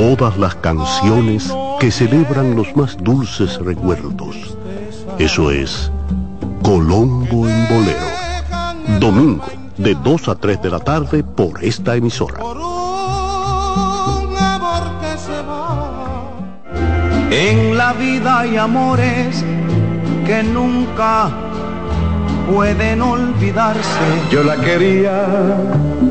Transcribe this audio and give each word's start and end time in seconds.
Todas 0.00 0.38
las 0.38 0.54
canciones 0.54 1.54
que 1.78 1.90
celebran 1.90 2.56
los 2.56 2.74
más 2.74 2.96
dulces 2.96 3.58
recuerdos. 3.58 4.56
Eso 5.18 5.50
es 5.50 5.92
Colombo 6.62 7.46
en 7.46 7.68
Bolero. 7.68 8.98
Domingo, 8.98 9.44
de 9.76 9.94
2 9.94 10.28
a 10.28 10.36
3 10.36 10.62
de 10.62 10.70
la 10.70 10.78
tarde 10.78 11.22
por 11.22 11.62
esta 11.62 11.96
emisora. 11.96 12.40
En 17.30 17.76
la 17.76 17.92
vida 17.92 18.38
hay 18.38 18.56
amores 18.56 19.44
que 20.24 20.42
nunca 20.42 21.28
pueden 22.50 23.02
olvidarse. 23.02 24.00
Yo 24.30 24.44
la 24.44 24.56
quería 24.56 25.26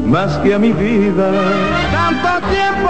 más 0.06 0.38
que 0.38 0.54
a 0.54 0.60
mi 0.60 0.74
vida. 0.74 1.32
Tanto 1.92 2.48
tiempo 2.50 2.90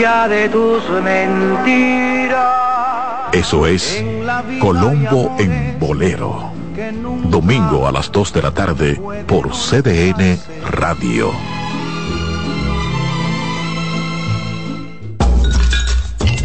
ya 0.00 0.28
de 0.28 0.48
tus 0.48 0.88
mentiras. 1.02 2.64
Eso 3.32 3.66
es 3.66 4.04
Colombo 4.60 5.34
en 5.38 5.78
Bolero. 5.78 6.52
Domingo 7.28 7.86
a 7.86 7.92
las 7.92 8.10
2 8.10 8.32
de 8.32 8.42
la 8.42 8.50
tarde 8.50 9.00
por 9.26 9.50
CDN 9.50 10.38
Radio. 10.70 11.30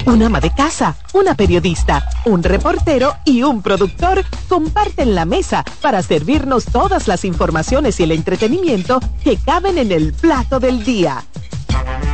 Un 0.06 0.24
ama 0.24 0.40
de 0.40 0.50
casa, 0.52 0.96
una 1.14 1.36
periodista, 1.36 2.04
un 2.26 2.42
reportero 2.42 3.16
y 3.26 3.44
un 3.44 3.62
productor 3.62 4.24
comparten 4.48 5.14
la 5.14 5.26
mesa 5.26 5.64
para 5.82 6.02
servirnos 6.02 6.66
todas 6.66 7.08
las 7.08 7.26
informaciones 7.26 8.00
y 8.00 8.04
el 8.04 8.12
entretenimiento 8.14 9.00
que 9.24 9.38
caben 9.38 9.78
en 9.78 9.92
el 9.92 10.14
plato 10.14 10.60
del 10.60 10.84
día. 10.84 11.24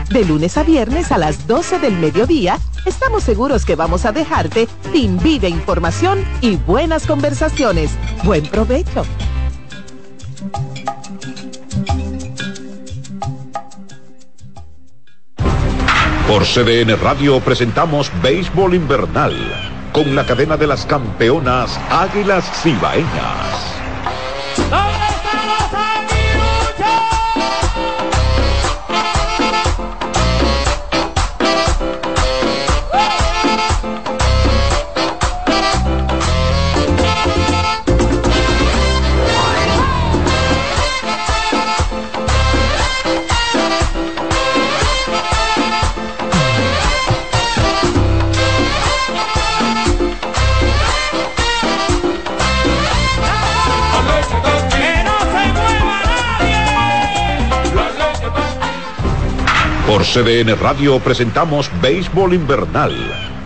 De 0.09 0.23
lunes 0.23 0.57
a 0.57 0.63
viernes 0.63 1.11
a 1.11 1.17
las 1.17 1.47
12 1.47 1.79
del 1.79 1.97
mediodía, 1.97 2.59
estamos 2.85 3.23
seguros 3.23 3.65
que 3.65 3.75
vamos 3.75 4.05
a 4.05 4.11
dejarte 4.11 4.67
sin 4.93 5.17
vida, 5.17 5.47
información 5.47 6.23
y 6.41 6.55
buenas 6.57 7.07
conversaciones. 7.07 7.91
Buen 8.23 8.45
provecho. 8.45 9.05
Por 16.27 16.43
CDN 16.43 16.99
Radio 17.01 17.39
presentamos 17.39 18.11
Béisbol 18.21 18.73
Invernal 18.73 19.33
con 19.93 20.15
la 20.15 20.25
cadena 20.25 20.57
de 20.57 20.67
las 20.67 20.85
campeonas 20.85 21.79
Águilas 21.89 22.43
Cibaeñas. 22.61 23.75
CDN 60.15 60.57
Radio 60.61 60.97
presentamos 61.01 61.69
Béisbol 61.81 62.33
Invernal 62.33 62.93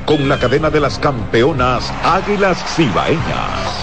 con 0.06 0.30
la 0.30 0.38
cadena 0.38 0.69
de 0.69 0.80
las 0.80 1.00
campeonas 1.00 1.91
Águilas 2.03 2.63
Cibaeñas. 2.75 3.78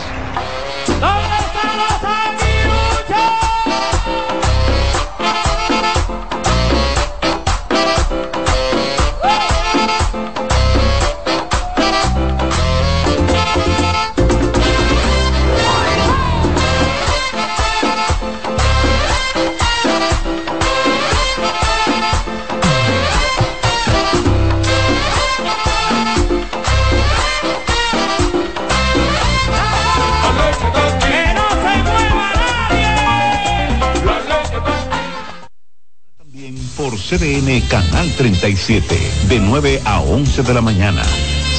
CDN 37.09 37.61
Canal 37.69 38.11
37, 38.17 38.99
de 39.29 39.39
9 39.39 39.81
a 39.85 40.01
11 40.01 40.43
de 40.43 40.53
la 40.53 40.61
mañana. 40.61 41.05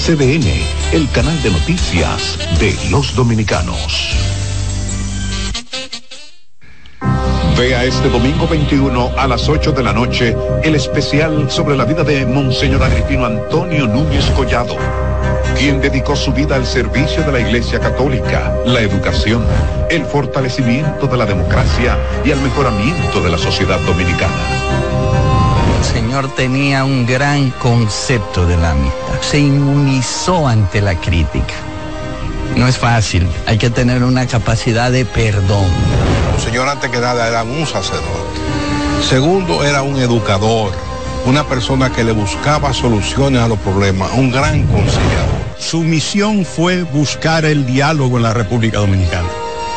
CDN, 0.06 0.46
el 0.91 1.09
canal 1.12 1.41
de 1.41 1.52
noticias 1.52 2.38
de 2.59 2.75
los 2.91 3.16
dominicanos. 3.16 4.13
Vea 7.58 7.85
este 7.85 8.09
domingo 8.09 8.46
21 8.46 9.12
a 9.18 9.25
las 9.25 9.47
8 9.47 9.72
de 9.72 9.84
la 9.84 9.94
noche 9.94 10.35
el 10.63 10.75
especial 10.75 11.50
sobre 11.50 11.78
la 11.78 11.85
vida 11.85 12.03
de 12.03 12.25
Monseñor 12.25 12.84
Agripino 12.84 13.25
Antonio 13.25 13.88
Núñez 13.88 14.25
Collado, 14.31 14.75
quien 15.58 15.79
dedicó 15.79 16.18
su 16.18 16.34
vida 16.34 16.58
al 16.58 16.66
servicio 16.66 17.24
de 17.24 17.31
la 17.31 17.40
Iglesia 17.40 17.79
Católica, 17.79 18.53
la 18.66 18.81
educación, 18.81 19.46
el 19.90 20.03
fortalecimiento 20.03 21.08
de 21.08 21.16
la 21.16 21.25
democracia 21.25 21.97
y 22.25 22.31
al 22.31 22.41
mejoramiento 22.41 23.22
de 23.22 23.29
la 23.29 23.38
sociedad 23.38 23.79
dominicana. 23.85 24.68
Señor 26.17 26.35
tenía 26.35 26.83
un 26.83 27.05
gran 27.05 27.51
concepto 27.51 28.47
de 28.47 28.57
la 28.57 28.72
amistad. 28.72 29.22
Se 29.22 29.38
inmunizó 29.38 30.47
ante 30.47 30.81
la 30.81 30.95
crítica. 31.00 31.53
No 32.55 32.67
es 32.67 32.75
fácil, 32.75 33.28
hay 33.45 33.59
que 33.59 33.69
tener 33.69 34.01
una 34.03 34.25
capacidad 34.25 34.91
de 34.91 35.05
perdón. 35.05 35.67
El 36.35 36.41
Señor 36.41 36.69
antes 36.69 36.89
que 36.89 37.00
nada 37.00 37.28
era 37.28 37.44
un 37.44 37.67
sacerdote. 37.67 38.39
Segundo, 39.07 39.63
era 39.63 39.83
un 39.83 40.00
educador, 40.00 40.72
una 41.28 41.44
persona 41.44 41.91
que 41.91 42.03
le 42.03 42.13
buscaba 42.13 42.73
soluciones 42.73 43.39
a 43.39 43.47
los 43.47 43.59
problemas, 43.59 44.09
un 44.16 44.31
gran 44.31 44.63
conciliador. 44.63 45.38
Su 45.59 45.81
misión 45.81 46.45
fue 46.45 46.81
buscar 46.81 47.45
el 47.45 47.67
diálogo 47.67 48.17
en 48.17 48.23
la 48.23 48.34
República 48.34 48.79
Dominicana, 48.79 49.29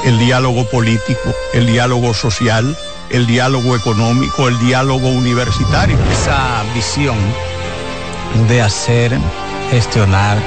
el 0.07 0.19
diálogo 0.19 0.65
político, 0.71 1.35
el 1.53 1.67
diálogo 1.67 2.15
social, 2.15 2.75
el 3.11 3.27
diálogo 3.27 3.77
económico, 3.77 4.49
el 4.49 4.59
diálogo 4.61 5.09
universitario. 5.09 5.97
Esa 6.13 6.63
visión 6.75 7.17
de 8.49 8.63
hacer, 8.63 9.19
gestionar 9.71 10.39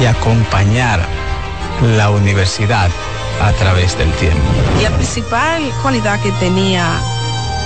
y 0.00 0.06
acompañar 0.06 1.04
la 1.96 2.10
universidad 2.10 2.90
a 3.42 3.52
través 3.52 3.96
del 3.98 4.10
tiempo. 4.12 4.38
Y 4.78 4.84
la 4.84 4.90
principal 4.90 5.62
cualidad 5.82 6.20
que 6.22 6.30
tenía 6.32 7.00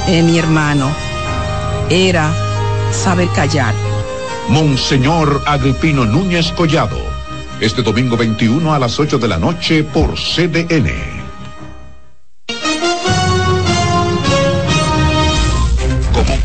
eh, 0.06 0.22
mi 0.22 0.38
hermano 0.38 0.90
era 1.90 2.32
saber 2.92 3.28
callar. 3.34 3.74
Monseñor 4.48 5.42
Agripino 5.46 6.04
Núñez 6.04 6.52
Collado, 6.52 6.98
este 7.60 7.82
domingo 7.82 8.16
21 8.16 8.74
a 8.74 8.78
las 8.78 8.98
8 8.98 9.18
de 9.18 9.28
la 9.28 9.38
noche 9.38 9.84
por 9.84 10.14
CDN. 10.14 11.13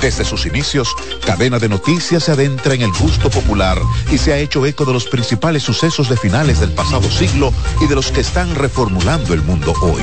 Desde 0.00 0.24
sus 0.24 0.46
inicios, 0.46 0.88
Cadena 1.24 1.58
de 1.58 1.68
Noticias 1.68 2.24
se 2.24 2.32
adentra 2.32 2.74
en 2.74 2.82
el 2.82 2.92
gusto 2.92 3.30
popular 3.30 3.78
y 4.12 4.18
se 4.18 4.32
ha 4.32 4.38
hecho 4.38 4.64
eco 4.66 4.84
de 4.84 4.92
los 4.92 5.06
principales 5.06 5.62
sucesos 5.62 6.08
de 6.08 6.16
finales 6.16 6.60
del 6.60 6.72
pasado 6.72 7.10
siglo 7.10 7.52
y 7.80 7.86
de 7.86 7.94
los 7.94 8.12
que 8.12 8.20
están 8.20 8.54
reformulando 8.54 9.34
el 9.34 9.42
mundo 9.42 9.72
hoy. 9.80 10.02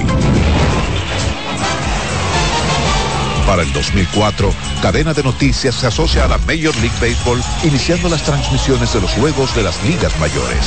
Para 3.45 3.63
el 3.63 3.73
2004, 3.73 4.53
Cadena 4.81 5.13
de 5.13 5.21
Noticias 5.21 5.75
se 5.75 5.87
asocia 5.87 6.25
a 6.25 6.27
la 6.27 6.37
Major 6.39 6.75
League 6.77 6.95
Baseball, 7.01 7.41
iniciando 7.63 8.07
las 8.07 8.23
transmisiones 8.23 8.93
de 8.93 9.01
los 9.01 9.11
juegos 9.11 9.53
de 9.55 9.63
las 9.63 9.83
ligas 9.83 10.17
mayores. 10.19 10.65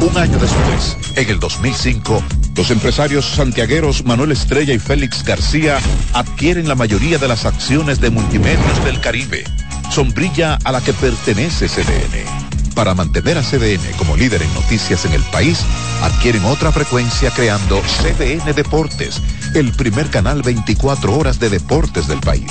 Un 0.00 0.16
año 0.16 0.38
después, 0.38 0.96
en 1.14 1.28
el 1.28 1.38
2005, 1.38 2.22
los 2.56 2.70
empresarios 2.70 3.26
santiagueros 3.26 4.04
Manuel 4.04 4.32
Estrella 4.32 4.72
y 4.72 4.78
Félix 4.78 5.22
García 5.24 5.78
adquieren 6.14 6.68
la 6.68 6.74
mayoría 6.74 7.18
de 7.18 7.28
las 7.28 7.44
acciones 7.44 8.00
de 8.00 8.10
Multimedios 8.10 8.84
del 8.84 9.00
Caribe, 9.00 9.44
sombrilla 9.90 10.58
a 10.64 10.72
la 10.72 10.80
que 10.80 10.94
pertenece 10.94 11.68
CDN. 11.68 12.46
Para 12.74 12.94
mantener 12.94 13.38
a 13.38 13.42
CDN 13.42 13.92
como 13.96 14.16
líder 14.16 14.42
en 14.42 14.52
noticias 14.54 15.04
en 15.04 15.12
el 15.12 15.22
país, 15.24 15.60
adquieren 16.02 16.44
otra 16.44 16.72
frecuencia 16.72 17.30
creando 17.30 17.80
CDN 17.80 18.54
Deportes, 18.54 19.22
el 19.54 19.72
primer 19.72 20.10
canal 20.10 20.42
24 20.42 21.16
horas 21.16 21.38
de 21.38 21.50
deportes 21.50 22.06
del 22.08 22.20
país. 22.20 22.50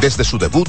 Desde 0.00 0.24
su 0.24 0.38
debut, 0.38 0.68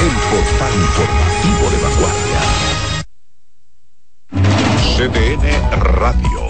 el 0.00 0.14
portal 0.30 0.74
informativo 0.74 1.64
de 1.70 1.78
vanguardia. 1.78 2.40
CDN 4.96 5.46
Radio, 5.80 6.49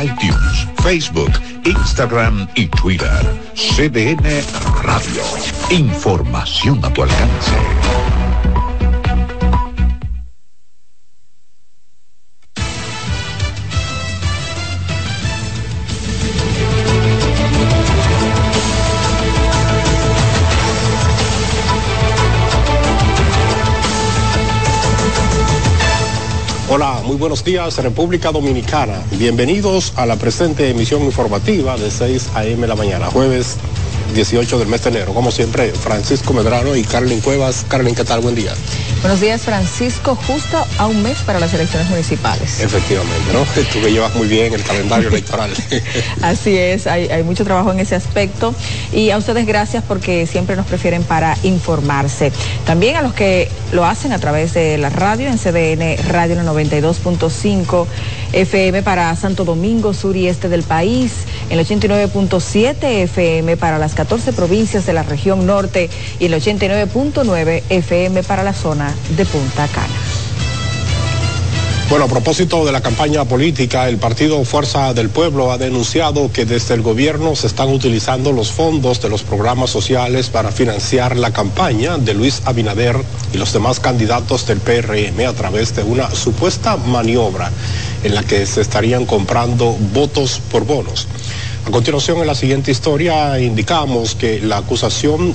iTunes, 0.00 0.68
Facebook, 0.82 1.32
Instagram 1.64 2.48
y 2.54 2.66
Twitter. 2.68 3.08
CDN 3.54 4.42
Radio. 4.82 5.22
Información 5.70 6.84
a 6.84 6.92
tu 6.92 7.02
alcance. 7.02 8.17
Buenos 27.18 27.44
días 27.44 27.76
República 27.78 28.30
Dominicana. 28.30 29.02
Bienvenidos 29.18 29.92
a 29.96 30.06
la 30.06 30.16
presente 30.16 30.70
emisión 30.70 31.02
informativa 31.02 31.76
de 31.76 31.90
6 31.90 32.30
a.m. 32.34 32.66
la 32.66 32.76
mañana, 32.76 33.06
jueves 33.06 33.56
18 34.14 34.58
del 34.58 34.68
mes 34.68 34.82
de 34.82 34.90
enero. 34.90 35.14
Como 35.14 35.30
siempre, 35.30 35.72
Francisco 35.72 36.32
Medrano 36.32 36.76
y 36.76 36.82
Carolyn 36.84 37.20
Cuevas. 37.20 37.64
Carolyn, 37.68 37.94
¿qué 37.94 38.04
tal? 38.04 38.20
Buen 38.20 38.34
día. 38.34 38.52
Buenos 39.00 39.20
días, 39.20 39.42
Francisco. 39.42 40.16
Justo 40.26 40.64
a 40.78 40.86
un 40.86 41.02
mes 41.02 41.18
para 41.18 41.38
las 41.38 41.54
elecciones 41.54 41.88
municipales. 41.88 42.60
Efectivamente, 42.60 43.32
¿no? 43.32 43.40
Tú 43.72 43.80
que 43.80 43.92
llevas 43.92 44.14
muy 44.14 44.26
bien 44.26 44.52
el 44.54 44.62
calendario 44.62 45.08
electoral. 45.08 45.50
Así 46.22 46.56
es, 46.56 46.86
hay, 46.86 47.08
hay, 47.08 47.22
mucho 47.22 47.44
trabajo 47.44 47.72
en 47.72 47.80
ese 47.80 47.94
aspecto. 47.94 48.54
Y 48.92 49.10
a 49.10 49.18
ustedes 49.18 49.46
gracias 49.46 49.84
porque 49.86 50.26
siempre 50.26 50.56
nos 50.56 50.66
prefieren 50.66 51.02
para 51.04 51.36
informarse. 51.42 52.32
También 52.66 52.96
a 52.96 53.02
los 53.02 53.14
que 53.14 53.48
lo 53.72 53.84
hacen 53.84 54.12
a 54.12 54.18
través 54.18 54.54
de 54.54 54.78
la 54.78 54.90
radio 54.90 55.28
en 55.28 55.38
CDN 55.38 55.96
Radio 56.08 56.36
92.5 56.36 57.86
FM 58.32 58.82
para 58.82 59.14
Santo 59.16 59.44
Domingo, 59.44 59.94
sur 59.94 60.16
y 60.16 60.28
este 60.28 60.48
del 60.48 60.62
país, 60.62 61.12
el 61.50 61.58
89.7 61.60 62.84
FM 63.04 63.56
para 63.56 63.78
las 63.78 63.94
14 63.94 64.32
provincias 64.32 64.86
de 64.86 64.92
la 64.92 65.02
región 65.02 65.46
norte 65.46 65.90
y 66.18 66.26
el 66.26 66.34
89.9 66.34 67.62
FM 67.68 68.22
para 68.22 68.42
la 68.42 68.52
zona 68.52 68.94
de 69.16 69.24
Punta 69.24 69.66
Cana. 69.68 69.94
Bueno, 71.88 72.04
a 72.04 72.08
propósito 72.08 72.66
de 72.66 72.72
la 72.72 72.82
campaña 72.82 73.24
política, 73.24 73.88
el 73.88 73.96
partido 73.96 74.44
Fuerza 74.44 74.92
del 74.92 75.08
Pueblo 75.08 75.50
ha 75.50 75.56
denunciado 75.56 76.30
que 76.30 76.44
desde 76.44 76.74
el 76.74 76.82
gobierno 76.82 77.34
se 77.34 77.46
están 77.46 77.70
utilizando 77.70 78.30
los 78.30 78.52
fondos 78.52 79.00
de 79.00 79.08
los 79.08 79.22
programas 79.22 79.70
sociales 79.70 80.28
para 80.28 80.52
financiar 80.52 81.16
la 81.16 81.32
campaña 81.32 81.96
de 81.96 82.12
Luis 82.12 82.42
Abinader 82.44 82.96
y 83.32 83.38
los 83.38 83.54
demás 83.54 83.80
candidatos 83.80 84.46
del 84.46 84.58
PRM 84.58 85.26
a 85.26 85.32
través 85.32 85.74
de 85.76 85.82
una 85.82 86.10
supuesta 86.10 86.76
maniobra 86.76 87.50
en 88.04 88.14
la 88.14 88.22
que 88.22 88.44
se 88.44 88.60
estarían 88.60 89.06
comprando 89.06 89.74
votos 89.94 90.42
por 90.50 90.66
bonos. 90.66 91.08
A 91.68 91.70
continuación, 91.70 92.16
en 92.22 92.26
la 92.26 92.34
siguiente 92.34 92.70
historia, 92.70 93.38
indicamos 93.38 94.14
que 94.14 94.40
la 94.40 94.56
acusación 94.56 95.34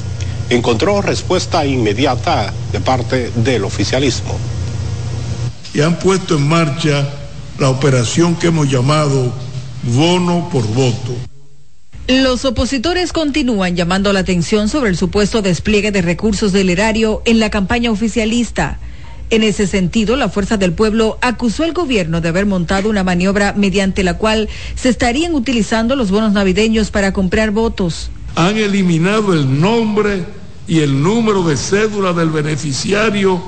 encontró 0.50 1.00
respuesta 1.00 1.64
inmediata 1.64 2.52
de 2.72 2.80
parte 2.80 3.32
del 3.36 3.64
oficialismo 3.64 4.36
y 5.76 5.82
han 5.82 6.00
puesto 6.00 6.36
en 6.38 6.48
marcha 6.48 7.08
la 7.60 7.70
operación 7.70 8.34
que 8.34 8.48
hemos 8.48 8.68
llamado 8.68 9.32
bono 9.84 10.50
por 10.52 10.66
voto. 10.70 11.14
Los 12.08 12.46
opositores 12.46 13.14
continúan 13.14 13.76
llamando 13.76 14.12
la 14.12 14.22
atención 14.22 14.70
sobre 14.70 14.90
el 14.90 14.98
supuesto 14.98 15.44
despliegue 15.44 15.92
de 15.92 16.02
recursos 16.02 16.52
del 16.52 16.72
erario 16.72 17.22
en 17.26 17.40
la 17.40 17.52
campaña 17.52 17.92
oficialista. 17.92 18.80
En 19.30 19.44
ese 19.44 19.68
sentido, 19.68 20.16
la 20.16 20.30
Fuerza 20.30 20.58
del 20.58 20.74
Pueblo 20.74 21.18
acusó 21.22 21.64
al 21.64 21.74
gobierno 21.74 22.22
de 22.22 22.30
haber 22.30 22.46
montado 22.46 22.90
una 22.90 23.04
maniobra 23.04 23.54
mediante 23.58 24.04
la 24.04 24.18
cual 24.18 24.48
se 24.76 24.90
estarían 24.90 25.34
utilizando 25.34 25.96
los 25.96 26.12
bonos 26.12 26.34
navideños 26.34 26.92
para 26.92 27.14
comprar 27.14 27.52
votos. 27.52 28.12
Han 28.36 28.58
eliminado 28.58 29.34
el 29.34 29.60
nombre 29.60 30.24
y 30.68 30.80
el 30.80 31.02
número 31.02 31.44
de 31.44 31.58
cédula 31.58 32.14
del 32.14 32.30
beneficiario 32.30 33.42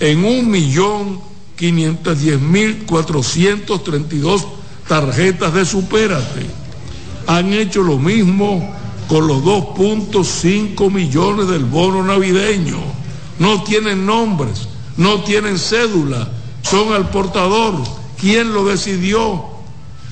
en 0.00 0.24
un 0.24 0.50
millón 0.50 1.20
510.432 1.58 4.44
tarjetas 4.88 5.54
de 5.54 5.64
Supérate. 5.64 6.46
Han 7.26 7.52
hecho 7.52 7.82
lo 7.82 7.98
mismo 7.98 8.74
con 9.08 9.26
los 9.26 9.42
2.5 9.42 10.90
millones 10.90 11.48
del 11.48 11.64
bono 11.64 12.04
navideño. 12.04 12.78
No 13.38 13.62
tienen 13.62 14.04
nombres, 14.06 14.68
no 14.96 15.22
tienen 15.22 15.58
cédula, 15.58 16.28
son 16.62 16.92
al 16.92 17.08
portador. 17.10 17.74
¿Quién 18.18 18.52
lo 18.52 18.64
decidió? 18.64 19.44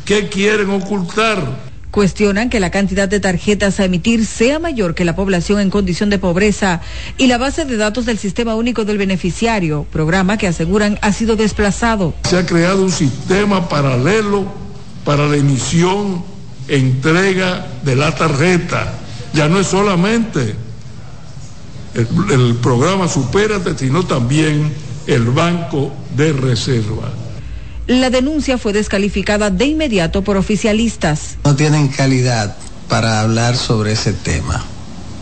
¿Qué 0.04 0.28
quieren 0.28 0.70
ocultar? 0.70 1.72
Cuestionan 1.90 2.48
que 2.48 2.58
la 2.58 2.70
cantidad 2.70 3.08
de 3.08 3.20
tarjetas 3.20 3.78
a 3.78 3.84
emitir 3.84 4.24
sea 4.24 4.58
mayor 4.58 4.94
que 4.94 5.04
la 5.04 5.14
población 5.14 5.60
en 5.60 5.68
condición 5.68 6.08
de 6.08 6.18
pobreza 6.18 6.80
y 7.18 7.26
la 7.26 7.38
base 7.38 7.66
de 7.66 7.76
datos 7.76 8.06
del 8.06 8.18
Sistema 8.18 8.54
Único 8.54 8.84
del 8.84 8.96
Beneficiario, 8.96 9.86
programa 9.92 10.38
que 10.38 10.48
aseguran 10.48 10.98
ha 11.02 11.12
sido 11.12 11.36
desplazado. 11.36 12.14
Se 12.24 12.38
ha 12.38 12.46
creado 12.46 12.82
un 12.82 12.90
sistema 12.90 13.68
paralelo 13.68 14.46
para 15.04 15.26
la 15.26 15.36
emisión 15.36 16.24
e 16.66 16.78
entrega 16.78 17.66
de 17.84 17.94
la 17.94 18.14
tarjeta. 18.14 18.94
Ya 19.34 19.48
no 19.48 19.60
es 19.60 19.66
solamente 19.66 20.56
el, 21.94 22.08
el 22.30 22.54
programa 22.56 23.08
Supérate, 23.08 23.76
sino 23.76 24.04
también 24.04 24.72
el 25.06 25.24
Banco 25.24 25.92
de 26.16 26.32
Reserva. 26.32 27.12
La 27.86 28.10
denuncia 28.10 28.58
fue 28.58 28.72
descalificada 28.72 29.50
de 29.50 29.66
inmediato 29.66 30.22
por 30.22 30.36
oficialistas. 30.36 31.36
No 31.44 31.56
tienen 31.56 31.88
calidad 31.88 32.56
para 32.88 33.20
hablar 33.20 33.56
sobre 33.56 33.92
ese 33.92 34.12
tema. 34.12 34.64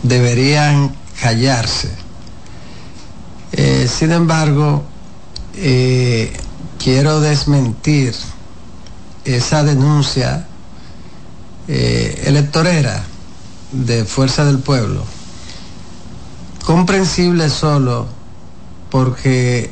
Deberían 0.03 0.95
callarse. 1.19 1.89
Eh, 3.53 3.87
sin 3.87 4.11
embargo, 4.11 4.83
eh, 5.55 6.31
quiero 6.81 7.19
desmentir 7.19 8.13
esa 9.25 9.63
denuncia 9.63 10.47
eh, 11.67 12.23
electorera 12.25 13.03
de 13.71 14.05
Fuerza 14.05 14.45
del 14.45 14.59
Pueblo. 14.59 15.03
Comprensible 16.65 17.49
solo 17.49 18.07
porque 18.89 19.71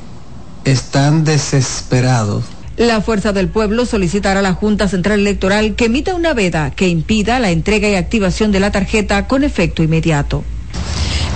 están 0.65 1.23
desesperados 1.23 2.43
la 2.79 3.01
Fuerza 3.01 3.33
del 3.33 3.49
Pueblo 3.49 3.85
solicitará 3.85 4.39
a 4.39 4.41
la 4.41 4.53
Junta 4.53 4.87
Central 4.87 5.19
Electoral 5.19 5.75
que 5.75 5.85
emita 5.85 6.15
una 6.15 6.33
veda 6.33 6.71
que 6.71 6.87
impida 6.87 7.37
la 7.39 7.51
entrega 7.51 7.89
y 7.89 7.95
activación 7.95 8.53
de 8.53 8.61
la 8.61 8.71
tarjeta 8.71 9.27
con 9.27 9.43
efecto 9.43 9.83
inmediato. 9.83 10.45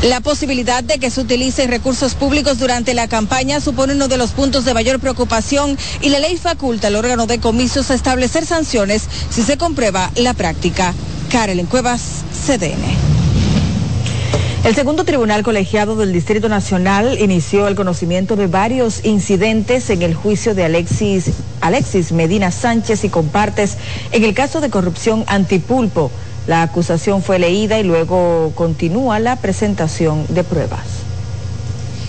La 0.04 0.22
posibilidad 0.22 0.86
de 0.86 1.00
que 1.00 1.10
se 1.10 1.20
utilicen 1.20 1.70
recursos 1.70 2.16
públicos 2.16 2.60
durante 2.60 2.94
la 2.94 3.10
campaña 3.10 3.60
supone 3.60 3.94
uno 3.94 4.08
de 4.08 4.18
los 4.18 4.32
puntos 4.32 4.64
de 4.64 4.74
mayor 4.74 5.02
preocupación 5.02 5.78
y 6.00 6.08
la 6.08 6.20
ley 6.20 6.38
faculta 6.38 6.88
al 6.88 6.96
órgano 6.96 7.28
de 7.28 7.40
comicios 7.40 7.92
a 7.92 7.96
establecer 7.96 8.46
sanciones 8.46 9.04
si 9.30 9.44
se 9.44 9.58
comprueba 9.58 10.12
la 10.16 10.34
práctica. 10.34 10.94
Karel 11.30 11.66
Cuevas, 11.66 12.24
CDN. 12.46 13.03
El 14.64 14.76
segundo 14.76 15.04
tribunal 15.04 15.44
colegiado 15.44 15.98
del 15.98 16.14
Distrito 16.14 16.48
Nacional 16.48 17.20
inició 17.20 17.68
el 17.68 17.76
conocimiento 17.76 18.38
de 18.38 18.48
varios 18.48 19.04
incidentes 19.04 19.90
en 19.90 20.02
el 20.04 20.14
juicio 20.16 20.56
de 20.56 20.64
Alexis, 20.64 21.32
Alexis 21.60 22.14
Medina 22.14 22.50
Sánchez 22.50 23.04
y 23.04 23.10
compartes 23.10 23.78
en 24.14 24.24
el 24.24 24.34
caso 24.34 24.62
de 24.62 24.70
corrupción 24.70 25.26
antipulpo. 25.28 26.12
La 26.48 26.62
acusación 26.62 27.22
fue 27.22 27.40
leída 27.40 27.78
y 27.78 27.84
luego 27.84 28.54
continúa 28.56 29.20
la 29.20 29.36
presentación 29.36 30.26
de 30.30 30.46
pruebas. 30.46 31.03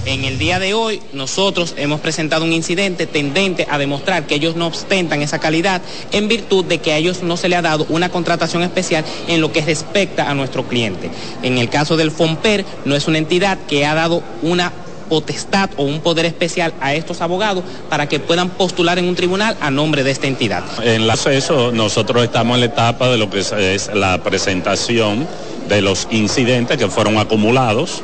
En 0.07 0.25
el 0.25 0.39
día 0.39 0.59
de 0.59 0.75
hoy 0.75 1.01
nosotros 1.15 1.75
hemos 1.79 2.01
presentado 2.01 2.45
un 2.45 2.53
incidente 2.53 3.07
tendente 3.07 3.67
a 3.71 3.79
demostrar 3.79 4.27
que 4.27 4.35
ellos 4.35 4.55
no 4.55 4.67
ostentan 4.67 5.23
esa 5.23 5.39
calidad 5.39 5.81
en 6.13 6.29
virtud 6.29 6.65
de 6.67 6.79
que 6.79 6.93
a 6.93 6.99
ellos 6.99 7.23
no 7.23 7.39
se 7.39 7.49
le 7.49 7.57
ha 7.57 7.63
dado 7.63 7.87
una 7.89 8.11
contratación 8.11 8.63
especial 8.63 9.03
en 9.29 9.41
lo 9.41 9.51
que 9.51 9.63
respecta 9.63 10.31
a 10.31 10.35
nuestro 10.35 10.65
cliente. 10.65 11.11
En 11.43 11.57
el 11.57 11.71
caso 11.71 11.97
del 11.97 12.11
FOMPER 12.11 12.67
no 12.85 12.95
es 12.95 13.09
una 13.09 13.17
entidad 13.17 13.59
que 13.67 13.87
ha 13.87 13.95
dado 13.95 14.23
una 14.43 14.73
potestad 15.09 15.71
o 15.77 15.85
un 15.85 16.01
poder 16.01 16.27
especial 16.27 16.75
a 16.81 16.95
estos 16.95 17.23
abogados 17.23 17.65
para 17.89 18.07
que 18.07 18.21
puedan 18.21 18.51
postular 18.51 18.99
en 18.99 19.07
un 19.07 19.15
tribunal 19.15 19.57
a 19.61 19.71
nombre 19.71 20.03
de 20.03 20.11
esta 20.11 20.27
entidad. 20.27 20.65
En 20.83 21.09
eso 21.11 21.73
nosotros 21.73 22.25
estamos 22.25 22.57
en 22.57 22.61
la 22.61 22.67
etapa 22.67 23.09
de 23.09 23.17
lo 23.17 23.31
que 23.31 23.41
es 23.41 23.91
la 23.95 24.23
presentación 24.23 25.27
de 25.69 25.81
los 25.81 26.09
incidentes 26.11 26.77
que 26.77 26.89
fueron 26.89 27.17
acumulados 27.17 28.03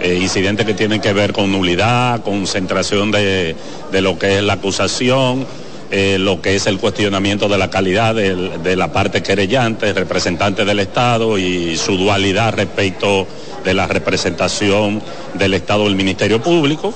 eh, 0.00 0.18
incidentes 0.20 0.64
que 0.64 0.74
tienen 0.74 1.00
que 1.00 1.12
ver 1.12 1.32
con 1.32 1.52
nulidad, 1.52 2.22
concentración 2.22 3.10
de, 3.10 3.54
lo 3.92 4.18
que 4.18 4.38
es 4.38 4.42
la 4.42 4.54
acusación, 4.54 5.46
eh, 5.90 6.16
lo 6.18 6.40
que 6.40 6.56
es 6.56 6.66
el 6.66 6.78
cuestionamiento 6.78 7.48
de 7.48 7.58
la 7.58 7.68
calidad 7.68 8.14
de, 8.14 8.76
la 8.76 8.92
parte 8.92 9.22
querellante, 9.22 9.92
representante 9.92 10.64
del 10.64 10.80
Estado 10.80 11.36
y 11.36 11.76
su 11.76 11.98
dualidad 11.98 12.54
respecto 12.54 13.26
de 13.62 13.74
la 13.74 13.86
representación 13.86 15.02
del 15.34 15.52
Estado 15.52 15.84
del 15.84 15.96
Ministerio 15.96 16.40
Público. 16.42 16.94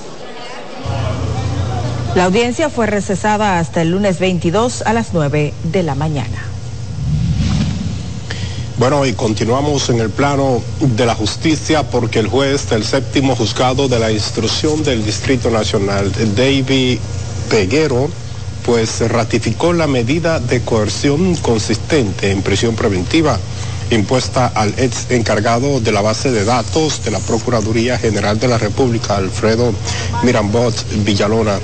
La 2.15 2.23
audiencia 2.23 2.69
fue 2.69 2.87
recesada 2.87 3.59
hasta 3.59 3.81
el 3.81 3.91
lunes 3.91 4.19
22 4.19 4.81
a 4.83 4.93
las 4.93 5.13
9 5.13 5.53
de 5.63 5.83
la 5.83 5.95
mañana. 5.95 6.54
Bueno, 8.77 9.05
y 9.05 9.13
continuamos 9.13 9.89
en 9.89 10.01
el 10.01 10.09
plano 10.09 10.61
de 10.81 11.05
la 11.05 11.15
justicia 11.15 11.83
porque 11.83 12.19
el 12.19 12.27
juez 12.27 12.69
del 12.69 12.83
séptimo 12.83 13.33
juzgado 13.33 13.87
de 13.87 13.99
la 13.99 14.11
instrucción 14.11 14.83
del 14.83 15.05
Distrito 15.05 15.49
Nacional, 15.49 16.11
David 16.35 16.99
Peguero, 17.49 18.09
pues 18.65 18.99
ratificó 19.09 19.71
la 19.71 19.87
medida 19.87 20.41
de 20.41 20.61
coerción 20.61 21.35
consistente 21.35 22.31
en 22.31 22.41
prisión 22.41 22.75
preventiva 22.75 23.39
impuesta 23.91 24.47
al 24.47 24.73
ex 24.77 25.09
encargado 25.09 25.79
de 25.79 25.91
la 25.91 26.01
base 26.01 26.31
de 26.31 26.43
datos 26.43 27.03
de 27.03 27.11
la 27.11 27.19
Procuraduría 27.19 27.97
General 27.97 28.39
de 28.39 28.47
la 28.47 28.57
República, 28.57 29.15
Alfredo 29.15 29.73
Mirambot 30.23 30.73
Villalona. 31.05 31.59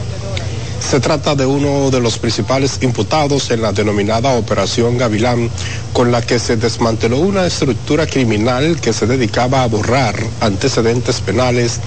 Se 0.82 1.00
trata 1.00 1.36
de 1.36 1.46
uno 1.46 1.90
de 1.90 2.02
los 2.02 2.18
principales 2.18 2.80
imputados 2.82 3.50
en 3.52 3.62
la 3.62 3.72
denominada 3.72 4.32
Operación 4.32 4.98
Gavilán, 4.98 5.50
con 5.94 6.12
la 6.12 6.22
que 6.22 6.38
se 6.40 6.58
desmanteló 6.58 7.20
una 7.20 7.46
estructura 7.46 8.08
criminal 8.08 8.82
que 8.82 8.92
se 8.92 9.08
dedicaba 9.08 9.64
a 9.64 9.68
borrar 9.68 10.16
antecedentes 10.42 11.22
penales 11.22 11.80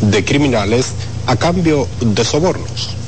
de 0.00 0.24
criminales 0.24 0.86
a 1.26 1.36
cambio 1.36 1.86
de 2.00 2.24
sobornos. 2.24 2.98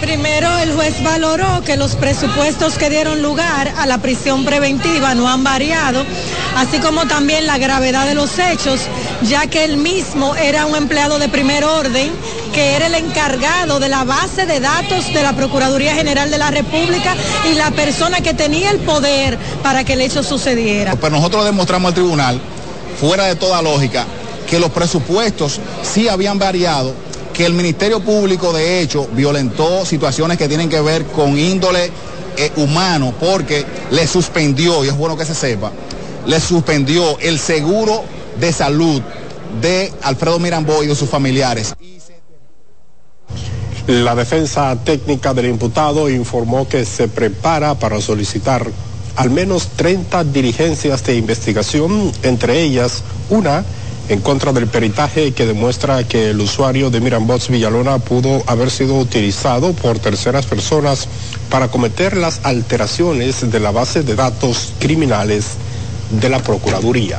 Primero, 0.00 0.58
el 0.58 0.74
juez 0.74 1.02
valoró 1.02 1.62
que 1.64 1.76
los 1.78 1.96
presupuestos 1.96 2.76
que 2.76 2.90
dieron 2.90 3.22
lugar 3.22 3.72
a 3.78 3.86
la 3.86 3.98
prisión 3.98 4.44
preventiva 4.44 5.14
no 5.14 5.28
han 5.28 5.42
variado, 5.42 6.04
así 6.56 6.78
como 6.78 7.06
también 7.06 7.46
la 7.46 7.56
gravedad 7.56 8.06
de 8.06 8.14
los 8.14 8.38
hechos, 8.38 8.80
ya 9.22 9.46
que 9.46 9.64
él 9.64 9.78
mismo 9.78 10.36
era 10.36 10.66
un 10.66 10.76
empleado 10.76 11.18
de 11.18 11.28
primer 11.30 11.64
orden 11.64 12.12
que 12.54 12.76
era 12.76 12.86
el 12.86 12.94
encargado 12.94 13.80
de 13.80 13.88
la 13.88 14.04
base 14.04 14.46
de 14.46 14.60
datos 14.60 15.12
de 15.12 15.22
la 15.22 15.32
Procuraduría 15.32 15.94
General 15.94 16.30
de 16.30 16.38
la 16.38 16.52
República 16.52 17.16
y 17.50 17.54
la 17.54 17.72
persona 17.72 18.20
que 18.20 18.32
tenía 18.32 18.70
el 18.70 18.78
poder 18.78 19.36
para 19.62 19.82
que 19.82 19.94
el 19.94 20.00
hecho 20.00 20.22
sucediera. 20.22 20.94
Pero 20.94 21.16
nosotros 21.16 21.44
demostramos 21.44 21.88
al 21.88 21.94
tribunal, 21.94 22.40
fuera 23.00 23.24
de 23.24 23.34
toda 23.34 23.60
lógica, 23.60 24.06
que 24.48 24.60
los 24.60 24.70
presupuestos 24.70 25.60
sí 25.82 26.08
habían 26.08 26.38
variado 26.38 26.94
que 27.32 27.44
el 27.44 27.54
Ministerio 27.54 27.98
Público 27.98 28.52
de 28.52 28.80
hecho 28.80 29.08
violentó 29.12 29.84
situaciones 29.84 30.38
que 30.38 30.46
tienen 30.46 30.68
que 30.68 30.80
ver 30.80 31.04
con 31.06 31.36
índole 31.36 31.90
eh, 32.36 32.52
humano 32.54 33.12
porque 33.18 33.66
le 33.90 34.06
suspendió, 34.06 34.84
y 34.84 34.88
es 34.88 34.96
bueno 34.96 35.16
que 35.16 35.24
se 35.24 35.34
sepa, 35.34 35.72
le 36.24 36.38
suspendió 36.38 37.18
el 37.18 37.40
seguro 37.40 38.04
de 38.38 38.52
salud 38.52 39.02
de 39.60 39.92
Alfredo 40.02 40.38
Mirambó 40.38 40.84
y 40.84 40.86
de 40.86 40.94
sus 40.94 41.10
familiares. 41.10 41.74
La 43.86 44.14
defensa 44.14 44.74
técnica 44.82 45.34
del 45.34 45.46
imputado 45.46 46.08
informó 46.08 46.66
que 46.66 46.86
se 46.86 47.06
prepara 47.06 47.74
para 47.74 48.00
solicitar 48.00 48.66
al 49.16 49.30
menos 49.30 49.68
30 49.76 50.24
diligencias 50.24 51.04
de 51.04 51.16
investigación, 51.16 52.10
entre 52.22 52.62
ellas 52.62 53.02
una 53.28 53.62
en 54.08 54.20
contra 54.20 54.52
del 54.52 54.68
peritaje 54.68 55.32
que 55.32 55.46
demuestra 55.46 56.04
que 56.04 56.30
el 56.30 56.40
usuario 56.40 56.90
de 56.90 57.00
Mirambots 57.00 57.48
Villalona 57.48 57.98
pudo 57.98 58.42
haber 58.46 58.70
sido 58.70 58.98
utilizado 58.98 59.72
por 59.74 59.98
terceras 59.98 60.46
personas 60.46 61.06
para 61.50 61.68
cometer 61.68 62.16
las 62.16 62.40
alteraciones 62.42 63.50
de 63.50 63.60
la 63.60 63.70
base 63.70 64.02
de 64.02 64.14
datos 64.14 64.72
criminales 64.78 65.44
de 66.10 66.28
la 66.30 66.38
Procuraduría. 66.40 67.18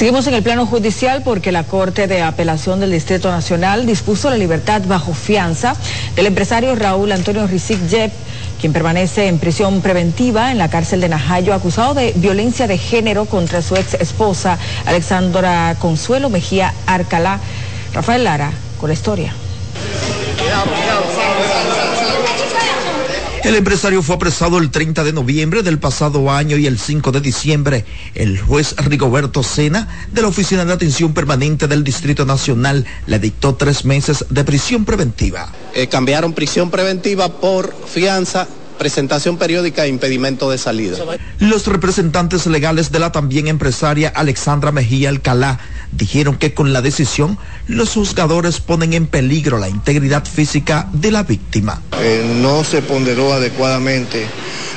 Seguimos 0.00 0.26
en 0.26 0.32
el 0.32 0.42
plano 0.42 0.64
judicial 0.64 1.22
porque 1.22 1.52
la 1.52 1.64
Corte 1.64 2.06
de 2.06 2.22
Apelación 2.22 2.80
del 2.80 2.90
Distrito 2.90 3.30
Nacional 3.30 3.84
dispuso 3.84 4.30
la 4.30 4.38
libertad 4.38 4.80
bajo 4.86 5.12
fianza 5.12 5.76
del 6.16 6.24
empresario 6.24 6.74
Raúl 6.74 7.12
Antonio 7.12 7.46
Rizik 7.46 7.86
Jeb, 7.86 8.10
quien 8.58 8.72
permanece 8.72 9.26
en 9.26 9.38
prisión 9.38 9.82
preventiva 9.82 10.52
en 10.52 10.56
la 10.56 10.70
cárcel 10.70 11.02
de 11.02 11.10
Najayo 11.10 11.52
acusado 11.52 11.92
de 11.92 12.14
violencia 12.16 12.66
de 12.66 12.78
género 12.78 13.26
contra 13.26 13.60
su 13.60 13.76
ex 13.76 13.92
esposa 13.92 14.58
Alexandra 14.86 15.76
Consuelo 15.78 16.30
Mejía 16.30 16.72
Arcalá. 16.86 17.38
Rafael 17.92 18.24
Lara 18.24 18.52
con 18.78 18.88
la 18.88 18.94
historia. 18.94 19.34
El 23.50 23.56
empresario 23.56 24.00
fue 24.00 24.14
apresado 24.14 24.58
el 24.58 24.70
30 24.70 25.02
de 25.02 25.12
noviembre 25.12 25.64
del 25.64 25.80
pasado 25.80 26.30
año 26.30 26.56
y 26.56 26.68
el 26.68 26.78
5 26.78 27.10
de 27.10 27.20
diciembre. 27.20 27.84
El 28.14 28.38
juez 28.38 28.76
Rigoberto 28.76 29.42
Sena, 29.42 29.88
de 30.12 30.22
la 30.22 30.28
Oficina 30.28 30.64
de 30.64 30.72
Atención 30.72 31.12
Permanente 31.14 31.66
del 31.66 31.82
Distrito 31.82 32.24
Nacional, 32.24 32.86
le 33.08 33.18
dictó 33.18 33.56
tres 33.56 33.84
meses 33.84 34.24
de 34.30 34.44
prisión 34.44 34.84
preventiva. 34.84 35.52
Eh, 35.74 35.88
cambiaron 35.88 36.32
prisión 36.32 36.70
preventiva 36.70 37.40
por 37.40 37.74
fianza 37.88 38.46
presentación 38.80 39.36
periódica 39.36 39.84
e 39.84 39.88
impedimento 39.88 40.50
de 40.50 40.56
salida. 40.56 40.96
Los 41.38 41.66
representantes 41.66 42.46
legales 42.46 42.90
de 42.90 42.98
la 42.98 43.12
también 43.12 43.46
empresaria 43.46 44.08
Alexandra 44.08 44.72
Mejía 44.72 45.10
Alcalá 45.10 45.60
dijeron 45.92 46.36
que 46.36 46.54
con 46.54 46.72
la 46.72 46.80
decisión 46.80 47.36
los 47.66 47.90
juzgadores 47.90 48.60
ponen 48.60 48.94
en 48.94 49.06
peligro 49.06 49.58
la 49.58 49.68
integridad 49.68 50.24
física 50.24 50.88
de 50.94 51.10
la 51.10 51.24
víctima. 51.24 51.82
Eh, 52.00 52.24
no 52.40 52.64
se 52.64 52.80
ponderó 52.80 53.34
adecuadamente 53.34 54.24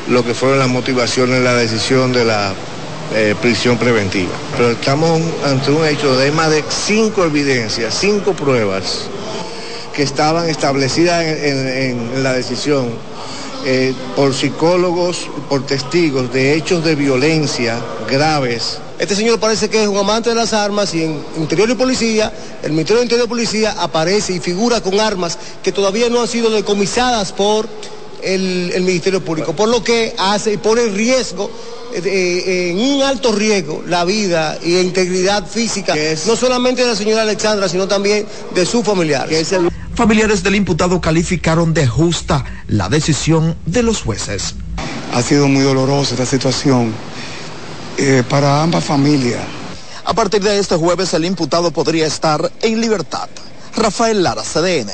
lo 0.10 0.26
que 0.26 0.34
fueron 0.34 0.60
las 0.60 0.68
motivaciones 0.68 1.40
de 1.40 1.46
la 1.46 1.54
decisión 1.54 2.12
de 2.12 2.26
la 2.26 2.54
eh, 3.16 3.36
prisión 3.42 3.78
preventiva. 3.78 4.34
Pero 4.58 4.72
estamos 4.72 5.22
ante 5.46 5.72
un 5.72 5.86
hecho 5.86 6.18
de 6.18 6.30
más 6.34 6.52
de 6.52 6.62
cinco 6.68 7.24
evidencias, 7.24 7.98
cinco 7.98 8.34
pruebas 8.34 9.08
que 9.96 10.04
estaban 10.04 10.50
establecidas 10.50 11.24
en 11.24 12.22
la 12.22 12.34
decisión 12.34 13.13
eh, 13.66 13.94
por 14.16 14.34
psicólogos, 14.34 15.28
por 15.48 15.66
testigos 15.66 16.34
de 16.34 16.56
hechos 16.56 16.84
de 16.84 16.96
violencia 16.96 17.80
graves. 18.10 18.80
Este 19.00 19.16
señor 19.16 19.40
parece 19.40 19.70
que 19.70 19.84
es 19.84 19.88
un 19.88 19.98
amante 19.98 20.30
de 20.30 20.36
las 20.36 20.54
armas 20.54 20.94
y 20.94 21.04
en 21.04 21.24
Interior 21.38 21.70
y 21.70 21.76
Policía, 21.76 22.32
el 22.62 22.72
Ministerio 22.72 23.00
de 23.00 23.06
Interior 23.06 23.26
y 23.26 23.30
Policía 23.30 23.76
aparece 23.80 24.34
y 24.34 24.40
figura 24.40 24.82
con 24.82 25.00
armas 25.00 25.38
que 25.64 25.72
todavía 25.72 26.10
no 26.10 26.22
han 26.22 26.28
sido 26.28 26.50
decomisadas 26.50 27.32
por 27.32 27.68
el, 28.22 28.82
Ministerio 28.82 29.24
Público, 29.24 29.54
por 29.54 29.70
lo 29.70 29.84
que 29.84 30.14
hace 30.18 30.54
y 30.54 30.58
pone 30.58 30.84
en 30.84 30.96
riesgo 30.96 31.50
eh, 31.94 32.72
en 32.72 32.80
un 32.80 33.02
alto 33.02 33.32
riesgo 33.32 33.84
la 33.88 34.06
vida 34.06 34.58
y 34.64 34.78
integridad 34.78 35.46
física, 35.48 35.96
no 36.26 36.36
solamente 36.36 36.82
de 36.82 36.90
la 36.90 36.96
señora 36.96 37.22
Alexandra, 37.22 37.70
sino 37.70 37.88
también 37.88 38.26
de 38.54 38.66
su 38.66 38.84
familiar. 38.84 39.30
Familiares 39.96 40.42
del 40.42 40.56
imputado 40.56 41.00
calificaron 41.00 41.76
de 41.76 41.86
justa 41.86 42.44
la 42.68 42.90
decisión 42.90 43.56
de 43.68 43.84
los 43.84 44.02
jueces. 44.02 44.56
Ha 45.14 45.22
sido 45.22 45.48
muy 45.48 45.62
dolorosa 45.62 46.16
esta 46.16 46.26
situación 46.26 46.92
eh, 47.98 48.24
para 48.28 48.64
ambas 48.64 48.84
familias. 48.84 49.44
A 50.04 50.16
partir 50.16 50.42
de 50.42 50.58
este 50.58 50.76
jueves 50.78 51.14
el 51.14 51.26
imputado 51.26 51.72
podría 51.72 52.08
estar 52.08 52.52
en 52.64 52.82
libertad. 52.82 53.30
Rafael 53.76 54.24
Lara, 54.24 54.42
CDN. 54.42 54.92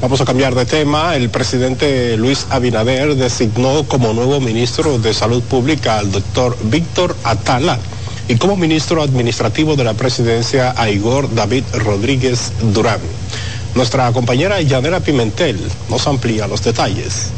Vamos 0.00 0.20
a 0.20 0.24
cambiar 0.24 0.54
de 0.54 0.64
tema. 0.64 1.16
El 1.16 1.28
presidente 1.28 2.16
Luis 2.16 2.46
Abinader 2.50 3.16
designó 3.16 3.82
como 3.88 4.12
nuevo 4.12 4.38
ministro 4.38 5.00
de 5.00 5.12
Salud 5.12 5.42
Pública 5.42 5.98
al 5.98 6.12
doctor 6.12 6.56
Víctor 6.62 7.16
Atala 7.24 7.80
y 8.28 8.36
como 8.36 8.56
ministro 8.56 9.02
administrativo 9.02 9.74
de 9.74 9.84
la 9.84 9.94
presidencia 9.94 10.74
a 10.76 10.90
Igor 10.90 11.34
David 11.34 11.64
Rodríguez 11.72 12.52
Durán. 12.74 13.00
Nuestra 13.74 14.12
compañera 14.12 14.60
Yanela 14.60 15.00
Pimentel 15.00 15.58
nos 15.88 16.06
amplía 16.06 16.46
los 16.46 16.62
detalles. 16.62 17.30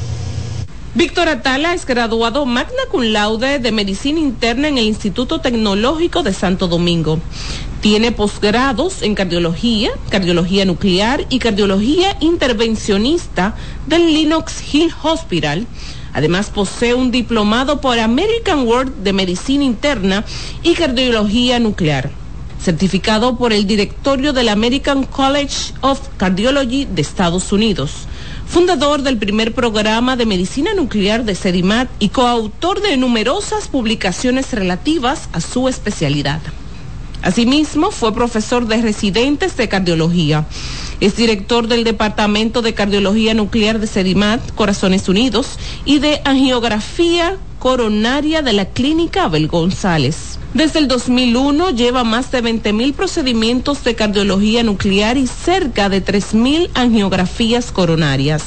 Víctor 0.92 1.29
Atala 1.29 1.72
es 1.72 1.87
graduado 1.87 2.44
magna 2.46 2.83
cum 2.90 3.03
laude 3.03 3.61
de 3.61 3.70
medicina 3.70 4.18
interna 4.18 4.66
en 4.66 4.79
el 4.79 4.87
Instituto 4.87 5.40
Tecnológico 5.40 6.24
de 6.24 6.35
Santo 6.35 6.66
Domingo. 6.66 7.20
Tiene 7.81 8.11
posgrados 8.11 9.03
en 9.03 9.14
cardiología, 9.14 9.90
cardiología 10.09 10.64
nuclear 10.64 11.24
y 11.31 11.38
cardiología 11.38 12.16
intervencionista 12.20 13.55
del 13.87 14.12
Linux 14.12 14.74
Hill 14.74 14.92
Hospital 15.03 15.66
Además, 16.12 16.51
posee 16.51 16.94
un 16.94 17.11
diplomado 17.11 17.81
por 17.81 17.99
American 17.99 18.66
World 18.66 19.03
de 19.03 19.12
Medicina 19.12 19.64
Interna 19.64 20.25
y 20.62 20.75
Cardiología 20.75 21.59
Nuclear, 21.59 22.11
certificado 22.62 23.37
por 23.37 23.53
el 23.53 23.66
directorio 23.66 24.33
del 24.33 24.49
American 24.49 25.05
College 25.05 25.73
of 25.81 26.01
Cardiology 26.16 26.85
de 26.85 27.03
Estados 27.03 27.53
Unidos, 27.53 27.92
fundador 28.46 29.03
del 29.03 29.16
primer 29.16 29.55
programa 29.55 30.16
de 30.16 30.27
medicina 30.27 30.75
nuclear 30.75 31.25
de 31.25 31.37
CEDIMAT 31.37 31.88
y 32.01 32.09
coautor 32.09 32.83
de 32.83 32.96
numerosas 32.96 33.68
publicaciones 33.68 34.53
relativas 34.53 35.29
a 35.33 35.40
su 35.40 35.68
especialidad. 35.68 36.40
Asimismo, 37.23 37.90
fue 37.90 38.14
profesor 38.14 38.66
de 38.66 38.81
residentes 38.81 39.57
de 39.57 39.68
cardiología. 39.68 40.46
Es 41.01 41.17
director 41.17 41.67
del 41.67 41.83
Departamento 41.83 42.61
de 42.61 42.75
Cardiología 42.75 43.33
Nuclear 43.33 43.81
de 43.81 43.87
CEDIMAT, 43.87 44.55
Corazones 44.55 45.09
Unidos, 45.09 45.59
y 45.87 45.99
de 45.99 46.21
Angiografía 46.25 47.39
Coronaria 47.59 48.43
de 48.43 48.53
la 48.53 48.67
Clínica 48.67 49.25
Abel 49.25 49.49
González. 49.49 50.39
Desde 50.53 50.79
el 50.79 50.89
2001 50.89 51.71
lleva 51.71 52.05
más 52.05 52.31
de 52.33 52.43
20.000 52.43 52.93
procedimientos 52.93 53.85
de 53.85 53.95
cardiología 53.95 54.63
nuclear 54.63 55.17
y 55.17 55.27
cerca 55.27 55.89
de 55.89 56.05
3.000 56.05 56.71
angiografías 56.75 57.73
coronarias. 57.73 58.43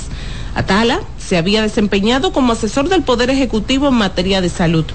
Atala 0.54 1.02
se 1.18 1.38
había 1.38 1.62
desempeñado 1.62 2.34
como 2.34 2.54
asesor 2.54 2.90
del 2.90 3.04
Poder 3.04 3.30
Ejecutivo 3.30 3.88
en 3.88 3.96
materia 3.96 4.42
de 4.42 4.50
salud. 4.50 4.86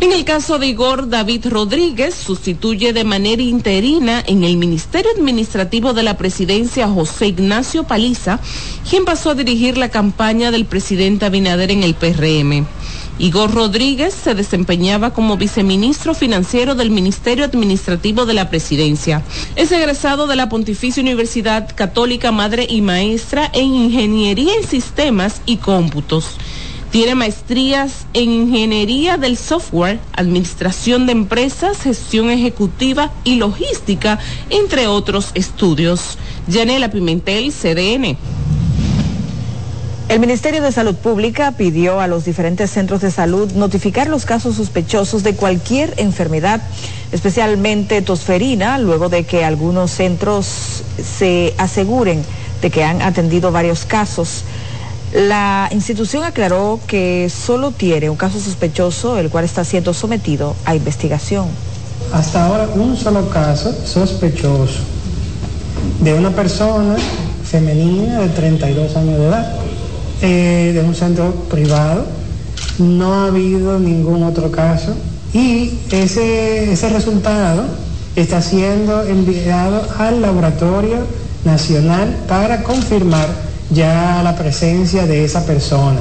En 0.00 0.12
el 0.12 0.24
caso 0.24 0.60
de 0.60 0.68
Igor 0.68 1.08
David 1.08 1.46
Rodríguez, 1.48 2.14
sustituye 2.14 2.92
de 2.92 3.02
manera 3.02 3.42
interina 3.42 4.22
en 4.24 4.44
el 4.44 4.56
Ministerio 4.56 5.10
Administrativo 5.10 5.92
de 5.92 6.04
la 6.04 6.16
Presidencia 6.16 6.86
José 6.86 7.26
Ignacio 7.26 7.82
Paliza, 7.82 8.38
quien 8.88 9.04
pasó 9.04 9.30
a 9.30 9.34
dirigir 9.34 9.76
la 9.76 9.88
campaña 9.88 10.52
del 10.52 10.66
presidente 10.66 11.26
Abinader 11.26 11.72
en 11.72 11.82
el 11.82 11.96
PRM. 11.96 12.64
Igor 13.18 13.52
Rodríguez 13.52 14.14
se 14.14 14.36
desempeñaba 14.36 15.12
como 15.12 15.36
viceministro 15.36 16.14
financiero 16.14 16.76
del 16.76 16.90
Ministerio 16.90 17.44
Administrativo 17.44 18.24
de 18.24 18.34
la 18.34 18.48
Presidencia. 18.48 19.24
Es 19.56 19.72
egresado 19.72 20.28
de 20.28 20.36
la 20.36 20.48
Pontificia 20.48 21.02
Universidad 21.02 21.74
Católica 21.74 22.30
Madre 22.30 22.68
y 22.70 22.82
Maestra 22.82 23.50
en 23.52 23.74
Ingeniería 23.74 24.54
en 24.54 24.64
Sistemas 24.64 25.42
y 25.44 25.56
Cómputos. 25.56 26.36
Tiene 26.90 27.14
maestrías 27.14 28.06
en 28.14 28.30
ingeniería 28.30 29.18
del 29.18 29.36
software, 29.36 30.00
administración 30.14 31.04
de 31.04 31.12
empresas, 31.12 31.82
gestión 31.82 32.30
ejecutiva 32.30 33.12
y 33.24 33.34
logística, 33.34 34.18
entre 34.48 34.86
otros 34.86 35.30
estudios. 35.34 36.16
Yanela 36.46 36.90
Pimentel, 36.90 37.52
CDN. 37.52 38.16
El 40.08 40.20
Ministerio 40.20 40.62
de 40.62 40.72
Salud 40.72 40.94
Pública 40.94 41.52
pidió 41.58 42.00
a 42.00 42.06
los 42.06 42.24
diferentes 42.24 42.70
centros 42.70 43.02
de 43.02 43.10
salud 43.10 43.52
notificar 43.52 44.08
los 44.08 44.24
casos 44.24 44.56
sospechosos 44.56 45.22
de 45.22 45.34
cualquier 45.34 45.92
enfermedad, 45.98 46.62
especialmente 47.12 48.00
tosferina, 48.00 48.78
luego 48.78 49.10
de 49.10 49.24
que 49.24 49.44
algunos 49.44 49.90
centros 49.90 50.82
se 51.18 51.52
aseguren 51.58 52.24
de 52.62 52.70
que 52.70 52.84
han 52.84 53.02
atendido 53.02 53.52
varios 53.52 53.84
casos. 53.84 54.44
La 55.14 55.70
institución 55.72 56.24
aclaró 56.24 56.80
que 56.86 57.30
solo 57.30 57.70
tiene 57.70 58.10
un 58.10 58.16
caso 58.16 58.38
sospechoso, 58.38 59.18
el 59.18 59.30
cual 59.30 59.44
está 59.44 59.64
siendo 59.64 59.94
sometido 59.94 60.54
a 60.66 60.74
investigación. 60.74 61.46
Hasta 62.12 62.44
ahora 62.44 62.68
un 62.74 62.96
solo 62.96 63.28
caso 63.30 63.74
sospechoso 63.86 64.80
de 66.00 66.12
una 66.12 66.30
persona 66.30 66.96
femenina 67.42 68.20
de 68.20 68.28
32 68.28 68.96
años 68.96 69.18
de 69.18 69.26
edad, 69.26 69.52
eh, 70.20 70.72
de 70.74 70.80
un 70.82 70.94
centro 70.94 71.32
privado. 71.50 72.04
No 72.78 73.14
ha 73.14 73.26
habido 73.26 73.78
ningún 73.78 74.22
otro 74.22 74.50
caso 74.50 74.94
y 75.32 75.78
ese, 75.90 76.70
ese 76.70 76.88
resultado 76.90 77.64
está 78.14 78.42
siendo 78.42 79.02
enviado 79.04 79.86
al 79.98 80.20
laboratorio 80.20 80.98
nacional 81.44 82.14
para 82.28 82.62
confirmar 82.62 83.47
ya 83.70 84.20
la 84.22 84.36
presencia 84.36 85.06
de 85.06 85.24
esa 85.24 85.44
persona. 85.44 86.00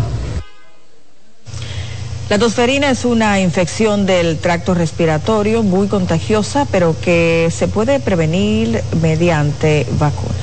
La 2.30 2.38
tosferina 2.38 2.89
es 2.89 3.06
una 3.06 3.39
infección 3.39 4.06
del 4.06 4.38
tracto 4.38 4.73
respiratorio 4.73 5.63
muy 5.63 5.88
contagiosa, 5.88 6.67
pero 6.69 6.93
que 6.99 7.49
se 7.56 7.69
puede 7.69 8.01
prevenir 8.01 8.84
mediante 9.01 9.88
vacunas. 9.97 10.36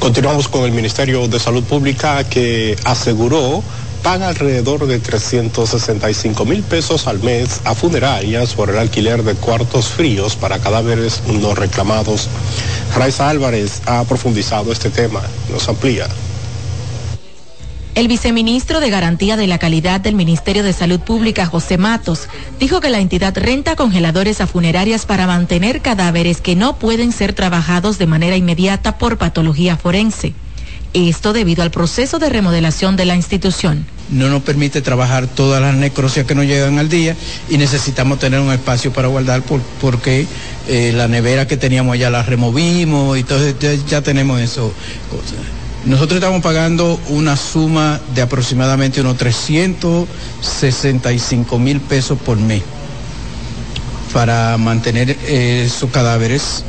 Continuamos 0.00 0.48
con 0.48 0.64
el 0.64 0.72
Ministerio 0.72 1.28
de 1.28 1.38
Salud 1.38 1.62
Pública 1.62 2.24
que 2.24 2.74
aseguró 2.84 3.62
paga 4.02 4.28
alrededor 4.28 4.86
de 4.86 4.98
365 4.98 6.44
mil 6.44 6.62
pesos 6.62 7.06
al 7.06 7.20
mes 7.20 7.60
a 7.64 7.74
funerarias 7.74 8.54
por 8.54 8.70
el 8.70 8.78
alquiler 8.78 9.22
de 9.22 9.34
cuartos 9.34 9.88
fríos 9.88 10.36
para 10.36 10.58
cadáveres 10.58 11.22
no 11.26 11.54
reclamados. 11.54 12.28
Raiza 12.96 13.28
Álvarez 13.28 13.82
ha 13.86 14.02
profundizado 14.04 14.72
este 14.72 14.90
tema, 14.90 15.22
nos 15.50 15.68
amplía. 15.68 16.08
El 17.94 18.08
viceministro 18.08 18.80
de 18.80 18.88
Garantía 18.88 19.36
de 19.36 19.46
la 19.46 19.58
Calidad 19.58 20.00
del 20.00 20.14
Ministerio 20.14 20.62
de 20.62 20.72
Salud 20.72 21.00
Pública, 21.00 21.44
José 21.44 21.76
Matos, 21.76 22.28
dijo 22.58 22.80
que 22.80 22.88
la 22.88 23.00
entidad 23.00 23.36
renta 23.36 23.76
congeladores 23.76 24.40
a 24.40 24.46
funerarias 24.46 25.06
para 25.06 25.26
mantener 25.26 25.82
cadáveres 25.82 26.40
que 26.40 26.56
no 26.56 26.76
pueden 26.76 27.12
ser 27.12 27.32
trabajados 27.32 27.98
de 27.98 28.06
manera 28.06 28.36
inmediata 28.36 28.96
por 28.96 29.18
patología 29.18 29.76
forense. 29.76 30.34
Esto 30.92 31.32
debido 31.32 31.62
al 31.62 31.70
proceso 31.70 32.18
de 32.18 32.28
remodelación 32.28 32.96
de 32.96 33.04
la 33.04 33.14
institución. 33.14 33.86
No 34.10 34.28
nos 34.28 34.42
permite 34.42 34.82
trabajar 34.82 35.28
todas 35.28 35.62
las 35.62 35.76
necrosias 35.76 36.26
que 36.26 36.34
nos 36.34 36.46
llegan 36.46 36.80
al 36.80 36.88
día 36.88 37.14
y 37.48 37.58
necesitamos 37.58 38.18
tener 38.18 38.40
un 38.40 38.50
espacio 38.50 38.92
para 38.92 39.06
guardar 39.06 39.44
porque 39.80 40.26
eh, 40.66 40.92
la 40.94 41.06
nevera 41.06 41.46
que 41.46 41.56
teníamos 41.56 41.94
allá 41.94 42.10
la 42.10 42.24
removimos 42.24 43.16
y 43.16 43.20
entonces 43.20 43.54
ya, 43.60 43.72
ya 43.88 44.02
tenemos 44.02 44.40
eso. 44.40 44.72
Nosotros 45.84 46.16
estamos 46.16 46.42
pagando 46.42 46.98
una 47.08 47.36
suma 47.36 48.00
de 48.14 48.22
aproximadamente 48.22 49.00
unos 49.00 49.16
365 49.16 51.58
mil 51.60 51.80
pesos 51.80 52.18
por 52.18 52.36
mes 52.36 52.62
para 54.12 54.58
mantener 54.58 55.10
eh, 55.10 55.62
esos 55.66 55.88
cadáveres 55.90 56.64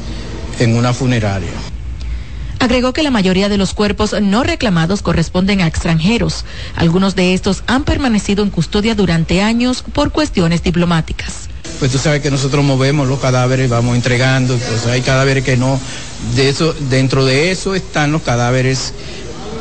en 0.60 0.75
una 0.75 0.93
funeraria. 0.93 1.70
Agregó 2.62 2.93
que 2.93 3.02
la 3.02 3.10
mayoría 3.10 3.50
de 3.50 3.58
los 3.58 3.74
cuerpos 3.74 4.15
no 4.21 4.43
reclamados 4.43 5.02
corresponden 5.02 5.62
a 5.62 5.67
extranjeros. 5.67 6.45
Algunos 6.76 7.15
de 7.15 7.34
estos 7.34 7.63
han 7.65 7.84
permanecido 7.84 8.43
en 8.43 8.52
custodia 8.52 8.93
durante 8.93 9.41
años 9.41 9.84
por 9.93 10.12
cuestiones 10.12 10.62
diplomáticas 10.62 11.50
pues 11.80 11.91
tú 11.91 11.97
sabes 11.97 12.21
que 12.21 12.30
nosotros 12.30 12.63
movemos 12.63 13.08
los 13.08 13.19
cadáveres, 13.19 13.67
vamos 13.67 13.95
entregando, 13.95 14.56
pues 14.56 14.86
hay 14.86 15.02
cadáveres 15.02 15.43
que 15.43 15.58
no, 15.58 15.80
de 16.36 16.47
eso, 16.47 16.76
dentro 16.91 17.26
de 17.26 17.50
eso 17.50 17.74
están 17.74 18.12
los 18.12 18.21
cadáveres 18.21 18.93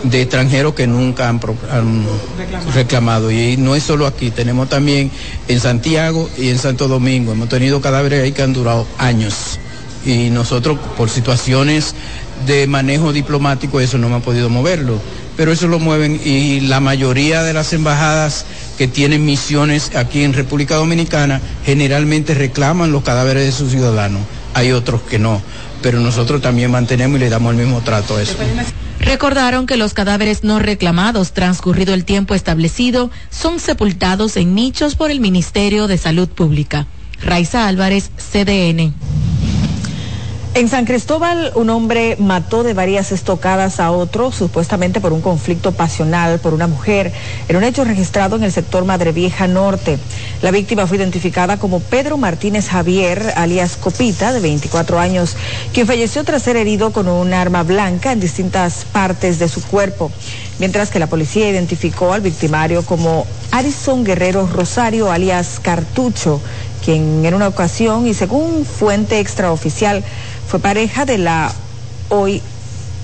de 0.03 0.21
extranjeros 0.21 0.75
que 0.75 0.87
nunca 0.87 1.31
han, 1.31 1.41
han 1.71 2.05
reclamado. 2.75 3.31
Y 3.31 3.57
no 3.57 3.75
es 3.75 3.85
solo 3.85 4.07
aquí, 4.07 4.31
tenemos 4.31 4.69
también 4.69 5.11
en 5.49 5.61
Santiago 5.61 6.29
y 6.37 6.51
en 6.51 6.59
Santo 6.59 6.89
Domingo. 6.89 7.33
Hemos 7.33 7.49
tenido 7.49 7.81
cadáveres 7.81 8.23
ahí 8.23 8.33
que 8.33 8.43
han 8.43 8.53
durado 8.53 8.87
años. 8.99 9.59
Y 10.05 10.31
nosotros, 10.31 10.79
por 10.97 11.11
situaciones 11.11 11.95
de 12.47 12.67
manejo 12.67 13.13
diplomático, 13.13 13.81
eso 13.81 13.99
no 13.99 14.09
hemos 14.09 14.23
podido 14.23 14.49
moverlo. 14.49 15.01
Pero 15.37 15.53
eso 15.53 15.69
lo 15.69 15.79
mueven 15.79 16.21
y 16.23 16.61
la 16.61 16.81
mayoría 16.81 17.43
de 17.43 17.53
las 17.53 17.73
embajadas 17.73 18.45
que 18.77 18.89
tienen 18.89 19.25
misiones 19.25 19.95
aquí 19.97 20.23
en 20.23 20.33
República 20.33 20.77
Dominicana 20.77 21.41
generalmente 21.65 22.35
reclaman 22.35 22.93
los 22.93 23.03
cadáveres 23.03 23.47
de 23.47 23.53
sus 23.53 23.71
ciudadanos. 23.71 24.23
Hay 24.55 24.73
otros 24.73 25.01
que 25.03 25.19
no, 25.19 25.41
pero 25.83 26.01
nosotros 26.01 26.43
también 26.43 26.71
mantenemos 26.71 27.19
y 27.19 27.21
le 27.21 27.31
damos 27.31 27.53
el 27.53 27.59
mismo 27.59 27.81
trato 27.81 28.17
a 28.17 28.23
eso. 28.23 28.37
Recordaron 28.99 29.67
que 29.67 29.79
los 29.79 29.95
cadáveres 29.95 30.45
no 30.45 30.59
reclamados, 30.59 31.33
transcurrido 31.33 31.95
el 31.95 32.05
tiempo 32.05 32.35
establecido, 32.35 33.11
son 33.31 33.59
sepultados 33.61 34.37
en 34.37 34.55
nichos 34.55 34.95
por 34.95 35.11
el 35.11 35.21
Ministerio 35.21 35.87
de 35.87 35.97
Salud 35.97 36.29
Pública. 36.29 36.87
Raiza 37.23 37.67
Álvarez, 37.67 38.11
CDN. 38.17 38.93
En 40.53 40.69
San 40.69 40.85
Cristóbal, 40.85 41.53
un 41.55 41.71
hombre 41.71 42.17
mató 42.19 42.65
de 42.65 42.75
varias 42.75 43.13
estocadas 43.13 43.79
a 43.79 43.93
otro, 43.93 44.33
supuestamente 44.33 45.01
por 45.01 45.13
un 45.13 45.21
conflicto 45.21 45.71
pasional 45.71 46.41
por 46.41 46.55
una 46.55 46.67
mujer, 46.67 47.13
en 47.49 47.57
un 47.57 47.63
hecho 47.63 47.85
registrado 47.85 48.35
en 48.35 48.43
el 48.43 48.51
sector 48.51 48.85
Madre 48.85 49.13
Vieja 49.13 49.47
Norte. 49.47 49.97
La 50.43 50.51
víctima 50.51 50.89
fue 50.89 50.97
identificada 50.97 51.57
como 51.57 51.79
Pedro 51.79 52.17
Martínez 52.17 52.69
Javier, 52.69 53.33
alias 53.37 53.77
Copita, 53.77 54.33
de 54.33 54.41
24 54.41 54.99
años, 54.99 55.37
quien 55.73 55.87
falleció 55.87 56.25
tras 56.25 56.43
ser 56.43 56.57
herido 56.57 56.91
con 56.91 57.07
un 57.07 57.33
arma 57.33 57.63
blanca 57.63 58.11
en 58.11 58.19
distintas 58.19 58.85
partes 58.91 59.39
de 59.39 59.49
su 59.49 59.63
cuerpo, 59.63 60.11
mientras 60.59 60.91
que 60.91 60.99
la 60.99 61.07
policía 61.07 61.49
identificó 61.49 62.13
al 62.13 62.23
victimario 62.23 62.85
como 62.85 63.25
Arison 63.53 64.03
Guerrero 64.03 64.49
Rosario, 64.53 65.13
alias 65.13 65.61
Cartucho, 65.63 66.41
quien 66.85 67.25
en 67.25 67.35
una 67.35 67.49
ocasión 67.49 68.07
y 68.07 68.15
según 68.15 68.65
fuente 68.65 69.21
extraoficial 69.21 70.03
fue 70.51 70.59
pareja 70.59 71.05
de 71.05 71.17
la 71.17 71.53
hoy 72.09 72.43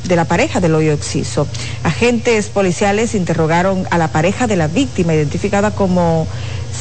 de 0.02 0.16
la 0.16 0.24
pareja 0.24 0.60
del 0.60 0.74
hoyo 0.74 0.92
exciso. 0.92 1.46
Agentes 1.84 2.46
policiales 2.48 3.14
interrogaron 3.14 3.86
a 3.90 3.98
la 3.98 4.08
pareja 4.08 4.48
de 4.48 4.56
la 4.56 4.66
víctima 4.66 5.14
identificada 5.14 5.70
como 5.70 6.26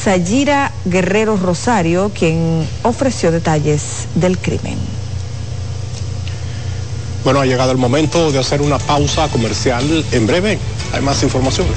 Sayira 0.04 0.72
Guerrero 0.84 1.36
Rosario, 1.36 2.10
quien 2.16 2.66
ofreció 2.82 3.30
detalles 3.30 4.08
del 4.16 4.38
crimen. 4.38 4.76
Bueno, 7.22 7.40
ha 7.40 7.46
llegado 7.46 7.70
el 7.70 7.78
momento 7.78 8.32
de 8.32 8.40
hacer 8.40 8.60
una 8.60 8.78
pausa 8.78 9.28
comercial. 9.28 10.04
En 10.10 10.26
breve 10.26 10.58
hay 10.92 11.00
más 11.00 11.22
informaciones. 11.22 11.76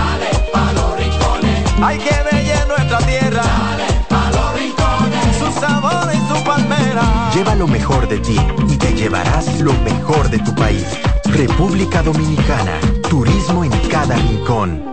hay 1.81 1.97
que 1.97 2.09
ver 2.09 2.67
nuestra 2.67 2.97
tierra. 2.99 3.43
Dale 3.43 4.05
pa 4.09 4.31
los 4.31 4.59
rincones, 4.59 5.37
su 5.37 5.59
sabor 5.59 6.09
y 6.13 6.17
su 6.27 6.43
palmera. 6.43 7.31
Lleva 7.33 7.55
lo 7.55 7.67
mejor 7.67 8.07
de 8.07 8.19
ti 8.19 8.37
y 8.67 8.77
te 8.77 8.93
llevarás 8.93 9.59
lo 9.61 9.73
mejor 9.83 10.29
de 10.29 10.39
tu 10.39 10.53
país. 10.55 10.85
República 11.25 12.03
Dominicana, 12.03 12.79
turismo 13.09 13.63
en 13.63 13.71
cada 13.89 14.15
rincón. 14.15 14.91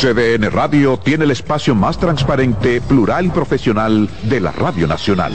CDN 0.00 0.50
Radio 0.50 0.96
tiene 0.96 1.24
el 1.24 1.30
espacio 1.30 1.74
más 1.74 1.98
transparente, 1.98 2.80
plural 2.80 3.26
y 3.26 3.28
profesional 3.28 4.08
de 4.22 4.40
la 4.40 4.50
Radio 4.50 4.86
Nacional. 4.86 5.34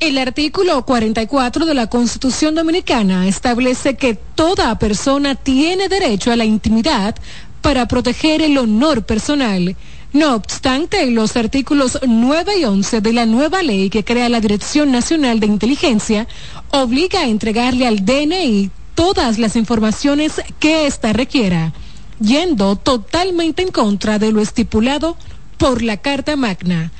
El 0.00 0.16
artículo 0.16 0.82
44 0.86 1.66
de 1.66 1.74
la 1.74 1.88
Constitución 1.88 2.54
Dominicana 2.54 3.28
establece 3.28 3.96
que 3.96 4.14
toda 4.14 4.78
persona 4.78 5.34
tiene 5.34 5.90
derecho 5.90 6.32
a 6.32 6.36
la 6.36 6.46
intimidad 6.46 7.14
para 7.60 7.86
proteger 7.86 8.40
el 8.40 8.56
honor 8.56 9.04
personal. 9.04 9.76
No 10.14 10.34
obstante, 10.36 11.10
los 11.10 11.36
artículos 11.36 11.98
9 12.02 12.60
y 12.60 12.64
11 12.64 13.02
de 13.02 13.12
la 13.12 13.26
nueva 13.26 13.62
ley 13.62 13.90
que 13.90 14.02
crea 14.02 14.30
la 14.30 14.40
Dirección 14.40 14.90
Nacional 14.90 15.38
de 15.38 15.48
Inteligencia 15.48 16.26
obliga 16.70 17.20
a 17.20 17.28
entregarle 17.28 17.86
al 17.86 18.02
DNI 18.02 18.70
todas 18.94 19.38
las 19.38 19.54
informaciones 19.54 20.40
que 20.58 20.86
ésta 20.86 21.12
requiera, 21.12 21.74
yendo 22.20 22.76
totalmente 22.76 23.60
en 23.60 23.70
contra 23.70 24.18
de 24.18 24.32
lo 24.32 24.40
estipulado 24.40 25.18
por 25.58 25.82
la 25.82 25.98
Carta 25.98 26.36
Magna. 26.36 26.90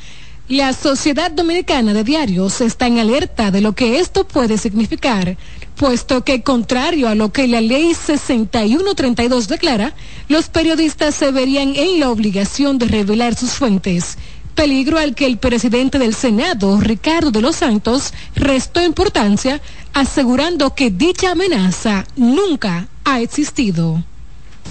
La 0.51 0.73
Sociedad 0.73 1.31
Dominicana 1.31 1.95
de 1.95 2.03
Diarios 2.03 2.61
está 2.61 2.89
en 2.89 2.99
alerta 2.99 3.53
de 3.53 3.61
lo 3.61 3.73
que 3.77 4.01
esto 4.01 4.27
puede 4.27 4.59
significar, 4.59 5.37
puesto 5.77 6.25
que 6.25 6.43
contrario 6.43 7.07
a 7.07 7.15
lo 7.15 7.33
que 7.33 7.47
la 7.47 7.61
ley 7.61 7.95
6132 7.95 9.47
declara, 9.47 9.95
los 10.27 10.49
periodistas 10.49 11.15
se 11.15 11.31
verían 11.31 11.77
en 11.77 12.01
la 12.01 12.11
obligación 12.11 12.79
de 12.79 12.87
revelar 12.87 13.37
sus 13.37 13.53
fuentes, 13.53 14.19
peligro 14.57 14.99
al 14.99 15.15
que 15.15 15.27
el 15.27 15.39
presidente 15.39 16.01
del 16.01 16.17
Senado, 16.17 16.81
Ricardo 16.81 17.31
de 17.31 17.43
los 17.43 17.55
Santos, 17.55 18.13
restó 18.35 18.85
importancia, 18.85 19.61
asegurando 19.93 20.75
que 20.75 20.91
dicha 20.91 21.31
amenaza 21.31 22.05
nunca 22.17 22.89
ha 23.05 23.21
existido. 23.21 24.03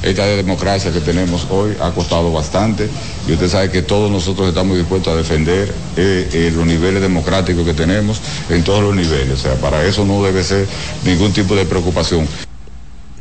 Esta 0.01 0.25
democracia 0.25 0.93
que 0.93 1.01
tenemos 1.01 1.45
hoy 1.49 1.75
ha 1.81 1.91
costado 1.91 2.31
bastante 2.31 2.89
y 3.27 3.33
usted 3.33 3.49
sabe 3.49 3.69
que 3.69 3.81
todos 3.81 4.09
nosotros 4.09 4.47
estamos 4.47 4.77
dispuestos 4.77 5.12
a 5.13 5.17
defender 5.17 5.73
eh, 5.97 6.29
eh, 6.31 6.51
los 6.55 6.65
niveles 6.65 7.01
democráticos 7.01 7.65
que 7.65 7.73
tenemos 7.73 8.21
en 8.49 8.63
todos 8.63 8.81
los 8.81 8.95
niveles. 8.95 9.33
O 9.33 9.38
sea, 9.38 9.55
para 9.55 9.85
eso 9.85 10.05
no 10.05 10.23
debe 10.23 10.41
ser 10.43 10.65
ningún 11.03 11.33
tipo 11.33 11.53
de 11.53 11.65
preocupación. 11.65 12.25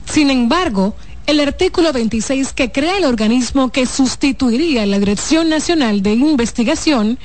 Sin 0.07 0.31
embargo, 0.31 0.95
el 1.27 1.41
artículo 1.41 1.93
26 1.93 2.53
que 2.53 2.71
crea 2.71 2.97
el 2.97 3.05
organismo 3.05 3.71
que 3.71 3.85
sustituiría 3.85 4.87
la 4.87 5.01
Dirección 5.01 5.49
Nacional 5.49 6.03
de 6.03 6.13
Investigación 6.13 7.19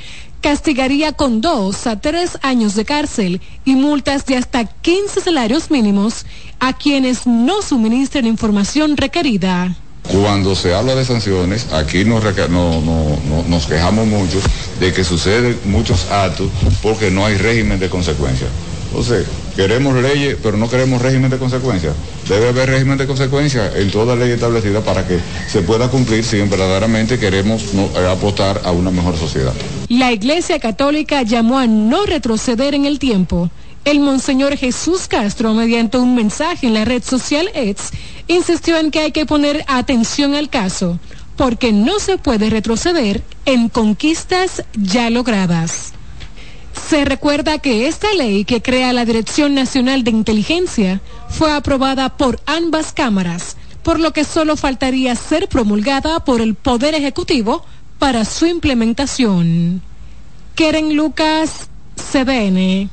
castigaría 0.44 1.14
con 1.14 1.40
dos 1.40 1.88
a 1.88 2.02
tres 2.02 2.38
años 2.42 2.76
de 2.76 2.84
cárcel 2.84 3.42
y 3.64 3.76
multas 3.76 4.26
de 4.26 4.36
hasta 4.36 4.66
15 4.66 5.22
salarios 5.22 5.72
mínimos 5.72 6.26
a 6.60 6.74
quienes 6.74 7.26
no 7.26 7.62
suministren 7.62 8.28
información 8.28 8.98
requerida. 8.98 9.74
Cuando 10.12 10.54
se 10.54 10.74
habla 10.74 10.96
de 10.96 11.06
sanciones, 11.06 11.72
aquí 11.72 12.04
nos, 12.04 12.26
quejamos 13.66 14.06
mucho 14.06 14.38
de 14.82 14.92
que 14.92 15.06
suceden 15.06 15.58
muchos 15.64 16.12
actos 16.12 16.50
porque 16.82 17.10
no 17.10 17.26
hay 17.26 17.38
régimen 17.38 17.80
de 17.80 17.90
consecuencia. 17.90 18.48
Entonces, 18.94 19.26
queremos 19.56 19.96
leyes, 19.96 20.38
pero 20.44 20.56
no 20.56 20.70
queremos 20.70 21.02
régimen 21.02 21.32
de 21.32 21.40
consecuencia. 21.40 21.94
Debe 22.30 22.50
haber 22.50 22.70
régimen 22.70 22.96
de 23.00 23.08
consecuencia 23.08 23.72
en 23.76 23.90
toda 23.90 24.16
ley 24.16 24.30
establecida 24.30 24.82
para 24.82 25.08
que 25.08 25.18
se 25.48 25.64
pueda 25.64 25.90
cumplir 25.90 26.24
si 26.24 26.38
verdaderamente 26.42 27.18
queremos 27.18 27.64
eh, 27.74 28.08
apostar 28.08 28.62
a 28.64 28.72
una 28.72 28.92
mejor 28.92 29.18
sociedad. 29.18 29.52
La 29.90 30.12
Iglesia 30.12 30.60
Católica 30.60 31.24
llamó 31.24 31.58
a 31.58 31.66
no 31.66 32.06
retroceder 32.06 32.76
en 32.76 32.86
el 32.86 33.00
tiempo. 33.00 33.50
El 33.84 34.00
Monseñor 34.00 34.58
Jesús 34.58 35.08
Castro, 35.08 35.56
mediante 35.56 35.98
un 35.98 36.14
mensaje 36.14 36.68
en 36.68 36.76
la 36.76 36.86
red 36.86 37.02
social 37.04 37.50
X, 37.56 37.90
insistió 38.28 38.78
en 38.78 38.92
que 38.92 39.00
hay 39.00 39.12
que 39.12 39.26
poner 39.26 39.66
atención 39.68 40.36
al 40.36 40.52
caso, 40.52 41.00
porque 41.36 41.74
no 41.74 42.00
se 42.00 42.20
puede 42.20 42.52
retroceder 42.52 43.24
en 43.48 43.70
conquistas 43.70 44.64
ya 44.78 45.10
logradas. 45.10 45.93
Se 46.90 47.06
recuerda 47.06 47.60
que 47.60 47.88
esta 47.88 48.14
ley 48.14 48.46
que 48.46 48.62
crea 48.62 48.94
la 48.94 49.06
Dirección 49.06 49.56
Nacional 49.56 50.04
de 50.04 50.12
Inteligencia 50.12 51.02
fue 51.30 51.52
aprobada 51.52 52.18
por 52.18 52.40
ambas 52.46 52.94
cámaras, 52.94 53.58
por 53.84 54.00
lo 54.00 54.14
que 54.14 54.24
solo 54.24 54.56
faltaría 54.58 55.16
ser 55.16 55.48
promulgada 55.48 56.24
por 56.24 56.42
el 56.42 56.56
Poder 56.56 56.94
Ejecutivo 56.94 57.66
para 58.00 58.26
su 58.26 58.46
implementación. 58.46 59.82
Keren 60.56 60.96
Lucas, 60.96 61.70
CDN. 61.96 62.90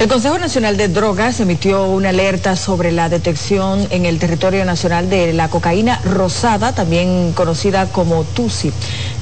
El 0.00 0.06
Consejo 0.06 0.38
Nacional 0.38 0.76
de 0.76 0.86
Drogas 0.86 1.40
emitió 1.40 1.86
una 1.88 2.10
alerta 2.10 2.54
sobre 2.54 2.92
la 2.92 3.08
detección 3.08 3.84
en 3.90 4.06
el 4.06 4.20
territorio 4.20 4.64
nacional 4.64 5.10
de 5.10 5.32
la 5.32 5.50
cocaína 5.50 6.00
rosada, 6.04 6.72
también 6.72 7.32
conocida 7.32 7.86
como 7.86 8.22
TUSI. 8.22 8.70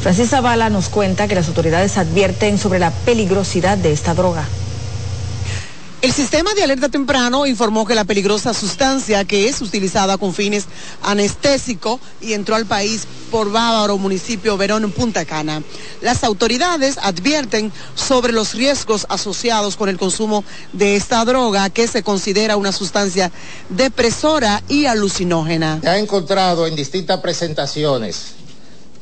Francis 0.02 0.28
Zavala 0.28 0.68
nos 0.68 0.90
cuenta 0.90 1.28
que 1.28 1.34
las 1.34 1.48
autoridades 1.48 1.96
advierten 1.96 2.58
sobre 2.58 2.78
la 2.78 2.90
peligrosidad 2.90 3.78
de 3.78 3.92
esta 3.92 4.12
droga. 4.12 4.44
El 6.06 6.12
sistema 6.12 6.54
de 6.54 6.62
alerta 6.62 6.88
temprano 6.88 7.46
informó 7.46 7.84
que 7.84 7.96
la 7.96 8.04
peligrosa 8.04 8.54
sustancia 8.54 9.24
que 9.24 9.48
es 9.48 9.60
utilizada 9.60 10.18
con 10.18 10.32
fines 10.32 10.66
anestésicos 11.02 11.98
y 12.20 12.34
entró 12.34 12.54
al 12.54 12.64
país 12.64 13.08
por 13.32 13.50
Bávaro, 13.50 13.98
municipio 13.98 14.56
Verón, 14.56 14.92
Punta 14.92 15.24
Cana. 15.24 15.64
Las 16.02 16.22
autoridades 16.22 16.96
advierten 17.02 17.72
sobre 17.96 18.32
los 18.32 18.54
riesgos 18.54 19.04
asociados 19.08 19.74
con 19.74 19.88
el 19.88 19.98
consumo 19.98 20.44
de 20.72 20.94
esta 20.94 21.24
droga 21.24 21.70
que 21.70 21.88
se 21.88 22.04
considera 22.04 22.56
una 22.56 22.70
sustancia 22.70 23.32
depresora 23.68 24.62
y 24.68 24.86
alucinógena. 24.86 25.80
Se 25.82 25.88
ha 25.88 25.98
encontrado 25.98 26.68
en 26.68 26.76
distintas 26.76 27.18
presentaciones, 27.18 28.26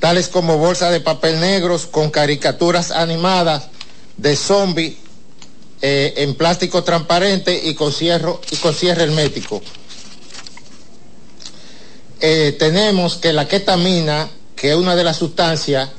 tales 0.01 0.29
como 0.29 0.57
bolsas 0.57 0.91
de 0.91 1.01
papel 1.01 1.39
negros 1.39 1.85
con 1.85 2.11
caricaturas 2.11 2.91
animadas 2.91 3.65
de 4.17 4.37
zombies 4.37 5.04
eh, 5.87 6.23
en 6.23 6.35
plástico 6.35 6.83
transparente 6.83 7.61
y 7.63 7.75
con, 7.75 7.93
y 7.93 8.57
con 8.57 8.73
cierre 8.73 9.03
hermético. 9.03 9.61
Eh, 12.23 12.57
tenemos 12.59 13.17
que 13.17 13.35
la 13.35 13.47
ketamina, 13.47 14.31
que 14.57 14.71
es 14.71 14.77
una 14.77 14.97
de 14.97 15.05
las 15.05 15.19
sustancias 15.19 15.91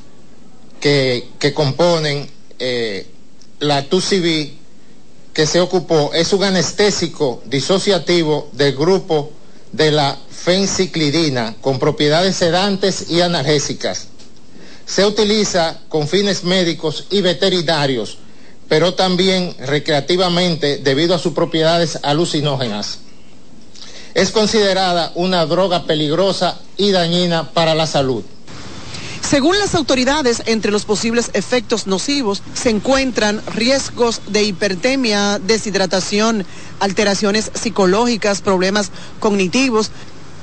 que, 0.80 1.28
componen 1.54 2.28
eh, 2.58 3.06
la 3.60 3.84
TUCB, 3.88 4.54
que 5.32 5.46
se 5.46 5.62
ocupó, 5.62 6.10
es 6.16 6.34
un 6.34 6.44
anestésico 6.44 7.44
disociativo 7.46 8.50
del 8.54 8.76
grupo 8.76 9.34
de 9.72 9.92
la 9.92 10.18
fenciclidina 10.32 11.58
con 11.62 11.78
propiedades 11.78 12.36
sedantes 12.38 13.12
y 13.12 13.22
analgésicas. 13.22 14.08
Se 14.88 15.06
utiliza 15.06 15.82
con 15.90 16.08
fines 16.08 16.44
médicos 16.44 17.06
y 17.12 17.22
veterinarios 17.22 18.18
pero 18.68 18.94
también 18.94 19.56
recreativamente 19.60 20.78
debido 20.78 21.16
a 21.16 21.20
sus 21.20 21.34
propiedades 21.34 22.00
alucinógenas. 22.04 23.00
Es 24.14 24.32
considerada 24.32 25.12
una 25.16 25.46
droga 25.46 25.86
peligrosa 25.86 26.60
y 26.78 26.92
dañina 26.92 27.52
para 27.52 27.76
la 27.76 27.86
salud. 27.86 28.24
Según 29.28 29.58
las 29.58 29.74
autoridades, 29.74 30.44
entre 30.46 30.72
los 30.72 30.86
posibles 30.86 31.32
efectos 31.34 31.88
nocivos 31.88 32.44
se 32.54 32.70
encuentran 32.70 33.42
riesgos 33.56 34.22
de 34.28 34.44
hipertemia, 34.44 35.40
deshidratación, 35.40 36.46
alteraciones 36.80 37.52
psicológicas, 37.56 38.42
problemas 38.42 38.92
cognitivos, 39.20 39.90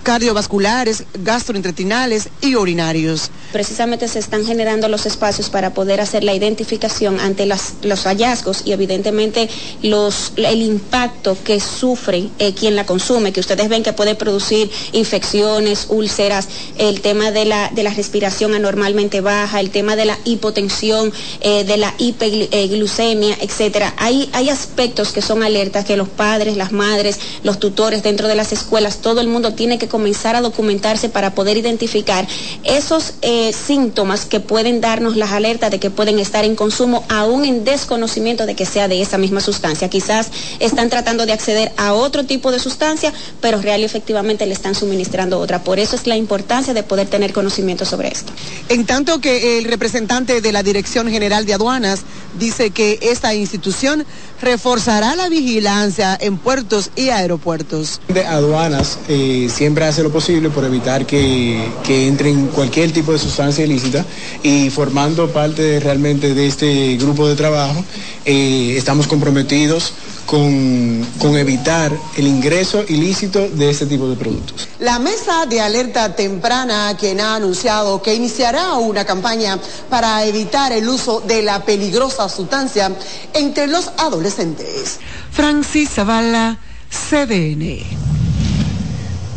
cardiovasculares, 0.03 1.05
gastrointestinales 1.15 2.29
y 2.41 2.57
urinarios. 2.57 3.31
Precisamente 3.53 4.09
se 4.09 4.19
están 4.19 4.45
generando 4.45 4.88
los 4.88 5.07
espacios 5.07 5.51
para 5.51 5.75
poder 5.75 6.01
hacer 6.01 6.25
la 6.25 6.35
identificación 6.35 7.21
ante 7.21 7.47
los 7.47 8.05
hallazgos 8.05 8.62
y 8.65 8.73
evidentemente 8.73 9.49
los, 9.83 10.33
el 10.37 10.62
impacto 10.62 11.37
que 11.45 11.61
sufre 11.61 12.29
eh, 12.38 12.55
quien 12.55 12.77
la 12.77 12.87
consume, 12.87 13.33
que 13.33 13.41
ustedes 13.41 13.69
ven 13.69 13.83
que 13.83 13.93
puede 13.93 14.15
producir 14.15 14.71
infecciones, 14.93 15.87
úlceras, 15.88 16.49
el 16.79 17.01
tema 17.01 17.31
de 17.31 17.45
la, 17.45 17.71
de 17.71 17.83
la 17.83 17.93
respiración 17.95 18.55
anormalmente 18.55 19.21
baja, 19.21 19.61
el 19.61 19.71
tema 19.71 19.97
de 19.97 20.07
la 20.07 20.19
hipotensión, 20.25 21.12
eh, 21.41 21.65
de 21.65 21.77
la 21.77 21.95
hiperglucemia, 21.99 23.37
etcétera. 23.41 23.95
Hay, 23.99 24.31
hay 24.33 24.49
aspectos 24.49 25.12
que 25.12 25.23
son 25.23 25.43
alertas 25.43 25.85
que 25.85 25.97
los 25.97 26.09
padres, 26.09 26.57
las 26.57 26.73
madres, 26.73 27.19
los 27.45 27.59
tutores 27.59 28.03
dentro 28.03 28.29
de 28.29 28.35
las 28.35 28.53
escuelas, 28.53 28.99
todo 28.99 29.21
el 29.21 29.29
mundo 29.29 29.55
tiene 29.55 29.79
que 29.79 29.88
comenzar 29.92 30.35
a 30.35 30.40
documentarse 30.40 31.11
para 31.11 31.35
poder 31.35 31.59
identificar 31.59 32.26
esos 32.64 33.12
eh, 33.20 33.52
síntomas 33.52 34.24
que 34.24 34.40
pueden 34.40 34.81
darnos 34.81 35.16
las 35.16 35.33
alertas 35.33 35.70
de 35.70 35.78
que 35.78 35.90
pueden 35.90 36.18
estar 36.18 36.46
en 36.46 36.57
consumo 36.57 37.05
aún 37.11 37.44
en 37.44 37.64
desconocimiento 37.64 38.46
de 38.46 38.55
que 38.55 38.64
sea 38.64 38.88
de 38.88 39.02
esa 39.02 39.18
misma 39.18 39.42
sustancia. 39.42 39.90
Quizás 39.90 40.31
están 40.61 40.88
tratando 40.88 41.26
de 41.26 41.35
acceder 41.35 41.72
a 41.76 41.92
otro 41.92 42.24
tipo 42.24 42.50
de 42.50 42.59
sustancia, 42.59 43.12
pero 43.42 43.61
real 43.61 43.83
y 43.83 43.85
efectivamente 43.85 44.46
le 44.46 44.55
están 44.55 44.74
suministrando 44.74 45.38
otra. 45.38 45.62
Por 45.62 45.78
eso 45.78 45.94
es 45.94 46.07
la 46.07 46.16
importancia 46.16 46.72
de 46.72 46.83
poder 46.83 47.07
tener 47.09 47.35
conocimiento 47.35 47.85
sobre 47.85 48.09
esto. 48.09 48.33
En 48.70 48.87
tanto 48.87 49.20
que 49.20 49.59
el 49.59 49.64
representante 49.64 50.40
de 50.40 50.52
la 50.52 50.62
Dirección 50.62 51.11
General 51.11 51.44
de 51.44 51.52
Aduanas 51.52 52.00
dice 52.38 52.70
que 52.70 52.98
esta 53.02 53.35
institución 53.35 54.07
reforzará 54.42 55.14
la 55.16 55.28
vigilancia 55.28 56.18
en 56.20 56.37
puertos 56.37 56.90
y 56.96 57.09
aeropuertos. 57.09 58.00
De 58.09 58.26
aduanas 58.26 58.98
eh, 59.09 59.48
siempre 59.50 59.85
hace 59.85 60.02
lo 60.02 60.11
posible 60.11 60.50
por 60.50 60.64
evitar 60.64 61.07
que, 61.07 61.70
que 61.85 62.09
entren 62.09 62.48
cualquier 62.48 62.92
tipo 62.92 63.12
de 63.12 63.18
sustancia 63.18 63.64
ilícita 63.64 64.05
y 64.42 64.68
formando 64.70 65.31
parte 65.33 65.81
realmente 65.81 66.35
de 66.35 66.46
este 66.46 66.96
grupo 66.96 67.28
de 67.28 67.37
trabajo 67.37 67.85
eh, 68.24 68.74
estamos 68.76 69.07
comprometidos 69.07 69.94
con, 70.27 71.07
con, 71.19 71.37
evitar 71.37 71.93
el 72.17 72.27
ingreso 72.27 72.85
ilícito 72.89 73.49
de 73.49 73.71
este 73.71 73.87
tipo 73.87 74.09
de 74.09 74.17
productos. 74.17 74.69
La 74.79 74.99
mesa 74.99 75.47
de 75.47 75.61
alerta 75.61 76.15
temprana, 76.15 76.97
quien 76.99 77.21
ha 77.21 77.37
anunciado 77.37 78.03
que 78.03 78.15
iniciará 78.15 78.75
una 78.75 79.05
campaña 79.05 79.59
para 79.91 80.25
evitar 80.25 80.73
el 80.73 80.89
uso 80.89 81.21
de 81.21 81.43
la 81.43 81.65
peligrosa 81.65 82.29
sustancia 82.29 82.93
entre 83.35 83.67
los 83.67 83.91
adolescentes. 83.99 84.99
Francis 85.31 85.91
Zavala, 85.91 86.59
CDN. 86.91 88.13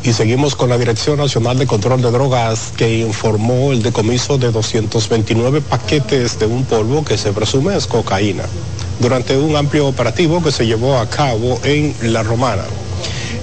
Y 0.04 0.14
seguimos 0.14 0.56
con 0.56 0.70
la 0.70 0.78
Dirección 0.78 1.18
Nacional 1.18 1.58
de 1.58 1.66
Control 1.66 2.00
de 2.00 2.12
Drogas 2.12 2.74
que 2.78 3.00
informó 3.00 3.72
el 3.72 3.82
decomiso 3.82 4.38
de 4.38 4.52
229 4.52 5.62
paquetes 5.62 6.38
de 6.38 6.46
un 6.46 6.64
polvo 6.64 7.04
que 7.04 7.18
se 7.18 7.34
presume 7.34 7.76
es 7.76 7.88
cocaína 7.88 8.44
durante 9.00 9.38
un 9.38 9.56
amplio 9.56 9.88
operativo 9.88 10.42
que 10.44 10.52
se 10.52 10.66
llevó 10.66 10.98
a 10.98 11.10
cabo 11.10 11.60
en 11.64 11.96
La 12.02 12.24
Romana. 12.24 12.64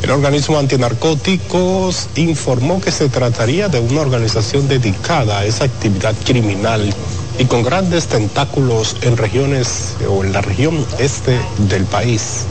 El 0.03 0.11
organismo 0.11 0.59
antinarcóticos 0.59 2.09
informó 2.17 2.81
que 2.81 2.91
se 2.91 3.09
trataría 3.09 3.69
de 3.69 3.79
una 3.79 4.01
organización 4.01 4.67
dedicada 4.67 5.39
a 5.39 5.45
esa 5.45 5.65
actividad 5.65 6.15
criminal 6.25 6.93
y 7.39 7.45
con 7.45 7.63
grandes 7.63 8.09
tentáculos 8.09 8.97
en 9.03 9.17
regiones 9.17 9.95
o 10.09 10.25
en 10.25 10.33
la 10.33 10.41
región 10.41 10.85
este 10.99 11.41
del 11.69 11.85
país. 11.85 12.47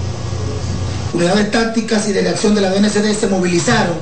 Unidades 1.14 1.52
tácticas 1.52 2.08
y 2.08 2.14
de 2.14 2.22
reacción 2.22 2.56
de 2.56 2.62
la 2.62 2.70
DNCD 2.70 3.14
se 3.20 3.28
movilizaron. 3.28 3.98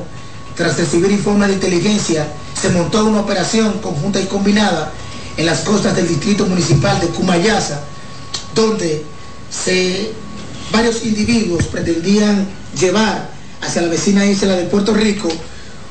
Tras 0.56 0.78
recibir 0.78 1.12
informes 1.12 1.48
de 1.48 1.56
inteligencia, 1.56 2.28
se 2.54 2.70
montó 2.70 3.04
una 3.06 3.22
operación 3.22 3.80
conjunta 3.80 4.20
y 4.20 4.26
combinada 4.26 4.92
en 5.38 5.46
las 5.46 5.62
costas 5.62 5.96
del 5.96 6.08
distrito 6.08 6.46
municipal 6.46 7.00
de 7.00 7.08
Cumayasa, 7.08 7.82
donde 8.60 9.04
se, 9.50 10.12
varios 10.72 11.06
individuos 11.06 11.66
pretendían 11.66 12.48
llevar 12.80 13.30
hacia 13.62 13.82
la 13.82 13.88
vecina 13.88 14.26
isla 14.26 14.56
de 14.56 14.66
Puerto 14.66 14.94
Rico 14.94 15.30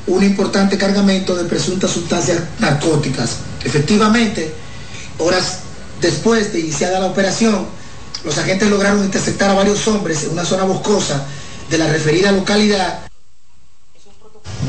un 0.07 0.25
importante 0.25 0.79
cargamento 0.79 1.35
de 1.35 1.45
presuntas 1.45 1.91
sustancias 1.91 2.41
narcóticas. 2.61 3.37
Efectivamente, 3.65 4.53
horas 5.19 5.61
después 6.01 6.53
de 6.53 6.61
iniciada 6.61 7.01
la 7.01 7.07
operación, 7.07 7.67
los 8.25 8.37
agentes 8.39 8.69
lograron 8.69 9.05
interceptar 9.05 9.51
a 9.51 9.55
varios 9.55 9.87
hombres 9.89 10.25
en 10.25 10.31
una 10.31 10.45
zona 10.45 10.65
boscosa 10.65 11.27
de 11.71 11.79
la 11.79 11.89
referida 11.89 12.33
localidad. 12.33 13.08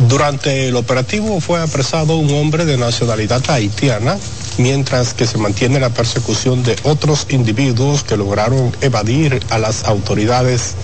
Durante 0.08 0.68
el 0.68 0.76
operativo 0.76 1.42
fue 1.42 1.62
apresado 1.62 2.18
un 2.18 2.32
hombre 2.36 2.66
de 2.66 2.78
nacionalidad 2.78 3.42
haitiana, 3.50 4.18
mientras 4.58 5.14
que 5.14 5.26
se 5.26 5.40
mantiene 5.40 5.80
la 5.80 5.90
persecución 5.90 6.62
de 6.64 6.76
otros 6.84 7.26
individuos 7.30 8.04
que 8.04 8.16
lograron 8.16 8.72
evadir 8.82 9.40
a 9.50 9.58
las 9.58 9.86
autoridades. 9.86 10.76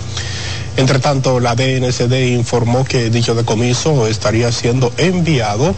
Entre 0.76 0.98
tanto, 0.98 1.40
la 1.40 1.54
DNCD 1.54 2.34
informó 2.34 2.84
que 2.84 3.08
dicho 3.08 3.34
decomiso 3.34 4.08
estaría 4.08 4.50
siendo 4.50 4.92
enviado 4.98 5.74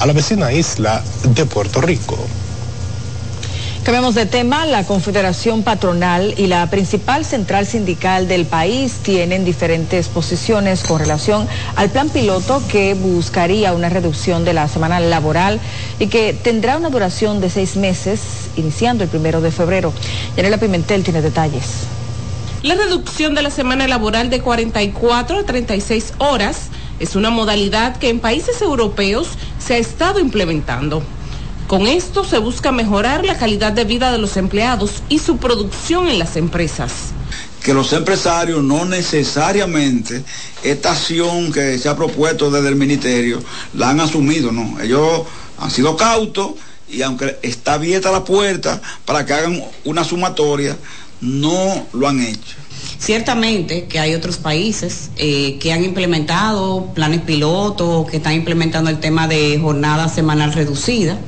a 0.00 0.06
la 0.06 0.12
vecina 0.12 0.52
isla 0.52 1.02
de 1.22 1.46
Puerto 1.46 1.80
Rico. 1.80 2.18
Cambiamos 3.84 4.14
de 4.14 4.26
tema. 4.26 4.64
La 4.64 4.84
Confederación 4.84 5.64
Patronal 5.64 6.34
y 6.38 6.46
la 6.46 6.70
principal 6.70 7.24
central 7.24 7.66
sindical 7.66 8.28
del 8.28 8.46
país 8.46 9.00
tienen 9.02 9.44
diferentes 9.44 10.06
posiciones 10.06 10.84
con 10.84 11.00
relación 11.00 11.48
al 11.74 11.90
plan 11.90 12.08
piloto 12.08 12.62
que 12.68 12.94
buscaría 12.94 13.72
una 13.72 13.88
reducción 13.88 14.44
de 14.44 14.52
la 14.52 14.68
semana 14.68 15.00
laboral 15.00 15.58
y 15.98 16.06
que 16.06 16.32
tendrá 16.32 16.76
una 16.76 16.90
duración 16.90 17.40
de 17.40 17.50
seis 17.50 17.74
meses, 17.74 18.20
iniciando 18.54 19.02
el 19.02 19.10
primero 19.10 19.40
de 19.40 19.50
febrero. 19.50 19.92
Yanela 20.36 20.58
Pimentel 20.58 21.02
tiene 21.02 21.20
detalles. 21.20 21.82
La 22.62 22.76
reducción 22.76 23.34
de 23.34 23.42
la 23.42 23.50
semana 23.50 23.88
laboral 23.88 24.30
de 24.30 24.40
44 24.40 25.40
a 25.40 25.42
36 25.42 26.14
horas 26.18 26.68
es 27.00 27.16
una 27.16 27.30
modalidad 27.30 27.96
que 27.96 28.10
en 28.10 28.20
países 28.20 28.62
europeos 28.62 29.30
se 29.58 29.74
ha 29.74 29.78
estado 29.78 30.20
implementando. 30.20 31.02
Con 31.72 31.86
esto 31.86 32.22
se 32.22 32.36
busca 32.36 32.70
mejorar 32.70 33.24
la 33.24 33.38
calidad 33.38 33.72
de 33.72 33.84
vida 33.84 34.12
de 34.12 34.18
los 34.18 34.36
empleados 34.36 35.02
y 35.08 35.20
su 35.20 35.38
producción 35.38 36.06
en 36.06 36.18
las 36.18 36.36
empresas. 36.36 36.92
Que 37.64 37.72
los 37.72 37.94
empresarios 37.94 38.62
no 38.62 38.84
necesariamente 38.84 40.22
esta 40.62 40.92
acción 40.92 41.50
que 41.50 41.78
se 41.78 41.88
ha 41.88 41.96
propuesto 41.96 42.50
desde 42.50 42.68
el 42.68 42.76
ministerio 42.76 43.42
la 43.72 43.88
han 43.88 44.00
asumido, 44.00 44.52
¿no? 44.52 44.78
Ellos 44.82 45.22
han 45.58 45.70
sido 45.70 45.96
cautos 45.96 46.50
y 46.90 47.00
aunque 47.00 47.38
está 47.40 47.72
abierta 47.72 48.12
la 48.12 48.22
puerta 48.22 48.82
para 49.06 49.24
que 49.24 49.32
hagan 49.32 49.64
una 49.84 50.04
sumatoria, 50.04 50.76
no 51.22 51.86
lo 51.94 52.06
han 52.06 52.20
hecho. 52.20 52.56
Ciertamente 52.98 53.86
que 53.86 53.98
hay 53.98 54.14
otros 54.14 54.36
países 54.36 55.08
eh, 55.16 55.56
que 55.58 55.72
han 55.72 55.82
implementado 55.84 56.92
planes 56.94 57.22
pilotos, 57.22 58.10
que 58.10 58.18
están 58.18 58.34
implementando 58.34 58.90
el 58.90 59.00
tema 59.00 59.26
de 59.26 59.58
jornada 59.58 60.10
semanal 60.10 60.52
reducida. 60.52 61.18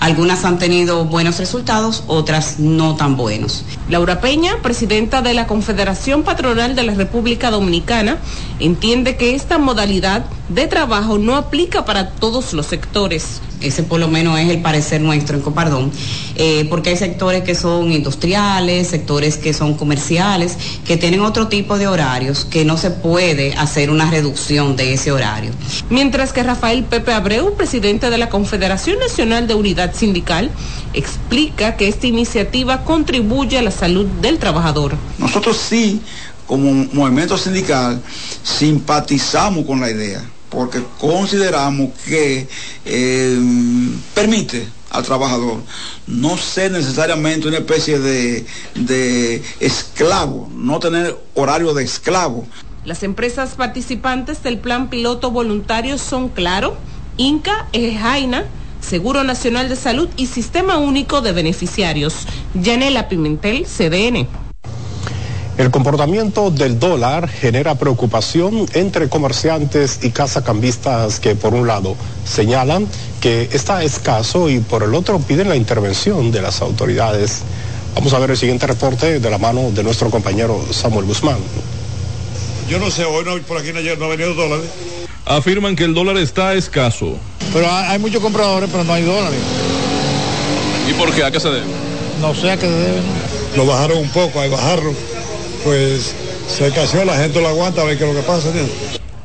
Algunas 0.00 0.46
han 0.46 0.58
tenido 0.58 1.04
buenos 1.04 1.38
resultados, 1.38 2.04
otras 2.06 2.58
no 2.58 2.96
tan 2.96 3.18
buenos. 3.18 3.64
Laura 3.90 4.22
Peña, 4.22 4.52
presidenta 4.62 5.20
de 5.20 5.34
la 5.34 5.46
Confederación 5.46 6.22
Patronal 6.22 6.74
de 6.74 6.82
la 6.84 6.94
República 6.94 7.50
Dominicana, 7.50 8.16
entiende 8.60 9.16
que 9.16 9.34
esta 9.34 9.58
modalidad 9.58 10.24
de 10.48 10.66
trabajo 10.66 11.18
no 11.18 11.36
aplica 11.36 11.84
para 11.84 12.12
todos 12.12 12.54
los 12.54 12.64
sectores 12.66 13.42
ese 13.60 13.82
por 13.82 14.00
lo 14.00 14.08
menos 14.08 14.38
es 14.38 14.48
el 14.48 14.60
parecer 14.62 15.00
nuestro 15.00 15.36
en 15.36 15.42
Copardón, 15.42 15.90
eh, 16.36 16.66
porque 16.68 16.90
hay 16.90 16.96
sectores 16.96 17.42
que 17.42 17.54
son 17.54 17.92
industriales, 17.92 18.88
sectores 18.88 19.36
que 19.36 19.52
son 19.52 19.74
comerciales, 19.74 20.56
que 20.84 20.96
tienen 20.96 21.20
otro 21.20 21.48
tipo 21.48 21.78
de 21.78 21.86
horarios, 21.86 22.44
que 22.44 22.64
no 22.64 22.76
se 22.76 22.90
puede 22.90 23.54
hacer 23.54 23.90
una 23.90 24.10
reducción 24.10 24.76
de 24.76 24.94
ese 24.94 25.12
horario. 25.12 25.52
Mientras 25.88 26.32
que 26.32 26.42
Rafael 26.42 26.84
Pepe 26.84 27.12
Abreu, 27.12 27.54
presidente 27.54 28.10
de 28.10 28.18
la 28.18 28.28
Confederación 28.28 28.98
Nacional 28.98 29.46
de 29.46 29.54
Unidad 29.54 29.94
Sindical, 29.94 30.50
explica 30.92 31.76
que 31.76 31.88
esta 31.88 32.06
iniciativa 32.06 32.84
contribuye 32.84 33.58
a 33.58 33.62
la 33.62 33.70
salud 33.70 34.06
del 34.20 34.38
trabajador. 34.38 34.94
Nosotros 35.18 35.56
sí, 35.56 36.00
como 36.46 36.72
movimiento 36.92 37.38
sindical, 37.38 38.00
simpatizamos 38.42 39.64
con 39.66 39.80
la 39.80 39.90
idea 39.90 40.22
porque 40.50 40.82
consideramos 40.98 41.90
que 42.06 42.48
eh, 42.84 43.38
permite 44.14 44.68
al 44.90 45.04
trabajador 45.04 45.62
no 46.06 46.36
ser 46.36 46.72
necesariamente 46.72 47.48
una 47.48 47.58
especie 47.58 47.98
de, 47.98 48.44
de 48.74 49.42
esclavo, 49.60 50.50
no 50.54 50.80
tener 50.80 51.16
horario 51.34 51.72
de 51.72 51.84
esclavo. 51.84 52.44
Las 52.84 53.02
empresas 53.02 53.50
participantes 53.54 54.42
del 54.42 54.58
plan 54.58 54.90
piloto 54.90 55.30
voluntario 55.30 55.96
son 55.98 56.28
Claro, 56.28 56.76
Inca, 57.16 57.68
Ejaina, 57.72 58.44
Seguro 58.80 59.22
Nacional 59.22 59.68
de 59.68 59.76
Salud 59.76 60.08
y 60.16 60.26
Sistema 60.26 60.78
Único 60.78 61.20
de 61.20 61.32
Beneficiarios. 61.32 62.26
Yanela 62.54 63.08
Pimentel, 63.08 63.66
CDN. 63.66 64.26
El 65.60 65.70
comportamiento 65.70 66.50
del 66.50 66.78
dólar 66.78 67.28
genera 67.28 67.74
preocupación 67.74 68.64
entre 68.72 69.10
comerciantes 69.10 69.98
y 70.02 70.08
casacambistas 70.08 71.20
que 71.20 71.34
por 71.34 71.52
un 71.52 71.66
lado 71.66 71.96
señalan 72.24 72.88
que 73.20 73.46
está 73.52 73.84
escaso 73.84 74.48
y 74.48 74.60
por 74.60 74.82
el 74.82 74.94
otro 74.94 75.18
piden 75.18 75.50
la 75.50 75.56
intervención 75.56 76.32
de 76.32 76.40
las 76.40 76.62
autoridades. 76.62 77.42
Vamos 77.94 78.14
a 78.14 78.18
ver 78.20 78.30
el 78.30 78.38
siguiente 78.38 78.66
reporte 78.66 79.20
de 79.20 79.30
la 79.30 79.36
mano 79.36 79.70
de 79.70 79.82
nuestro 79.84 80.08
compañero 80.08 80.64
Samuel 80.70 81.04
Guzmán. 81.04 81.36
Yo 82.66 82.78
no 82.78 82.90
sé, 82.90 83.04
hoy 83.04 83.26
no, 83.26 83.36
por 83.42 83.58
aquí 83.58 83.70
no, 83.74 83.80
no 83.96 84.04
ha 84.06 84.08
venido 84.08 84.32
dólares. 84.32 84.64
Afirman 85.26 85.76
que 85.76 85.84
el 85.84 85.92
dólar 85.92 86.16
está 86.16 86.54
escaso. 86.54 87.18
Pero 87.52 87.70
hay, 87.70 87.84
hay 87.90 87.98
muchos 87.98 88.22
compradores, 88.22 88.70
pero 88.72 88.82
no 88.84 88.94
hay 88.94 89.02
dólares. 89.02 89.40
¿Y 90.88 90.94
por 90.94 91.14
qué? 91.14 91.22
¿A 91.22 91.30
qué 91.30 91.38
se 91.38 91.50
debe? 91.50 91.66
No 92.18 92.34
sé 92.34 92.50
a 92.50 92.56
qué 92.56 92.66
se 92.66 92.72
debe. 92.72 93.02
Lo 93.58 93.66
bajaron 93.66 93.98
un 93.98 94.08
poco, 94.08 94.40
hay 94.40 94.48
bajarlo. 94.48 94.94
Pues 95.64 96.14
se 96.48 96.66
escaseó, 96.66 97.04
la 97.04 97.16
gente 97.16 97.40
lo 97.40 97.48
aguanta 97.48 97.82
a 97.82 97.84
ver 97.84 97.98
qué 97.98 98.04
es 98.04 98.14
lo 98.14 98.20
que 98.20 98.26
pasa. 98.26 98.48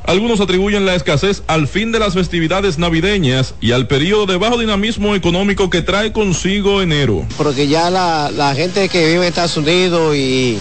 Algunos 0.04 0.40
atribuyen 0.40 0.86
la 0.86 0.94
escasez 0.94 1.42
al 1.48 1.66
fin 1.66 1.90
de 1.90 1.98
las 1.98 2.14
festividades 2.14 2.78
navideñas 2.78 3.54
y 3.60 3.72
al 3.72 3.88
periodo 3.88 4.26
de 4.26 4.36
bajo 4.36 4.56
dinamismo 4.56 5.16
económico 5.16 5.68
que 5.68 5.82
trae 5.82 6.12
consigo 6.12 6.80
enero. 6.80 7.26
Porque 7.36 7.66
ya 7.66 7.90
la, 7.90 8.30
la 8.30 8.54
gente 8.54 8.88
que 8.88 9.04
vive 9.04 9.16
en 9.16 9.22
Estados 9.24 9.56
Unidos 9.56 10.14
y, 10.14 10.58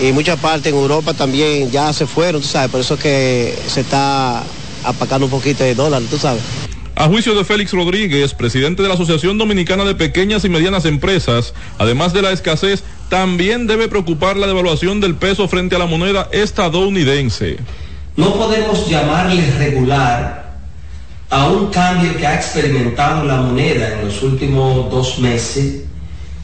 y 0.00 0.12
mucha 0.12 0.36
parte 0.36 0.68
en 0.68 0.76
Europa 0.76 1.14
también 1.14 1.70
ya 1.72 1.92
se 1.92 2.06
fueron, 2.06 2.42
tú 2.42 2.46
sabes, 2.46 2.70
por 2.70 2.80
eso 2.80 2.94
es 2.94 3.00
que 3.00 3.58
se 3.66 3.80
está 3.80 4.44
apacando 4.84 5.26
un 5.26 5.32
poquito 5.32 5.64
de 5.64 5.74
dólar, 5.74 6.02
tú 6.08 6.16
sabes. 6.16 6.42
A 6.98 7.08
juicio 7.08 7.34
de 7.34 7.44
Félix 7.44 7.72
Rodríguez, 7.72 8.32
presidente 8.32 8.82
de 8.82 8.88
la 8.88 8.94
Asociación 8.94 9.36
Dominicana 9.36 9.84
de 9.84 9.94
Pequeñas 9.94 10.46
y 10.46 10.48
Medianas 10.48 10.86
Empresas, 10.86 11.52
además 11.76 12.14
de 12.14 12.22
la 12.22 12.32
escasez, 12.32 12.84
también 13.08 13.66
debe 13.66 13.88
preocupar 13.88 14.36
la 14.36 14.46
devaluación 14.46 15.00
del 15.00 15.14
peso 15.14 15.48
frente 15.48 15.76
a 15.76 15.78
la 15.78 15.86
moneda 15.86 16.28
estadounidense. 16.32 17.58
No 18.16 18.34
podemos 18.34 18.88
llamarle 18.88 19.50
regular 19.58 20.56
a 21.30 21.48
un 21.48 21.66
cambio 21.70 22.16
que 22.16 22.26
ha 22.26 22.34
experimentado 22.34 23.24
la 23.24 23.36
moneda 23.36 23.94
en 23.94 24.04
los 24.06 24.22
últimos 24.22 24.90
dos 24.90 25.18
meses, 25.18 25.82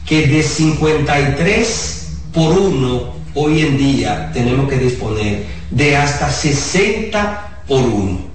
que 0.05 0.27
de 0.27 0.43
53 0.43 2.17
por 2.33 2.57
1 2.57 3.13
hoy 3.35 3.61
en 3.61 3.77
día 3.77 4.31
tenemos 4.33 4.69
que 4.69 4.77
disponer 4.77 5.45
de 5.71 5.95
hasta 5.95 6.29
60 6.29 7.63
por 7.67 7.81
1. 7.81 8.32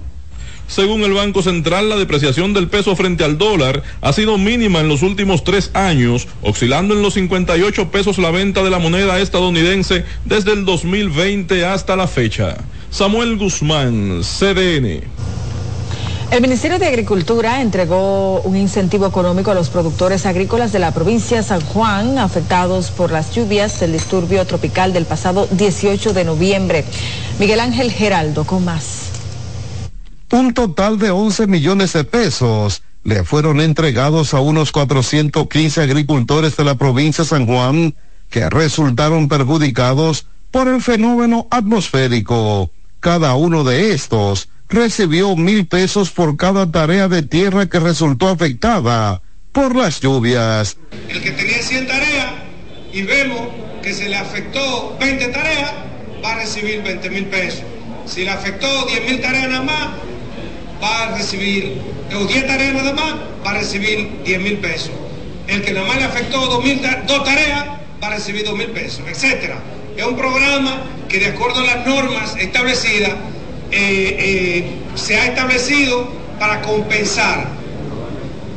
Según 0.69 1.01
el 1.01 1.13
Banco 1.13 1.41
Central, 1.41 1.89
la 1.89 1.95
depreciación 1.95 2.53
del 2.53 2.67
peso 2.67 2.95
frente 2.95 3.23
al 3.23 3.39
dólar 3.39 3.81
ha 4.01 4.13
sido 4.13 4.37
mínima 4.37 4.81
en 4.81 4.87
los 4.87 5.01
últimos 5.01 5.43
tres 5.43 5.71
años, 5.73 6.27
oscilando 6.43 6.93
en 6.93 7.01
los 7.01 7.15
58 7.15 7.89
pesos 7.89 8.19
la 8.19 8.29
venta 8.29 8.61
de 8.61 8.69
la 8.69 8.77
moneda 8.77 9.19
estadounidense 9.19 10.05
desde 10.25 10.53
el 10.53 10.65
2020 10.65 11.65
hasta 11.65 11.95
la 11.95 12.05
fecha. 12.05 12.55
Samuel 12.91 13.37
Guzmán, 13.37 14.21
CDN. 14.21 15.01
El 16.29 16.41
Ministerio 16.41 16.77
de 16.77 16.85
Agricultura 16.85 17.63
entregó 17.63 18.41
un 18.41 18.55
incentivo 18.55 19.07
económico 19.07 19.49
a 19.49 19.55
los 19.55 19.69
productores 19.69 20.27
agrícolas 20.27 20.71
de 20.71 20.77
la 20.77 20.93
provincia 20.93 21.37
de 21.37 21.43
San 21.43 21.61
Juan 21.61 22.19
afectados 22.19 22.91
por 22.91 23.11
las 23.11 23.33
lluvias 23.33 23.79
del 23.79 23.93
disturbio 23.93 24.45
tropical 24.45 24.93
del 24.93 25.05
pasado 25.05 25.47
18 25.49 26.13
de 26.13 26.25
noviembre. 26.25 26.85
Miguel 27.39 27.59
Ángel 27.59 27.91
Geraldo 27.91 28.43
con 28.43 28.63
más. 28.63 29.18
Un 30.31 30.53
total 30.53 30.99
de 30.99 31.09
11 31.09 31.47
millones 31.47 31.93
de 31.93 32.03
pesos 32.03 32.83
le 33.03 33.23
fueron 33.23 33.61
entregados 33.61 34.35
a 34.35 34.39
unos 34.39 34.71
415 34.71 35.81
agricultores 35.81 36.55
de 36.55 36.63
la 36.63 36.75
provincia 36.75 37.23
de 37.23 37.29
San 37.29 37.47
Juan 37.47 37.95
que 38.29 38.47
resultaron 38.47 39.27
perjudicados 39.27 40.27
por 40.51 40.67
el 40.67 40.83
fenómeno 40.83 41.47
atmosférico. 41.49 42.69
Cada 42.99 43.33
uno 43.33 43.63
de 43.63 43.91
estos 43.93 44.49
recibió 44.67 45.35
mil 45.35 45.65
pesos 45.65 46.11
por 46.11 46.37
cada 46.37 46.71
tarea 46.71 47.07
de 47.07 47.23
tierra 47.23 47.67
que 47.67 47.79
resultó 47.79 48.27
afectada 48.27 49.23
por 49.51 49.75
las 49.75 49.99
lluvias. 49.99 50.77
El 51.09 51.23
que 51.23 51.31
tenía 51.31 51.59
100 51.59 51.87
tareas 51.87 52.33
y 52.93 53.01
vemos 53.01 53.47
que 53.81 53.93
se 53.93 54.07
le 54.07 54.15
afectó 54.15 54.95
20 54.99 55.27
tareas, 55.29 55.71
va 56.23 56.33
a 56.33 56.35
recibir 56.35 56.83
20 56.83 57.09
mil 57.09 57.25
pesos. 57.25 57.63
Si 58.05 58.23
le 58.23 58.29
afectó 58.29 58.85
10 58.85 59.09
mil 59.09 59.21
tareas 59.21 59.49
nada 59.49 59.63
más, 59.63 59.87
va 60.81 61.03
a 61.03 61.17
recibir, 61.17 61.81
o 62.15 62.25
10 62.25 62.47
tareas 62.47 62.73
nada 62.73 62.93
más, 62.93 63.15
va 63.45 63.51
a 63.51 63.53
recibir 63.55 64.21
10 64.23 64.39
mil 64.41 64.57
pesos. 64.57 64.91
El 65.47 65.61
que 65.61 65.73
nada 65.73 65.87
más 65.87 65.97
le 65.97 66.03
afectó 66.03 66.45
dos, 66.45 66.63
mil, 66.63 66.81
dos 67.07 67.23
tareas, 67.23 67.65
va 68.01 68.07
a 68.07 68.09
recibir 68.11 68.45
2 68.45 68.57
mil 68.57 68.67
pesos, 68.67 69.01
etc. 69.07 69.53
Es 69.97 70.05
un 70.05 70.15
programa 70.15 70.83
que 71.07 71.19
de 71.19 71.27
acuerdo 71.27 71.61
a 71.61 71.65
las 71.65 71.85
normas 71.85 72.35
establecidas, 72.37 73.11
eh, 73.71 74.17
eh, 74.19 74.71
se 74.95 75.19
ha 75.19 75.25
establecido 75.25 76.11
para 76.39 76.61
compensar 76.61 77.47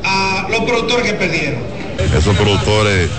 a 0.03 0.47
los 0.49 0.61
productores 0.61 1.05
que 1.05 1.13
perdieron. 1.13 1.61
Esos 2.15 2.35
productores 2.35 3.09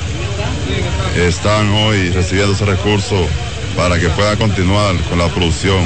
están 1.16 1.70
hoy 1.72 2.10
recibiendo 2.10 2.54
ese 2.54 2.64
recurso 2.64 3.28
para 3.76 3.98
que 3.98 4.08
puedan 4.10 4.36
continuar 4.36 4.96
con 5.08 5.18
la 5.18 5.28
producción 5.28 5.84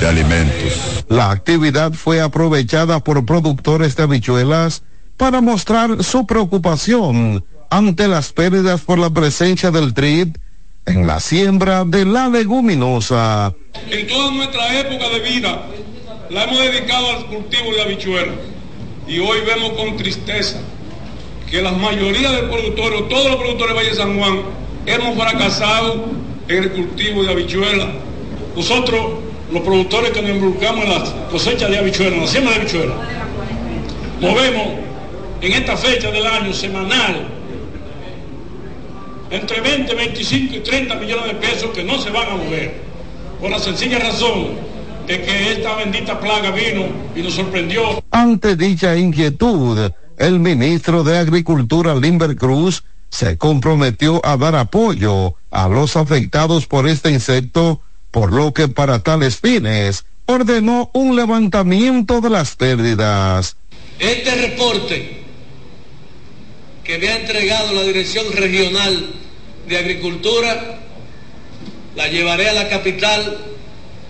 de 0.00 0.08
alimentos. 0.08 1.04
La 1.08 1.30
actividad 1.30 1.92
fue 1.92 2.20
aprovechada 2.20 3.00
por 3.00 3.24
productores 3.24 3.96
de 3.96 4.02
habichuelas 4.02 4.82
para 5.16 5.40
mostrar 5.40 6.02
su 6.02 6.26
preocupación 6.26 7.44
ante 7.70 8.08
las 8.08 8.32
pérdidas 8.32 8.80
por 8.82 8.98
la 8.98 9.10
presencia 9.10 9.70
del 9.70 9.94
TRIP 9.94 10.36
en 10.86 11.06
la 11.06 11.20
siembra 11.20 11.84
de 11.84 12.04
la 12.04 12.28
leguminosa. 12.28 13.54
En 13.90 14.06
toda 14.06 14.30
nuestra 14.32 14.80
época 14.80 15.08
de 15.08 15.20
vida 15.20 15.62
la 16.30 16.44
hemos 16.44 16.58
dedicado 16.58 17.10
al 17.10 17.26
cultivo 17.26 17.72
de 17.74 17.82
habichuela 17.82 18.32
y 19.06 19.18
hoy 19.18 19.38
vemos 19.46 19.72
con 19.72 19.96
tristeza 19.96 20.58
que 21.50 21.62
la 21.62 21.72
mayoría 21.72 22.30
de 22.32 22.42
productores, 22.44 23.08
todos 23.08 23.26
los 23.26 23.36
productores 23.36 23.74
de 23.74 23.80
Valle 23.80 23.90
de 23.90 23.96
San 23.96 24.18
Juan, 24.18 24.42
hemos 24.86 25.16
fracasado 25.16 26.23
en 26.48 26.62
el 26.62 26.70
cultivo 26.72 27.22
de 27.24 27.32
habichuela. 27.32 27.88
Nosotros, 28.56 29.00
los 29.52 29.62
productores 29.62 30.10
que 30.10 30.22
nos 30.22 30.30
involucramos 30.30 30.84
en 30.84 30.90
las 30.90 31.10
cosechas 31.30 31.70
de 31.70 31.78
habichuela, 31.78 32.16
en 32.16 32.20
la 32.22 32.26
siembra 32.26 32.54
de 32.54 32.60
habichuela, 32.60 32.94
movemos 34.20 34.68
en 35.40 35.52
esta 35.52 35.76
fecha 35.76 36.10
del 36.10 36.26
año 36.26 36.52
semanal 36.52 37.28
entre 39.30 39.60
20, 39.60 39.94
25 39.94 40.54
y 40.54 40.60
30 40.60 40.94
millones 40.96 41.26
de 41.26 41.34
pesos 41.34 41.70
que 41.70 41.82
no 41.82 41.98
se 41.98 42.10
van 42.10 42.28
a 42.28 42.36
mover. 42.36 42.74
Por 43.40 43.50
la 43.50 43.58
sencilla 43.58 43.98
razón 43.98 44.50
de 45.06 45.20
que 45.20 45.52
esta 45.52 45.74
bendita 45.76 46.18
plaga 46.20 46.50
vino 46.50 46.86
y 47.14 47.22
nos 47.22 47.34
sorprendió. 47.34 48.02
Ante 48.10 48.56
dicha 48.56 48.96
inquietud, 48.96 49.90
el 50.16 50.38
ministro 50.38 51.02
de 51.02 51.18
Agricultura, 51.18 51.94
Limber 51.94 52.36
Cruz, 52.36 52.84
se 53.10 53.38
comprometió 53.38 54.24
a 54.24 54.36
dar 54.36 54.56
apoyo 54.56 55.34
a 55.50 55.68
los 55.68 55.96
afectados 55.96 56.66
por 56.66 56.88
este 56.88 57.10
insecto, 57.10 57.80
por 58.10 58.32
lo 58.32 58.52
que 58.52 58.68
para 58.68 59.00
tales 59.00 59.36
fines 59.38 60.04
ordenó 60.26 60.90
un 60.92 61.16
levantamiento 61.16 62.20
de 62.20 62.30
las 62.30 62.56
pérdidas. 62.56 63.56
Este 63.98 64.34
reporte 64.34 65.22
que 66.82 66.98
me 66.98 67.08
ha 67.08 67.16
entregado 67.16 67.72
la 67.72 67.82
Dirección 67.82 68.26
Regional 68.32 69.14
de 69.68 69.78
Agricultura, 69.78 70.78
la 71.96 72.08
llevaré 72.08 72.50
a 72.50 72.54
la 72.54 72.68
capital, 72.68 73.38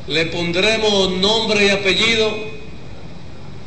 le 0.09 0.26
pondremos 0.26 1.12
nombre 1.12 1.66
y 1.66 1.70
apellido 1.70 2.55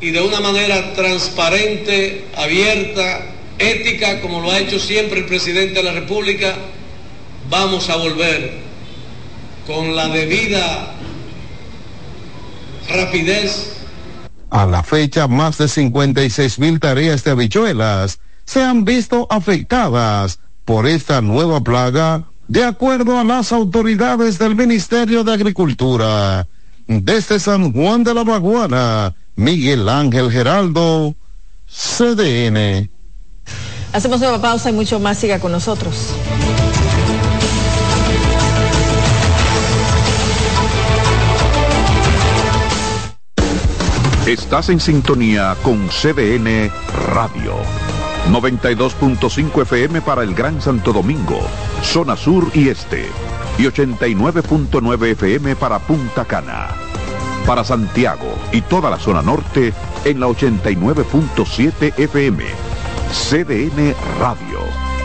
y 0.00 0.10
de 0.10 0.20
una 0.20 0.40
manera 0.40 0.92
transparente, 0.92 2.26
abierta, 2.36 3.37
ética, 3.58 4.20
como 4.20 4.40
lo 4.40 4.50
ha 4.50 4.58
hecho 4.58 4.78
siempre 4.78 5.20
el 5.20 5.26
presidente 5.26 5.74
de 5.74 5.82
la 5.82 5.92
República, 5.92 6.54
vamos 7.50 7.88
a 7.90 7.96
volver 7.96 8.52
con 9.66 9.94
la 9.94 10.08
debida 10.08 10.94
rapidez. 12.88 13.74
A 14.50 14.64
la 14.64 14.82
fecha, 14.82 15.28
más 15.28 15.58
de 15.58 15.68
56 15.68 16.58
mil 16.58 16.80
tareas 16.80 17.22
de 17.24 17.32
habichuelas 17.32 18.18
se 18.44 18.62
han 18.62 18.86
visto 18.86 19.26
afectadas 19.28 20.40
por 20.64 20.86
esta 20.86 21.20
nueva 21.20 21.62
plaga, 21.62 22.24
de 22.46 22.64
acuerdo 22.64 23.18
a 23.18 23.24
las 23.24 23.52
autoridades 23.52 24.38
del 24.38 24.54
Ministerio 24.54 25.22
de 25.22 25.34
Agricultura. 25.34 26.48
Desde 26.86 27.40
San 27.40 27.74
Juan 27.74 28.04
de 28.04 28.14
la 28.14 28.24
Maguana, 28.24 29.14
Miguel 29.36 29.86
Ángel 29.88 30.30
Geraldo, 30.30 31.14
CDN. 31.66 32.88
Hacemos 33.92 34.20
una 34.20 34.40
pausa 34.40 34.70
y 34.70 34.72
mucho 34.72 35.00
más. 35.00 35.18
Siga 35.18 35.40
con 35.40 35.52
nosotros. 35.52 36.14
Estás 44.26 44.68
en 44.68 44.78
sintonía 44.78 45.56
con 45.62 45.88
CDN 45.88 46.70
Radio. 47.14 47.54
92.5 48.30 49.62
FM 49.62 50.02
para 50.02 50.22
el 50.22 50.34
Gran 50.34 50.60
Santo 50.60 50.92
Domingo, 50.92 51.40
zona 51.82 52.14
sur 52.14 52.50
y 52.52 52.68
este. 52.68 53.06
y 53.56 53.62
89.9 53.62 55.12
FM 55.12 55.56
para 55.56 55.78
Punta 55.78 56.26
Cana. 56.26 56.68
Para 57.46 57.64
Santiago 57.64 58.36
y 58.52 58.60
toda 58.60 58.90
la 58.90 58.98
zona 58.98 59.22
norte 59.22 59.72
en 60.04 60.20
la 60.20 60.26
89.7 60.26 61.98
FM. 61.98 62.67
CDN 63.10 63.94
Radio. 64.18 64.60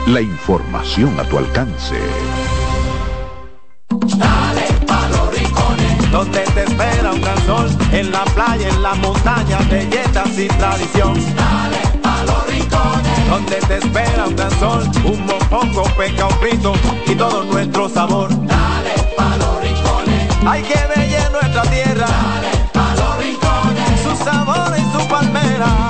La 0.07 0.19
información 0.21 1.17
a 1.19 1.23
tu 1.23 1.37
alcance. 1.37 1.95
Dale 3.89 4.67
pa' 4.85 5.07
los 5.07 5.33
rincones, 5.33 6.11
donde 6.11 6.39
te 6.39 6.63
espera 6.63 7.11
un 7.13 7.21
gran 7.21 7.45
sol, 7.45 7.69
en 7.91 8.11
la 8.11 8.25
playa, 8.25 8.67
en 8.67 8.83
la 8.83 8.93
montaña, 8.95 9.57
belletas 9.69 10.37
y 10.37 10.47
tradición. 10.47 11.13
Dale 11.35 11.99
pa' 12.01 12.23
los 12.25 12.47
rincones, 12.47 13.29
donde 13.29 13.55
te 13.55 13.77
espera 13.77 14.25
un 14.27 14.35
gran 14.35 14.51
sol, 14.59 14.83
un 15.05 15.25
mopongo, 15.25 15.83
peca, 15.97 16.27
un 16.27 16.33
frito 16.39 16.73
y 17.07 17.15
todo 17.15 17.45
nuestro 17.45 17.87
sabor. 17.87 18.29
Dale 18.45 18.95
pa' 19.15 19.37
los 19.37 19.61
rincones, 19.61 20.29
hay 20.45 20.61
que 20.63 21.02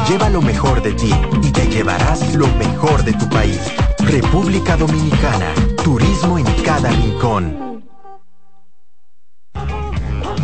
Lleva 0.08 0.30
lo 0.30 0.42
mejor 0.42 0.82
de 0.82 0.94
ti 0.94 1.12
y 1.42 1.52
te 1.52 1.68
llevarás 1.68 2.36
lo 2.36 2.48
mejor 2.58 3.04
de 3.04 3.14
tu 3.14 3.30
país. 3.30 3.60
República 4.00 4.76
Dominicana, 4.76 5.54
turismo 5.84 6.38
en 6.38 6.46
cada 6.64 6.90
rincón. 6.90 7.84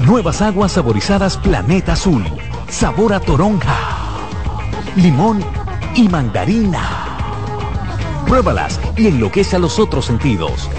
Nuevas 0.05 0.41
aguas 0.41 0.71
saborizadas 0.71 1.37
Planeta 1.37 1.93
Azul. 1.93 2.23
Sabor 2.69 3.13
a 3.13 3.19
toronja, 3.19 3.75
limón 4.95 5.43
y 5.95 6.07
mandarina. 6.07 6.81
Pruébalas 8.25 8.79
y 8.95 9.07
enloquece 9.07 9.55
a 9.55 9.59
los 9.59 9.79
otros 9.79 10.05
sentidos. 10.05 10.69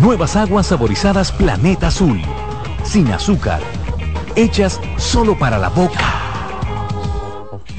Nuevas 0.00 0.36
aguas 0.36 0.66
saborizadas 0.66 1.32
Planeta 1.32 1.88
Azul. 1.88 2.20
Sin 2.84 3.10
azúcar. 3.12 3.60
Hechas 4.36 4.80
solo 4.96 5.38
para 5.38 5.58
la 5.58 5.68
boca. 5.70 6.25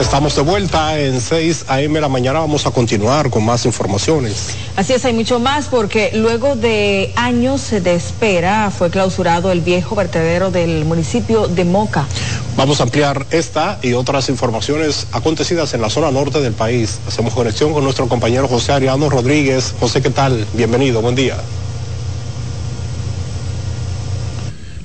Estamos 0.00 0.36
de 0.36 0.42
vuelta 0.42 0.96
en 1.00 1.20
6 1.20 1.64
a.m. 1.66 1.94
de 1.94 2.00
la 2.00 2.08
mañana. 2.08 2.38
Vamos 2.38 2.66
a 2.66 2.70
continuar 2.70 3.30
con 3.30 3.44
más 3.44 3.66
informaciones. 3.66 4.50
Así 4.76 4.92
es, 4.92 5.04
hay 5.04 5.12
mucho 5.12 5.40
más 5.40 5.66
porque 5.66 6.12
luego 6.14 6.54
de 6.54 7.12
años 7.16 7.70
de 7.70 7.94
espera 7.96 8.70
fue 8.70 8.90
clausurado 8.90 9.50
el 9.50 9.60
viejo 9.60 9.96
vertedero 9.96 10.52
del 10.52 10.84
municipio 10.84 11.48
de 11.48 11.64
Moca. 11.64 12.06
Vamos 12.56 12.78
a 12.78 12.84
ampliar 12.84 13.26
esta 13.32 13.80
y 13.82 13.94
otras 13.94 14.28
informaciones 14.28 15.08
acontecidas 15.10 15.74
en 15.74 15.80
la 15.80 15.90
zona 15.90 16.12
norte 16.12 16.40
del 16.40 16.52
país. 16.52 17.00
Hacemos 17.08 17.34
conexión 17.34 17.72
con 17.72 17.82
nuestro 17.82 18.08
compañero 18.08 18.46
José 18.46 18.72
Ariano 18.72 19.10
Rodríguez. 19.10 19.74
José, 19.80 20.00
¿qué 20.00 20.10
tal? 20.10 20.46
Bienvenido, 20.54 21.02
buen 21.02 21.16
día. 21.16 21.36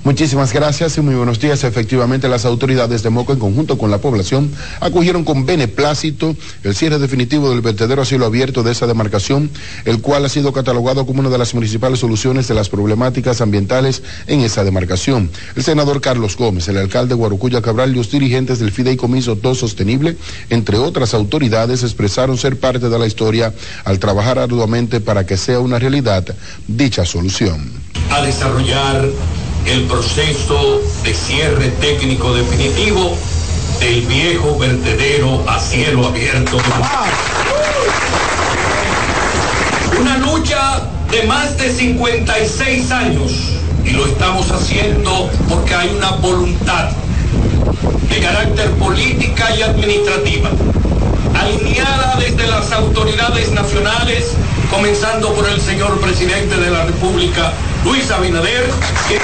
Muchísimas 0.03 0.51
gracias 0.51 0.97
y 0.97 1.01
muy 1.01 1.15
buenos 1.15 1.39
días. 1.39 1.63
Efectivamente, 1.63 2.27
las 2.27 2.43
autoridades 2.43 3.03
de 3.03 3.09
Moca, 3.09 3.31
en 3.31 3.39
conjunto 3.39 3.77
con 3.77 3.89
la 3.89 3.99
población, 3.99 4.51
acogieron 4.81 5.23
con 5.23 5.45
beneplácito 5.45 6.35
el 6.63 6.75
cierre 6.75 6.99
definitivo 6.99 7.49
del 7.49 7.61
vertedero 7.61 8.01
a 8.01 8.05
cielo 8.05 8.25
abierto 8.25 8.63
de 8.63 8.73
esa 8.73 8.85
demarcación, 8.85 9.49
el 9.85 10.01
cual 10.01 10.25
ha 10.25 10.29
sido 10.29 10.51
catalogado 10.51 11.05
como 11.05 11.21
una 11.21 11.29
de 11.29 11.37
las 11.37 11.53
principales 11.53 11.99
soluciones 11.99 12.49
de 12.49 12.53
las 12.53 12.67
problemáticas 12.67 13.39
ambientales 13.39 14.03
en 14.27 14.41
esa 14.41 14.65
demarcación. 14.65 15.29
El 15.55 15.63
senador 15.63 16.01
Carlos 16.01 16.35
Gómez, 16.35 16.67
el 16.67 16.79
alcalde 16.79 17.15
de 17.15 17.15
Guarucuya 17.15 17.61
Cabral 17.61 17.91
y 17.91 17.95
los 17.95 18.11
dirigentes 18.11 18.59
del 18.59 18.73
Fideicomiso 18.73 19.35
2 19.35 19.57
Sostenible, 19.57 20.17
entre 20.49 20.79
otras 20.79 21.13
autoridades, 21.13 21.81
expresaron 21.81 22.37
ser 22.37 22.59
parte 22.59 22.89
de 22.89 22.99
la 22.99 23.07
historia 23.07 23.53
al 23.85 23.99
trabajar 23.99 24.37
arduamente 24.37 24.99
para 24.99 25.25
que 25.25 25.37
sea 25.37 25.61
una 25.61 25.79
realidad 25.79 26.25
dicha 26.67 27.05
solución. 27.05 27.71
A 28.11 28.21
desarrollar 28.21 29.09
el 29.65 29.83
proceso 29.83 30.81
de 31.03 31.13
cierre 31.13 31.69
técnico 31.79 32.33
definitivo 32.33 33.15
del 33.79 34.01
viejo 34.01 34.57
vertedero 34.57 35.43
a 35.47 35.59
cielo 35.59 36.07
abierto. 36.07 36.57
Una 39.99 40.17
lucha 40.17 40.81
de 41.11 41.23
más 41.23 41.57
de 41.57 41.71
56 41.71 42.91
años 42.91 43.31
y 43.85 43.91
lo 43.91 44.05
estamos 44.05 44.51
haciendo 44.51 45.29
porque 45.49 45.75
hay 45.75 45.89
una 45.95 46.11
voluntad 46.11 46.89
de 48.09 48.19
carácter 48.19 48.71
política 48.71 49.55
y 49.57 49.61
administrativa, 49.61 50.51
alineada 51.35 52.15
desde 52.19 52.47
las 52.47 52.71
autoridades 52.71 53.51
nacionales, 53.51 54.33
comenzando 54.69 55.33
por 55.33 55.47
el 55.47 55.59
señor 55.61 55.99
presidente 55.99 56.57
de 56.57 56.69
la 56.71 56.85
República, 56.85 57.51
Luis 57.83 58.09
Abinader, 58.11 58.69
que 59.07 59.15
es 59.15 59.21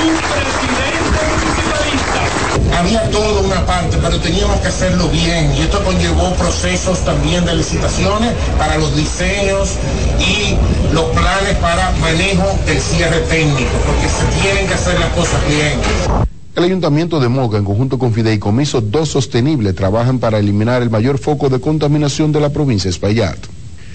un 0.00 0.16
presidente 0.16 1.18
municipalista. 1.30 2.78
Había 2.78 3.10
toda 3.10 3.40
una 3.42 3.64
parte, 3.66 3.98
pero 4.02 4.18
teníamos 4.18 4.60
que 4.60 4.68
hacerlo 4.68 5.08
bien 5.08 5.54
y 5.56 5.62
esto 5.62 5.82
conllevó 5.84 6.34
procesos 6.34 7.04
también 7.04 7.44
de 7.44 7.54
licitaciones 7.54 8.32
para 8.58 8.76
los 8.78 8.94
diseños 8.96 9.76
y 10.18 10.56
los 10.92 11.04
planes 11.10 11.56
para 11.58 11.90
manejo 12.00 12.58
del 12.66 12.80
cierre 12.80 13.20
técnico, 13.20 13.70
porque 13.86 14.08
se 14.08 14.24
tienen 14.40 14.66
que 14.66 14.74
hacer 14.74 14.98
las 14.98 15.10
cosas 15.10 15.40
bien. 15.48 16.31
El 16.54 16.64
Ayuntamiento 16.64 17.18
de 17.18 17.30
Moca, 17.30 17.56
en 17.56 17.64
conjunto 17.64 17.98
con 17.98 18.12
Fideicomiso 18.12 18.82
2 18.82 19.08
Sostenible, 19.08 19.72
trabajan 19.72 20.18
para 20.18 20.38
eliminar 20.38 20.82
el 20.82 20.90
mayor 20.90 21.16
foco 21.16 21.48
de 21.48 21.60
contaminación 21.60 22.30
de 22.30 22.40
la 22.40 22.50
provincia 22.50 22.88
de 22.88 22.92
Espaillat. 22.92 23.38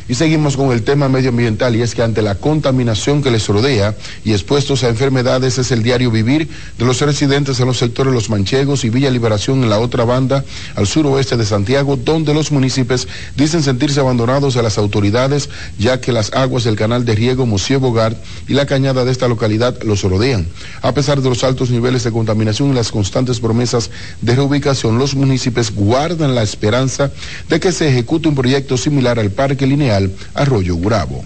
Y 0.10 0.16
seguimos 0.16 0.55
con 0.55 0.72
el 0.72 0.84
tema 0.84 1.10
medioambiental 1.10 1.76
y 1.76 1.82
es 1.82 1.93
que 1.93 2.01
ante 2.01 2.22
la 2.22 2.36
contaminación 2.36 3.22
que 3.22 3.30
les 3.30 3.45
rodea 3.47 3.93
y 4.24 4.32
expuestos 4.32 4.84
a 4.84 4.89
enfermedades 4.89 5.58
es 5.58 5.70
el 5.72 5.84
diario 5.84 6.12
vivir 6.12 6.47
de 6.78 6.86
los 6.86 7.01
residentes 7.01 7.60
en 7.60 7.66
los 7.66 7.78
sectores 7.78 8.14
Los 8.14 8.30
Manchegos 8.30 8.86
y 8.86 8.89
Villa 8.89 9.12
Liberación 9.12 9.64
en 9.64 9.70
la 9.70 9.80
otra 9.80 10.05
banda 10.05 10.45
al 10.76 10.88
suroeste 10.88 11.36
de 11.36 11.45
Santiago, 11.45 11.97
donde 11.97 12.34
los 12.34 12.53
municipios 12.53 13.05
dicen 13.36 13.64
sentirse 13.64 13.99
abandonados 13.99 14.55
a 14.55 14.62
las 14.62 14.78
autoridades 14.78 15.49
ya 15.78 15.99
que 15.99 16.14
las 16.14 16.32
aguas 16.34 16.64
del 16.64 16.78
canal 16.78 17.03
de 17.03 17.14
riego 17.14 17.45
Monsieur 17.45 17.82
Bogart 17.82 18.18
y 18.47 18.53
la 18.53 18.66
cañada 18.66 19.03
de 19.03 19.12
esta 19.12 19.28
localidad 19.28 19.84
los 19.84 20.03
rodean. 20.03 20.47
A 20.82 20.93
pesar 20.93 21.22
de 21.22 21.28
los 21.28 21.43
altos 21.43 21.70
niveles 21.70 22.05
de 22.05 22.14
contaminación 22.14 22.72
y 22.72 22.76
las 22.76 22.91
constantes 22.91 23.41
promesas 23.41 23.89
de 24.22 24.36
reubicación, 24.36 24.97
los 24.97 25.16
municipios 25.16 25.70
guardan 25.72 26.34
la 26.34 26.43
esperanza 26.43 27.12
de 27.49 27.60
que 27.60 27.74
se 27.74 27.89
ejecute 27.89 28.30
un 28.30 28.36
proyecto 28.36 28.78
similar 28.78 29.20
al 29.20 29.32
Parque 29.32 29.68
Lineal 29.68 29.97
Arroyo 30.34 30.76
Gurabo. 30.76 31.24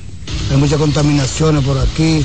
Hay 0.50 0.58
muchas 0.58 0.80
contaminaciones 0.80 1.64
por 1.64 1.78
aquí, 1.78 2.24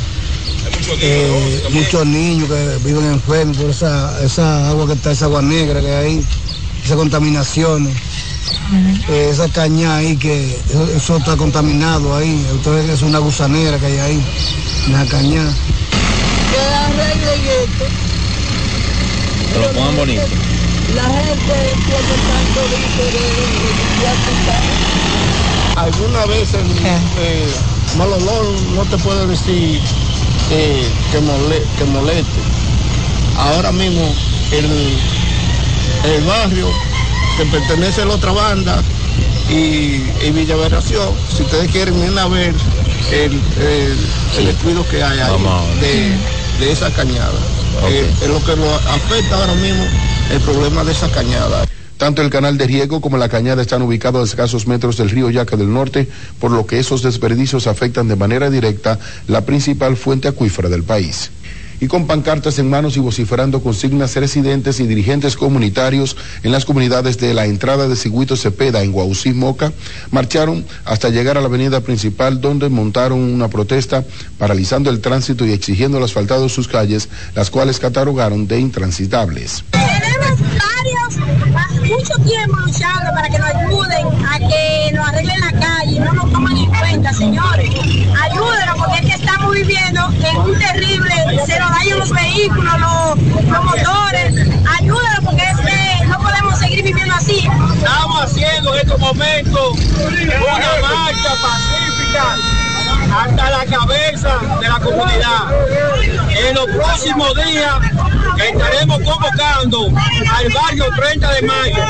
eh, 1.00 1.62
muchos 1.70 2.06
niños 2.06 2.48
que 2.48 2.78
viven 2.84 3.06
enfermos 3.06 3.56
por 3.56 3.70
esa, 3.70 4.22
esa 4.24 4.68
agua 4.68 4.86
que 4.86 4.92
está, 4.94 5.12
esa 5.12 5.26
agua 5.26 5.42
negra 5.42 5.80
que 5.80 5.94
hay, 5.94 6.24
esas 6.84 6.96
contaminaciones, 6.96 7.94
eh, 9.08 9.28
esa 9.32 9.48
caña 9.48 9.96
ahí 9.96 10.16
que 10.16 10.56
eso, 10.70 10.88
eso 10.96 11.16
está 11.18 11.36
contaminado 11.36 12.16
ahí, 12.16 12.44
entonces 12.50 12.90
es 12.90 13.02
una 13.02 13.18
gusanera 13.18 13.78
que 13.78 13.86
hay 13.86 13.98
ahí, 13.98 14.24
una 14.88 15.06
caña. 15.06 15.42
Que 16.50 16.58
arreglen 16.58 17.40
esto. 17.64 17.84
Que 19.52 19.58
lo 19.60 19.72
pongan 19.72 19.96
bonito. 19.96 20.22
La 20.94 21.02
gente 21.02 21.54
tiene 21.86 22.14
tanto 22.26 22.60
de, 22.70 22.76
Alguna 25.76 26.24
vez 26.26 26.54
el 26.54 26.66
eh, 27.18 27.46
mal 27.98 28.10
olor 28.12 28.46
no 28.74 28.84
te 28.86 28.96
puede 28.98 29.26
decir 29.26 29.80
eh, 30.50 30.88
que, 31.12 31.20
mole, 31.20 31.62
que 31.78 31.84
moleste. 31.84 32.40
Ahora 33.38 33.72
mismo 33.72 34.02
el, 34.52 34.64
el 36.10 36.24
barrio 36.24 36.68
que 37.36 37.44
pertenece 37.46 38.02
a 38.02 38.06
la 38.06 38.14
otra 38.14 38.32
banda 38.32 38.82
y, 39.50 40.00
y 40.24 40.30
Villa 40.32 40.56
Veración, 40.56 41.10
si 41.36 41.42
ustedes 41.42 41.70
quieren 41.70 42.02
ir 42.02 42.18
a 42.18 42.26
ver 42.26 42.54
el, 43.12 43.32
el, 43.60 43.96
el 44.38 44.46
descuido 44.46 44.86
que 44.88 45.02
hay 45.02 45.18
ahí 45.20 45.44
de, 45.80 46.64
de 46.64 46.72
esa 46.72 46.90
cañada. 46.90 47.38
Eh, 47.88 48.10
es 48.22 48.28
lo 48.28 48.42
que 48.42 48.56
nos 48.56 48.72
afecta 48.86 49.36
ahora 49.36 49.54
mismo 49.54 49.84
el 50.30 50.40
problema 50.40 50.82
de 50.84 50.92
esa 50.92 51.10
cañada. 51.10 51.66
Tanto 51.96 52.20
el 52.20 52.28
canal 52.28 52.58
de 52.58 52.66
riego 52.66 53.00
como 53.00 53.16
la 53.16 53.30
cañada 53.30 53.62
están 53.62 53.80
ubicados 53.80 54.20
a 54.20 54.24
escasos 54.24 54.66
metros 54.66 54.98
del 54.98 55.08
río 55.08 55.30
Yaca 55.30 55.56
del 55.56 55.72
Norte, 55.72 56.08
por 56.38 56.50
lo 56.50 56.66
que 56.66 56.78
esos 56.78 57.02
desperdicios 57.02 57.66
afectan 57.66 58.06
de 58.06 58.16
manera 58.16 58.50
directa 58.50 58.98
la 59.28 59.46
principal 59.46 59.96
fuente 59.96 60.28
acuífera 60.28 60.68
del 60.68 60.82
país. 60.82 61.30
y 61.78 61.88
con 61.88 62.06
pancartas 62.06 62.58
en 62.58 62.70
manos 62.70 62.96
y 62.96 63.00
vociferando 63.00 63.62
consignas 63.62 64.16
residentes 64.16 64.80
y 64.80 64.86
dirigentes 64.86 65.36
comunitarios 65.36 66.16
en 66.42 66.50
las 66.50 66.64
comunidades 66.64 67.18
de 67.18 67.34
la 67.34 67.44
entrada 67.44 67.86
de 67.86 67.96
Ciguito 67.96 68.34
Cepeda 68.34 68.82
en 68.82 68.92
Guausí, 68.92 69.34
Moca, 69.34 69.74
marcharon 70.10 70.64
hasta 70.86 71.10
llegar 71.10 71.36
a 71.36 71.42
la 71.42 71.48
avenida 71.48 71.82
principal 71.82 72.40
donde 72.40 72.70
montaron 72.70 73.18
una 73.18 73.48
protesta 73.48 74.04
paralizando 74.38 74.88
el 74.88 75.02
tránsito 75.02 75.44
y 75.44 75.52
exigiendo 75.52 75.98
el 75.98 76.04
asfaltado 76.04 76.44
de 76.44 76.48
sus 76.48 76.66
calles, 76.66 77.10
las 77.34 77.50
cuales 77.50 77.78
catalogaron 77.78 78.46
de 78.46 78.58
intransitables. 78.58 79.62
Mucho 81.88 82.14
tiempo 82.24 82.56
luchando 82.58 83.12
para 83.14 83.28
que 83.28 83.38
nos 83.38 83.48
ayuden 83.48 84.06
a 84.26 84.38
que 84.38 84.90
nos 84.92 85.08
arreglen 85.08 85.40
la 85.40 85.52
calle, 85.52 86.00
no 86.00 86.12
nos 86.14 86.32
toman 86.32 86.56
en 86.56 86.66
cuenta, 86.66 87.12
señores. 87.12 87.70
Ayúdenos 88.22 88.76
porque 88.76 88.98
es 88.98 89.06
que 89.06 89.24
estamos 89.24 89.52
viviendo 89.52 90.08
en 90.24 90.36
un 90.36 90.58
terrible, 90.58 91.14
se 91.46 91.58
nos 91.60 91.70
dañan 91.70 91.98
los 92.00 92.10
vehículos, 92.10 92.74
los, 92.80 93.18
los 93.44 93.64
motores. 93.64 94.34
Ayúdenos 94.78 95.20
porque 95.24 95.42
es 95.44 95.58
que 95.60 96.06
no 96.06 96.18
podemos 96.18 96.58
seguir 96.58 96.82
viviendo 96.82 97.14
así. 97.14 97.48
Estamos 97.76 98.22
haciendo 98.22 98.74
en 98.74 98.80
estos 98.80 98.98
momentos 98.98 99.78
una 99.78 100.88
marcha 100.88 101.30
pacífica 101.40 102.36
hasta 103.12 103.50
la 103.50 103.64
cabeza 103.66 104.38
de 104.60 104.68
la 104.68 104.80
comunidad. 104.80 105.42
En 106.48 106.54
los 106.54 106.66
próximos 106.66 107.34
días 107.34 107.74
estaremos 108.44 109.00
convocando 109.02 109.88
al 110.32 110.52
barrio 110.52 110.84
30 110.96 111.32
de 111.32 111.42
mayo, 111.42 111.84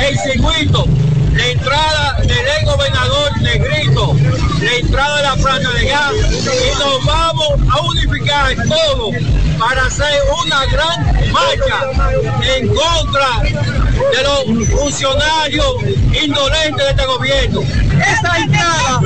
el 0.00 0.18
circuito, 0.18 0.86
la 1.34 1.46
entrada 1.46 2.16
del 2.22 2.30
ex 2.30 2.64
gobernador 2.64 3.40
Negrito, 3.40 4.16
la 4.60 4.72
entrada 4.74 5.16
de 5.16 5.22
la 5.22 5.36
planta 5.36 5.70
de 5.70 5.86
gas 5.86 6.12
y 6.12 6.78
nos 6.78 7.04
vamos 7.04 7.48
a 7.70 7.80
unificar 7.82 8.54
todos 8.68 9.14
para 9.58 9.86
hacer 9.86 10.20
una 10.44 10.66
gran 10.66 11.32
marcha 11.32 12.18
en 12.56 12.68
contra 12.68 13.42
de 13.42 14.22
los 14.22 14.68
funcionarios 14.68 15.74
indolentes 16.22 16.84
de 16.84 16.90
este 16.90 17.06
gobierno. 17.06 17.60
Esta 17.62 18.38
entrada 18.38 19.00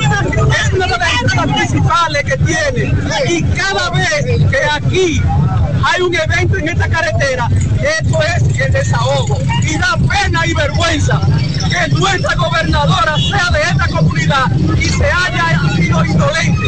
es 0.61 0.73
una 0.73 0.87
de 0.87 0.97
las 1.35 1.47
principales 1.47 2.23
que 2.23 2.37
tiene 2.37 2.93
y 3.29 3.43
cada 3.43 3.89
vez 3.91 4.25
que 4.25 4.57
aquí 4.71 5.21
hay 5.83 6.01
un 6.01 6.15
evento 6.15 6.57
en 6.57 6.69
esta 6.69 6.87
carretera, 6.87 7.49
esto 8.01 8.19
es 8.21 8.59
el 8.59 8.73
desahogo. 8.73 9.37
Y 9.63 9.77
da 9.77 9.97
pena 9.97 10.45
y 10.45 10.53
vergüenza 10.53 11.21
que 11.69 11.95
nuestra 11.95 12.35
gobernadora 12.35 13.15
sea 13.17 13.49
de 13.51 13.61
esta 13.61 13.87
comunidad 13.87 14.51
y 14.77 14.85
se 14.85 15.05
haya 15.05 15.75
sido 15.75 16.05
indolente. 16.05 16.67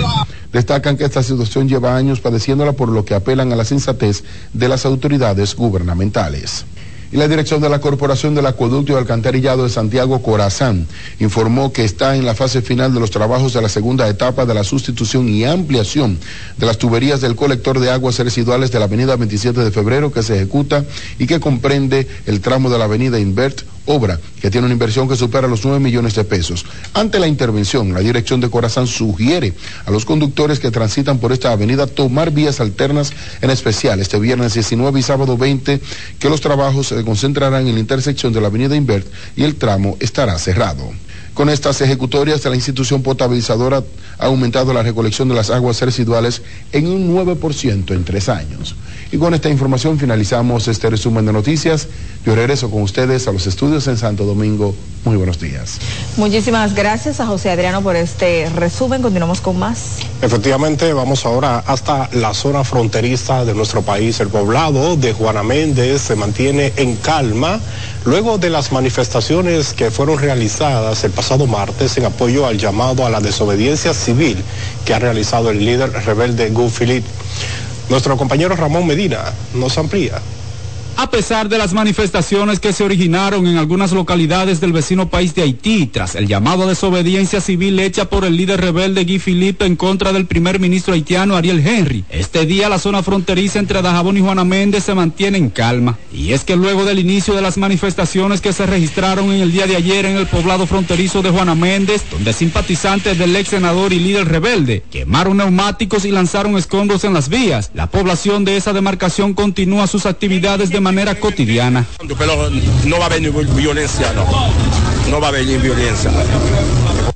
Destacan 0.51 0.97
que 0.97 1.05
esta 1.05 1.21
situación 1.21 1.67
lleva 1.67 1.95
años 1.95 2.21
padeciéndola 2.21 2.73
por 2.73 2.89
lo 2.89 3.03
que 3.03 3.13
apelan 3.13 3.51
a 3.51 3.55
la 3.55 3.65
sensatez 3.65 4.23
de 4.53 4.69
las 4.69 4.86
autoridades 4.86 5.55
gubernamentales. 5.55 6.65
Y 7.16 7.18
la 7.18 7.30
dirección 7.30 7.61
de 7.61 7.70
la 7.70 7.80
Corporación 7.80 8.36
del 8.36 8.45
Acueducto 8.45 8.91
y 8.91 8.95
Alcantarillado 8.97 9.63
de 9.63 9.70
Santiago 9.70 10.22
Corazán 10.22 10.86
informó 11.22 11.72
que 11.72 11.86
está 11.86 12.18
en 12.18 12.26
la 12.26 12.36
fase 12.36 12.61
final 12.61 12.93
de 12.93 12.99
los 12.99 13.09
trabajos 13.09 13.53
de 13.53 13.61
la 13.61 13.70
segunda 13.70 14.09
etapa 14.09 14.45
de 14.45 14.53
la 14.53 14.66
sustitución 14.66 15.30
y 15.30 15.45
ampliación 15.45 16.20
de 16.57 16.66
las 16.66 16.78
tuberías 16.78 17.22
del 17.22 17.38
colector 17.38 17.80
de 17.80 17.89
aguas 17.89 18.20
residuales 18.20 18.70
de 18.74 18.80
la 18.80 18.86
avenida 18.86 19.16
27 19.16 19.61
de 19.61 19.72
febrero 19.72 20.11
que 20.11 20.24
se 20.24 20.36
ejecuta 20.36 20.84
y 21.18 21.26
que 21.26 21.39
comprende 21.39 22.05
el 22.26 22.41
tramo 22.41 22.70
de 22.70 22.80
la 22.80 22.84
avenida 22.84 23.18
Invert 23.18 23.61
obra 23.86 24.19
que 24.41 24.51
tiene 24.51 24.65
una 24.65 24.73
inversión 24.73 25.07
que 25.07 25.15
supera 25.15 25.47
los 25.47 25.63
9 25.63 25.79
millones 25.79 26.15
de 26.15 26.23
pesos. 26.23 26.65
Ante 26.93 27.19
la 27.19 27.27
intervención, 27.27 27.93
la 27.93 27.99
dirección 27.99 28.41
de 28.41 28.49
Corazán 28.49 28.88
sugiere 28.88 29.53
a 29.86 29.91
los 29.91 30.05
conductores 30.05 30.59
que 30.59 30.71
transitan 30.71 31.19
por 31.19 31.31
esta 31.31 31.51
avenida 31.51 31.88
tomar 31.88 32.31
vías 32.31 32.59
alternas, 32.59 33.13
en 33.41 33.49
especial 33.49 33.99
este 33.99 34.19
viernes 34.19 34.53
19 34.53 34.99
y 34.99 35.03
sábado 35.03 35.38
20, 35.38 35.81
que 36.19 36.29
los 36.29 36.41
trabajos 36.41 36.88
se 36.88 37.03
concentrarán 37.03 37.67
en 37.67 37.73
la 37.73 37.79
intersección 37.79 38.33
de 38.33 38.41
la 38.41 38.47
avenida 38.47 38.75
Invert 38.75 39.07
y 39.36 39.43
el 39.43 39.55
tramo 39.55 39.97
estará 39.99 40.38
cerrado. 40.38 40.91
Con 41.36 41.49
estas 41.49 41.81
ejecutorias, 41.81 42.45
la 42.45 42.55
institución 42.55 43.03
potabilizadora 43.03 43.83
ha 44.19 44.25
aumentado 44.27 44.73
la 44.73 44.83
recolección 44.83 45.27
de 45.27 45.36
las 45.36 45.49
aguas 45.49 45.81
residuales 45.81 46.41
en 46.71 46.88
un 46.88 47.13
9% 47.13 47.91
en 47.91 48.05
tres 48.05 48.29
años. 48.29 48.73
Y 49.12 49.18
con 49.18 49.34
esta 49.34 49.49
información 49.49 49.99
finalizamos 49.99 50.68
este 50.68 50.89
resumen 50.89 51.26
de 51.26 51.34
noticias. 51.34 51.88
Yo 52.26 52.36
regreso 52.36 52.72
con 52.72 52.82
ustedes 52.82 53.28
a 53.28 53.32
los 53.32 53.45
estudios 53.47 53.88
en 53.88 53.97
Santo 53.97 54.26
Domingo. 54.26 54.76
Muy 55.03 55.16
buenos 55.16 55.39
días. 55.39 55.78
Muchísimas 56.18 56.74
gracias 56.74 57.20
a 57.20 57.28
José 57.28 57.51
Adriano 57.51 57.82
por 57.84 57.95
este 57.95 58.49
resumen. 58.56 59.03
Continuamos 59.03 59.39
con 59.41 59.60
más. 59.60 59.99
Efectivamente, 60.24 60.91
vamos 60.93 61.26
ahora 61.26 61.60
hasta 61.60 62.10
la 62.14 62.34
zona 62.34 62.64
fronteriza 62.64 63.45
de 63.45 63.53
nuestro 63.53 63.84
país. 63.84 64.20
El 64.20 64.30
poblado 64.30 64.97
de 64.97 65.14
Juana 65.14 65.43
Méndez 65.43 66.01
se 66.01 66.16
mantiene 66.16 66.74
en 66.78 66.95
calma 66.95 67.60
luego 68.06 68.39
de 68.39 68.49
las 68.49 68.72
manifestaciones 68.72 69.74
que 69.74 69.91
fueron 69.91 70.18
realizadas 70.18 71.03
el 71.03 71.12
pasado 71.12 71.45
martes 71.45 71.97
en 71.97 72.06
apoyo 72.06 72.47
al 72.47 72.58
llamado 72.58 73.06
a 73.06 73.10
la 73.10 73.20
desobediencia 73.20 73.93
civil 73.93 74.38
que 74.86 74.93
ha 74.93 74.99
realizado 74.99 75.51
el 75.51 75.64
líder 75.64 75.91
rebelde 75.91 76.49
Gu 76.49 76.70
Philippe. 76.70 77.08
Nuestro 77.89 78.17
compañero 78.17 78.55
Ramón 78.55 78.88
Medina 78.88 79.21
nos 79.53 79.77
amplía. 79.77 80.13
A 80.97 81.09
pesar 81.09 81.49
de 81.49 81.57
las 81.57 81.73
manifestaciones 81.73 82.61
que 82.61 82.71
se 82.71 82.81
originaron 82.85 83.45
en 83.47 83.57
algunas 83.57 83.91
localidades 83.91 84.61
del 84.61 84.71
vecino 84.71 85.09
país 85.09 85.35
de 85.35 85.41
Haití, 85.41 85.87
tras 85.87 86.15
el 86.15 86.25
llamado 86.25 86.63
a 86.63 86.67
desobediencia 86.67 87.41
civil 87.41 87.77
hecha 87.81 88.09
por 88.09 88.23
el 88.23 88.37
líder 88.37 88.61
rebelde 88.61 89.03
Guy 89.03 89.19
Philippe 89.19 89.65
en 89.65 89.75
contra 89.75 90.13
del 90.13 90.25
primer 90.25 90.57
ministro 90.57 90.93
haitiano 90.93 91.35
Ariel 91.35 91.67
Henry, 91.67 92.05
este 92.09 92.45
día 92.45 92.69
la 92.69 92.79
zona 92.79 93.03
fronteriza 93.03 93.59
entre 93.59 93.81
Dajabón 93.81 94.15
y 94.15 94.21
Juana 94.21 94.45
Méndez 94.45 94.85
se 94.85 94.95
mantiene 94.95 95.37
en 95.37 95.49
calma. 95.49 95.97
Y 96.13 96.31
es 96.31 96.45
que 96.45 96.55
luego 96.55 96.85
del 96.85 96.99
inicio 96.99 97.33
de 97.33 97.41
las 97.41 97.57
manifestaciones 97.57 98.39
que 98.39 98.53
se 98.53 98.65
registraron 98.65 99.33
en 99.33 99.41
el 99.41 99.51
día 99.51 99.67
de 99.67 99.75
ayer 99.75 100.05
en 100.05 100.15
el 100.15 100.27
poblado 100.27 100.65
fronterizo 100.65 101.21
de 101.21 101.29
Juana 101.29 101.55
Méndez, 101.55 102.03
donde 102.09 102.31
simpatizantes 102.31 103.17
del 103.17 103.35
ex 103.35 103.49
senador 103.49 103.91
y 103.91 103.99
líder 103.99 104.29
rebelde 104.29 104.83
quemaron 104.89 105.37
neumáticos 105.37 106.05
y 106.05 106.11
lanzaron 106.11 106.57
escombros 106.57 107.03
en 107.03 107.13
las 107.13 107.27
vías, 107.27 107.71
la 107.73 107.89
población 107.89 108.45
de 108.45 108.55
esa 108.55 108.71
demarcación 108.71 109.33
continúa 109.33 109.87
sus 109.87 110.05
actividades 110.05 110.69
de 110.69 110.84
manera 110.86 111.15
cotidiana. 111.15 111.83
Pero 111.97 112.49
no 112.86 112.99
va 112.99 113.05
a 113.05 113.07
haber 113.07 113.21
violencia, 113.31 114.13
no. 114.13 114.23
No 115.09 115.19
va 115.19 115.27
a 115.27 115.29
haber 115.29 115.45
violencia. 115.45 116.11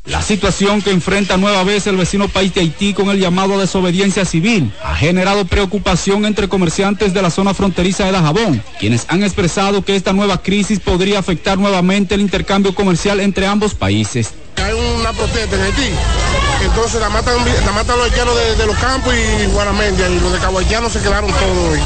La 0.06 0.24
situación 0.24 0.82
que 0.82 0.90
enfrenta 0.90 1.38
nueva 1.38 1.64
vez 1.64 1.86
el 1.86 1.96
vecino 1.96 2.28
país 2.28 2.52
de 2.56 2.62
Haití 2.62 2.96
con 2.96 3.12
el 3.12 3.20
llamado 3.20 3.54
a 3.54 3.58
desobediencia 3.60 4.26
civil 4.26 4.74
ha 4.84 4.96
generado 4.96 5.46
preocupación 5.46 6.26
entre 6.26 6.50
comerciantes 6.50 7.14
de 7.14 7.22
la 7.22 7.30
zona 7.30 7.54
fronteriza 7.54 8.06
de 8.06 8.14
Dajabón, 8.14 8.64
quienes 8.80 9.06
han 9.08 9.22
expresado 9.22 9.86
que 9.86 9.96
esta 9.96 10.12
nueva 10.12 10.42
crisis 10.42 10.80
podría 10.80 11.20
afectar 11.20 11.60
nuevamente 11.60 12.16
el 12.16 12.22
intercambio 12.22 12.74
comercial 12.74 13.20
entre 13.20 13.46
ambos 13.46 13.76
países. 13.76 14.32
Hay 14.58 14.74
una 15.00 15.14
protesta 15.14 15.56
en 15.56 15.62
Haití, 15.62 15.90
entonces 16.66 17.00
la 17.00 17.10
matan, 17.10 17.36
la 17.64 17.72
matan 17.72 17.98
los 17.98 18.08
haitianos 18.08 18.36
de, 18.36 18.56
de 18.56 18.66
los 18.66 18.78
campos 18.78 19.14
y 19.14 19.46
Guanamendia 19.52 20.10
y 20.10 20.20
los 20.20 20.32
de 20.34 20.40
Haitiano 20.40 20.90
se 20.90 21.00
quedaron 21.02 21.30
todos 21.30 21.72
hoy. 21.72 21.80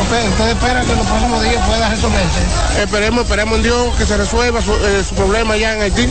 ¿Usted 0.00 0.50
espera 0.50 0.82
que 0.84 0.92
en 0.92 0.98
los 0.98 1.06
próximos 1.06 1.42
días 1.42 1.66
pueda 1.66 1.88
resolverse? 1.88 2.40
Esperemos, 2.82 3.24
esperemos 3.24 3.56
en 3.56 3.62
Dios 3.64 3.94
que 3.96 4.06
se 4.06 4.16
resuelva 4.16 4.62
su, 4.62 4.72
eh, 4.72 5.02
su 5.06 5.14
problema 5.14 5.54
allá 5.54 5.74
en 5.74 5.82
Haití. 5.82 6.08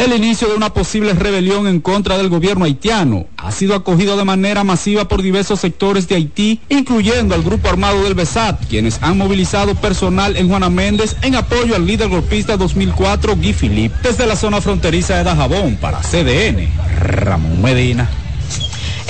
El 0.00 0.14
inicio 0.14 0.48
de 0.48 0.54
una 0.54 0.72
posible 0.72 1.12
rebelión 1.12 1.66
en 1.66 1.80
contra 1.80 2.16
del 2.16 2.30
gobierno 2.30 2.64
haitiano 2.64 3.26
ha 3.36 3.52
sido 3.52 3.74
acogido 3.74 4.16
de 4.16 4.24
manera 4.24 4.64
masiva 4.64 5.06
por 5.06 5.20
diversos 5.20 5.60
sectores 5.60 6.08
de 6.08 6.14
Haití, 6.14 6.60
incluyendo 6.70 7.34
al 7.34 7.42
grupo 7.42 7.68
armado 7.68 8.02
del 8.04 8.14
BESAT, 8.14 8.64
quienes 8.66 8.98
han 9.02 9.18
movilizado 9.18 9.74
personal 9.74 10.38
en 10.38 10.48
Juana 10.48 10.70
Méndez 10.70 11.16
en 11.20 11.34
apoyo 11.34 11.76
al 11.76 11.86
líder 11.86 12.08
golpista 12.08 12.56
2004, 12.56 13.36
Guy 13.36 13.52
Philippe, 13.52 13.94
desde 14.02 14.26
la 14.26 14.36
zona 14.36 14.62
fronteriza 14.62 15.16
de 15.16 15.24
Dajabón 15.24 15.76
para 15.76 16.00
CDN, 16.00 16.66
Ramón 16.98 17.60
Medina. 17.60 18.08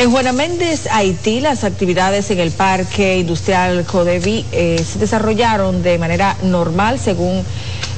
En 0.00 0.10
Juana 0.10 0.32
Méndez, 0.32 0.88
Haití, 0.90 1.42
las 1.42 1.62
actividades 1.62 2.30
en 2.30 2.40
el 2.40 2.52
Parque 2.52 3.18
Industrial 3.18 3.84
Codevi 3.84 4.46
eh, 4.50 4.82
se 4.82 4.98
desarrollaron 4.98 5.82
de 5.82 5.98
manera 5.98 6.38
normal, 6.42 6.98
según 6.98 7.44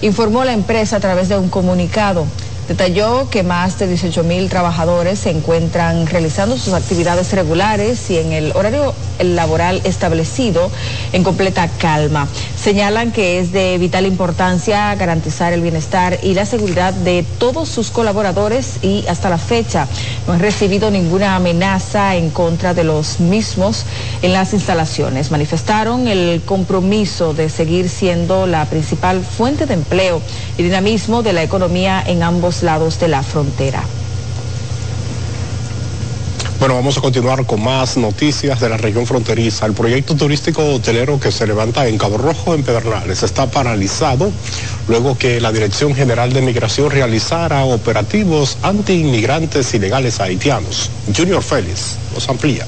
informó 0.01 0.43
la 0.43 0.53
empresa 0.53 0.97
a 0.97 1.01
través 1.01 1.29
de 1.29 1.39
un 1.39 1.49
comunicado. 1.49 2.27
Detalló 2.67 3.31
que 3.31 3.45
más 3.45 3.79
de 3.79 3.87
18 3.87 4.25
mil 4.25 4.49
trabajadores 4.49 5.21
se 5.21 5.31
encuentran 5.31 6.09
realizando 6.09 6.59
sus 6.59 6.73
actividades 6.73 7.31
regulares 7.33 8.11
y 8.11 8.19
en 8.19 8.33
el 8.33 8.51
horario 8.57 8.95
laboral 9.21 9.81
establecido 9.85 10.73
en 11.13 11.23
completa 11.23 11.69
calma. 11.79 12.27
Señalan 12.63 13.11
que 13.11 13.41
es 13.41 13.51
de 13.51 13.77
vital 13.77 14.07
importancia 14.07 14.95
garantizar 14.95 15.53
el 15.53 15.63
bienestar 15.63 16.21
y 16.23 16.35
la 16.35 16.47
seguridad 16.47 16.95
de 16.95 17.25
todos 17.41 17.69
sus 17.69 17.91
colaboradores 17.91 18.79
y 18.83 19.05
hasta 19.09 19.29
la 19.31 19.39
fecha 19.39 19.89
no 20.29 20.35
han 20.35 20.39
recibido 20.39 20.89
ninguna 20.89 21.35
amenaza 21.35 22.15
en 22.15 22.31
contra 22.31 22.73
de 22.73 22.85
los 22.85 23.19
mismos 23.19 23.85
en 24.23 24.33
las 24.33 24.53
instalaciones. 24.53 25.33
Manifestaron 25.33 26.07
el 26.07 26.41
compromiso 26.45 27.35
de 27.35 27.51
seguir 27.51 27.89
siendo 27.89 28.47
la 28.47 28.65
principal 28.67 29.25
fuente 29.25 29.67
de 29.67 29.75
empleo 29.75 30.23
y 30.57 30.63
dinamismo 30.63 31.25
de 31.25 31.33
la 31.33 31.43
economía 31.43 32.01
en 32.07 32.23
ambos 32.23 32.63
lados 32.63 33.01
de 33.01 33.09
la 33.09 33.25
frontera. 33.25 33.83
Bueno, 36.63 36.77
vamos 36.77 36.97
a 36.97 37.01
continuar 37.01 37.45
con 37.45 37.61
más 37.61 37.97
noticias 37.97 38.61
de 38.61 38.69
la 38.69 38.77
región 38.77 39.05
fronteriza. 39.05 39.67
El 39.67 39.73
proyecto 39.73 40.15
turístico 40.15 40.65
hotelero 40.75 41.19
que 41.19 41.33
se 41.33 41.45
levanta 41.45 41.89
en 41.89 41.99
Cabo 41.99 42.19
Rojo, 42.19 42.55
en 42.55 42.63
Pedernales, 42.63 43.25
está 43.25 43.51
paralizado 43.51 44.31
luego 44.87 45.19
que 45.19 45.41
la 45.41 45.51
Dirección 45.51 45.93
General 45.93 46.33
de 46.33 46.41
Migración 46.41 46.89
realizara 46.89 47.65
operativos 47.65 48.59
anti-inmigrantes 48.63 49.75
ilegales 49.75 50.21
haitianos. 50.21 50.89
Junior 51.17 51.43
Félix 51.43 51.97
nos 52.15 52.29
amplía. 52.29 52.65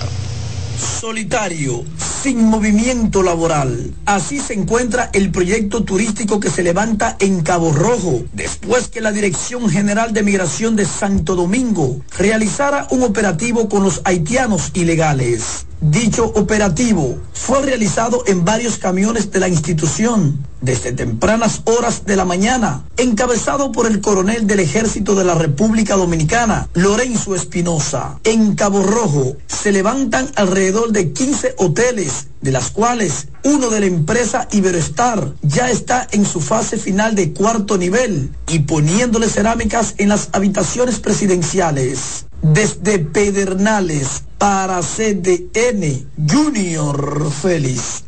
Solitario, 1.01 1.85
sin 2.25 2.43
movimiento 2.43 3.23
laboral. 3.23 3.93
Así 4.07 4.41
se 4.41 4.55
encuentra 4.55 5.11
el 5.13 5.31
proyecto 5.31 5.85
turístico 5.85 6.41
que 6.41 6.49
se 6.49 6.63
levanta 6.63 7.17
en 7.19 7.43
Cabo 7.43 7.71
Rojo, 7.71 8.23
después 8.33 8.89
que 8.89 9.03
la 9.03 9.13
Dirección 9.13 9.69
General 9.69 10.15
de 10.15 10.23
Migración 10.23 10.75
de 10.75 10.87
Santo 10.87 11.37
Domingo 11.37 12.01
realizara 12.17 12.87
un 12.89 13.03
operativo 13.03 13.69
con 13.69 13.83
los 13.83 14.01
haitianos 14.05 14.71
ilegales. 14.73 15.67
Dicho 15.83 16.25
operativo 16.25 17.19
fue 17.35 17.61
realizado 17.61 18.25
en 18.27 18.43
varios 18.43 18.79
camiones 18.79 19.31
de 19.31 19.41
la 19.41 19.49
institución 19.49 20.39
desde 20.63 20.93
tempranas 20.93 21.61
horas 21.67 22.07
de 22.07 22.17
la 22.17 22.25
mañana, 22.25 22.85
encabezado 22.97 23.71
por 23.71 23.87
el 23.87 24.01
coronel 24.01 24.47
del 24.47 24.61
Ejército 24.61 25.15
de 25.15 25.25
la 25.25 25.35
República 25.35 25.95
Dominicana, 25.95 26.71
Lorenzo 26.73 27.35
Espinosa. 27.35 28.19
En 28.25 28.55
Cabo 28.55 28.83
Rojo 28.83 29.37
se 29.47 29.73
levantan 29.73 30.31
alrededor 30.37 30.93
de 30.93 31.13
15 31.13 31.57
hoteles, 31.59 32.14
de 32.41 32.53
las 32.53 32.71
cuales 32.71 33.29
uno 33.43 33.71
de 33.71 33.81
la 33.81 33.87
empresa 33.87 34.49
Iberoestar 34.53 35.33
ya 35.43 35.71
está 35.71 36.07
en 36.13 36.27
su 36.27 36.41
fase 36.41 36.77
final 36.77 37.15
de 37.15 37.33
cuarto 37.33 37.79
nivel 37.79 38.31
y 38.49 38.61
poniéndole 38.61 39.29
cerámicas 39.29 39.95
en 39.99 40.09
las 40.11 40.29
habitaciones 40.33 41.01
presidenciales. 41.01 42.27
Desde 42.43 42.99
Pedernales 42.99 44.25
para 44.39 44.81
CDN, 44.81 46.07
Junior 46.31 47.31
Félix. 47.31 48.05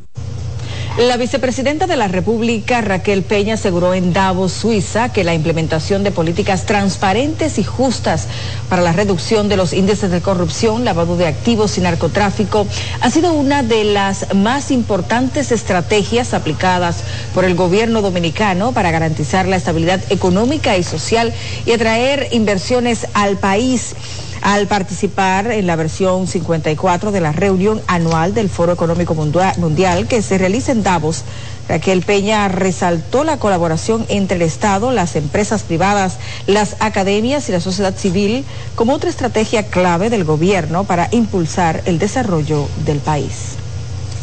La 0.98 1.18
vicepresidenta 1.18 1.86
de 1.86 1.98
la 1.98 2.08
República, 2.08 2.80
Raquel 2.80 3.22
Peña, 3.22 3.54
aseguró 3.54 3.92
en 3.92 4.14
Davos, 4.14 4.52
Suiza, 4.52 5.10
que 5.10 5.24
la 5.24 5.34
implementación 5.34 6.02
de 6.02 6.10
políticas 6.10 6.64
transparentes 6.64 7.58
y 7.58 7.64
justas 7.64 8.28
para 8.70 8.80
la 8.80 8.92
reducción 8.94 9.50
de 9.50 9.58
los 9.58 9.74
índices 9.74 10.10
de 10.10 10.22
corrupción, 10.22 10.86
lavado 10.86 11.18
de 11.18 11.26
activos 11.26 11.76
y 11.76 11.82
narcotráfico 11.82 12.66
ha 13.02 13.10
sido 13.10 13.34
una 13.34 13.62
de 13.62 13.84
las 13.84 14.34
más 14.34 14.70
importantes 14.70 15.52
estrategias 15.52 16.32
aplicadas 16.32 17.04
por 17.34 17.44
el 17.44 17.56
gobierno 17.56 18.00
dominicano 18.00 18.72
para 18.72 18.90
garantizar 18.90 19.46
la 19.46 19.56
estabilidad 19.56 20.00
económica 20.08 20.78
y 20.78 20.82
social 20.82 21.34
y 21.66 21.72
atraer 21.72 22.28
inversiones 22.32 23.06
al 23.12 23.36
país 23.36 23.94
al 24.42 24.66
participar 24.66 25.50
en 25.50 25.66
la 25.66 25.76
versión 25.76 26.26
54 26.26 27.12
de 27.12 27.20
la 27.20 27.32
reunión 27.32 27.82
anual 27.86 28.34
del 28.34 28.48
Foro 28.48 28.72
Económico 28.72 29.14
Mundial 29.14 30.06
que 30.08 30.22
se 30.22 30.38
realiza 30.38 30.72
en 30.72 30.82
Davos. 30.82 31.24
Raquel 31.68 32.02
Peña 32.02 32.46
resaltó 32.48 33.24
la 33.24 33.38
colaboración 33.38 34.06
entre 34.08 34.36
el 34.36 34.42
Estado, 34.42 34.92
las 34.92 35.16
empresas 35.16 35.64
privadas, 35.64 36.18
las 36.46 36.76
academias 36.80 37.48
y 37.48 37.52
la 37.52 37.60
sociedad 37.60 37.96
civil 37.96 38.44
como 38.76 38.92
otra 38.94 39.10
estrategia 39.10 39.64
clave 39.64 40.10
del 40.10 40.24
gobierno 40.24 40.84
para 40.84 41.08
impulsar 41.10 41.82
el 41.86 41.98
desarrollo 41.98 42.68
del 42.84 42.98
país. 42.98 43.56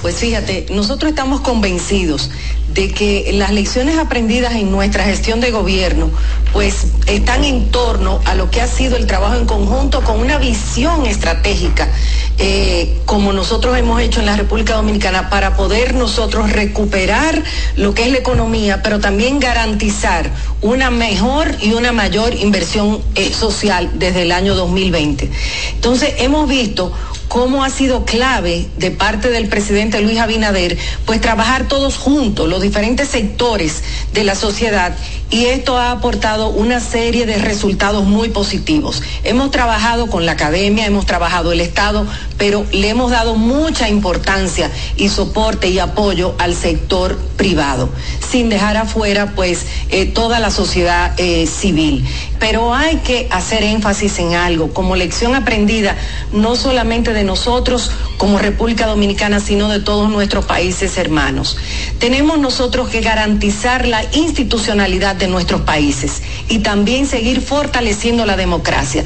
Pues 0.04 0.18
fíjate, 0.18 0.66
nosotros 0.70 1.12
estamos 1.12 1.40
convencidos 1.40 2.30
de 2.74 2.92
que 2.92 3.32
las 3.36 3.54
lecciones 3.54 3.98
aprendidas 3.98 4.54
en 4.56 4.70
nuestra 4.70 5.06
gestión 5.06 5.40
de 5.40 5.50
gobierno 5.50 6.12
pues 6.52 6.88
están 7.08 7.46
en 7.46 7.72
torno 7.72 8.20
a 8.26 8.36
lo 8.36 8.52
que 8.52 8.60
ha 8.60 8.68
sido 8.68 8.98
el 8.98 9.08
trabajo 9.08 9.36
en 9.36 9.46
conjunto 9.46 10.02
con 10.04 10.20
una 10.20 10.38
visión 10.40 11.06
estratégica 11.06 11.88
eh, 12.40 12.98
como 13.06 13.32
nosotros 13.32 13.78
hemos 13.78 14.02
hecho 14.02 14.20
en 14.20 14.26
la 14.26 14.36
República 14.36 14.74
Dominicana 14.74 15.30
para 15.30 15.56
poder 15.56 15.94
nosotros 15.94 16.52
recuperar 16.52 17.44
lo 17.76 17.94
que 17.94 18.06
es 18.06 18.12
la 18.12 18.18
economía, 18.18 18.82
pero 18.82 19.00
también 19.00 19.40
garantizar 19.40 20.32
una 20.62 20.90
mejor 20.90 21.56
y 21.62 21.74
una 21.74 21.92
mayor 21.92 22.34
inversión 22.34 23.02
eh, 23.16 23.32
social 23.32 23.92
desde 23.94 24.24
el 24.24 24.32
año 24.32 24.56
2020. 24.56 25.30
Entonces 25.76 26.16
hemos 26.18 26.50
visto 26.50 26.92
cómo 27.28 27.64
ha 27.64 27.70
sido 27.70 28.06
clave 28.06 28.68
de 28.78 28.92
parte 28.92 29.30
del 29.30 29.48
presidente 29.48 30.02
Luis 30.02 30.20
Abinader, 30.20 30.78
pues 31.06 31.22
trabajar 31.22 31.68
todos 31.68 31.98
juntos, 31.98 32.48
los 32.50 32.62
diferentes 32.62 33.10
sectores 33.10 33.84
de 34.14 34.24
la 34.24 34.36
sociedad, 34.36 34.96
y 35.34 35.46
esto 35.46 35.80
ha 35.80 35.90
aportado 35.90 36.50
una 36.50 36.80
serie 36.80 37.26
de 37.26 37.40
resultados 37.40 38.04
muy 38.04 38.30
positivos. 38.30 39.02
Hemos 39.24 39.50
trabajado 39.50 40.06
con 40.06 40.28
la 40.28 40.34
academia, 40.34 40.86
hemos 40.86 41.08
trabajado 41.08 41.52
el 41.52 41.60
Estado, 41.60 42.06
pero 42.38 42.68
le 42.72 42.90
hemos 42.90 43.10
dado 43.10 43.34
mucha 43.34 43.90
importancia 43.90 44.70
y 44.96 45.10
soporte 45.10 45.70
y 45.70 45.80
apoyo 45.80 46.36
al 46.38 46.54
sector 46.54 47.18
privado, 47.36 47.90
sin 48.30 48.50
dejar 48.50 48.78
afuera 48.78 49.34
pues 49.36 49.66
eh, 49.90 50.06
toda 50.06 50.40
la 50.40 50.52
sociedad 50.52 51.14
eh, 51.18 51.48
civil. 51.48 52.06
Pero 52.38 52.76
hay 52.76 52.98
que 52.98 53.28
hacer 53.32 53.64
énfasis 53.64 54.20
en 54.20 54.36
algo, 54.36 54.72
como 54.72 54.96
lección 54.96 55.34
aprendida, 55.34 55.96
no 56.32 56.56
solamente 56.56 57.12
de 57.12 57.23
nosotros 57.24 57.92
como 58.18 58.40
República 58.40 58.86
Dominicana, 58.86 59.40
sino 59.40 59.70
de 59.70 59.80
todos 59.80 60.10
nuestros 60.10 60.46
países 60.46 60.98
hermanos. 60.98 61.58
Tenemos 62.00 62.40
nosotros 62.40 62.90
que 62.90 63.02
garantizar 63.02 63.88
la 63.88 64.04
institucionalidad 64.14 65.16
de 65.16 65.28
nuestros 65.28 65.62
países 65.62 66.22
y 66.50 66.60
también 66.60 67.06
seguir 67.06 67.42
fortaleciendo 67.42 68.26
la 68.26 68.38
democracia. 68.38 69.04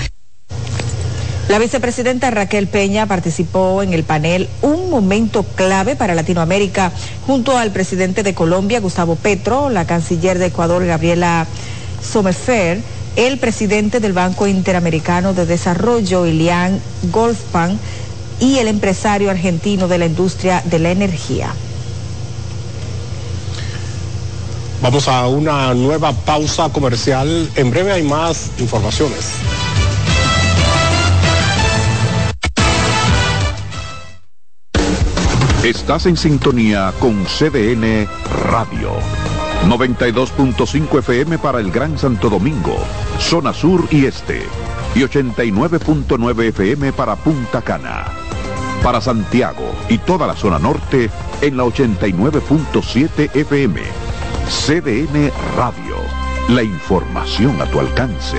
La 1.50 1.60
vicepresidenta 1.60 2.30
Raquel 2.30 2.68
Peña 2.68 3.06
participó 3.06 3.82
en 3.82 3.94
el 3.94 4.04
panel 4.04 4.50
Un 4.62 4.90
momento 4.90 5.44
clave 5.44 5.96
para 5.96 6.14
Latinoamérica 6.14 6.92
junto 7.26 7.58
al 7.58 7.72
presidente 7.72 8.22
de 8.22 8.34
Colombia, 8.34 8.82
Gustavo 8.82 9.16
Petro, 9.16 9.70
la 9.70 9.88
canciller 9.88 10.40
de 10.40 10.48
Ecuador, 10.48 10.86
Gabriela 10.86 11.48
Somefer, 12.02 12.82
el 13.16 13.40
presidente 13.40 14.02
del 14.02 14.12
Banco 14.12 14.46
Interamericano 14.46 15.34
de 15.34 15.46
Desarrollo, 15.46 16.26
Ilian 16.26 16.82
Golfpan, 17.12 17.80
y 18.40 18.58
el 18.58 18.68
empresario 18.68 19.30
argentino 19.30 19.88
de 19.88 19.98
la 19.98 20.06
industria 20.06 20.62
de 20.66 20.80
la 20.80 20.92
energía. 20.92 21.54
Vamos 24.82 25.08
a 25.08 25.28
una 25.28 25.74
nueva 25.74 26.14
pausa 26.14 26.70
comercial. 26.70 27.50
En 27.56 27.72
breve 27.72 27.94
hay 27.94 28.04
más 28.04 28.52
informaciones. 28.60 29.32
Estás 35.64 36.06
en 36.06 36.16
sintonía 36.16 36.94
con 37.00 37.26
CDN 37.26 38.08
Radio. 38.50 38.92
92.5 39.66 41.00
FM 41.00 41.40
para 41.40 41.60
el 41.60 41.72
Gran 41.72 41.98
Santo 41.98 42.30
Domingo, 42.30 42.78
zona 43.20 43.52
sur 43.52 43.86
y 43.92 44.06
este. 44.06 44.44
Y 44.96 45.00
89.9 45.00 46.44
FM 46.50 46.94
para 46.94 47.16
Punta 47.16 47.62
Cana. 47.62 48.27
Para 48.84 49.02
Santiago 49.02 49.74
y 49.90 49.98
toda 49.98 50.28
la 50.28 50.36
zona 50.36 50.60
norte 50.60 51.10
en 51.42 51.58
la 51.58 51.64
89.7 51.64 53.36
FM. 53.36 53.82
CDN 54.48 55.32
Radio. 55.58 55.96
La 56.50 56.64
información 56.64 57.62
a 57.62 57.66
tu 57.66 57.80
alcance. 57.80 58.38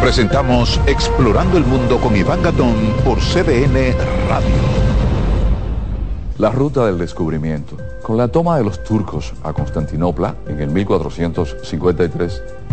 Presentamos 0.00 0.80
Explorando 0.86 1.58
el 1.58 1.64
Mundo 1.64 2.00
con 2.00 2.16
Iván 2.16 2.42
Gatón 2.42 2.74
por 3.04 3.18
CDN 3.18 3.94
Radio. 4.28 4.92
La 6.38 6.50
ruta 6.50 6.86
del 6.86 6.98
descubrimiento. 6.98 7.76
Con 8.02 8.16
la 8.16 8.26
toma 8.26 8.56
de 8.56 8.64
los 8.64 8.82
turcos 8.82 9.32
a 9.44 9.52
Constantinopla 9.52 10.34
en 10.48 10.60
el 10.60 10.70
1453, 10.70 12.42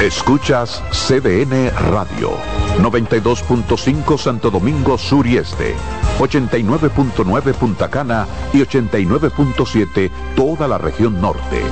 Escuchas 0.00 0.82
CDN 0.90 1.70
Radio, 1.92 2.32
92.5 2.80 4.18
Santo 4.18 4.50
Domingo 4.50 4.98
Sur 4.98 5.24
y 5.24 5.36
Este, 5.36 5.76
89.9 6.18 7.54
Punta 7.54 7.88
Cana 7.88 8.26
y 8.52 8.58
89.7 8.58 10.10
toda 10.34 10.66
la 10.66 10.78
región 10.78 11.20
norte. 11.20 11.62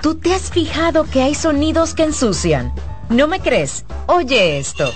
¿Tú 0.00 0.14
te 0.14 0.34
has 0.34 0.50
fijado 0.50 1.04
que 1.04 1.22
hay 1.22 1.34
sonidos 1.34 1.92
que 1.92 2.04
ensucian? 2.04 2.72
¿No 3.10 3.28
me 3.28 3.40
crees? 3.40 3.84
Oye 4.06 4.58
esto. 4.58 4.90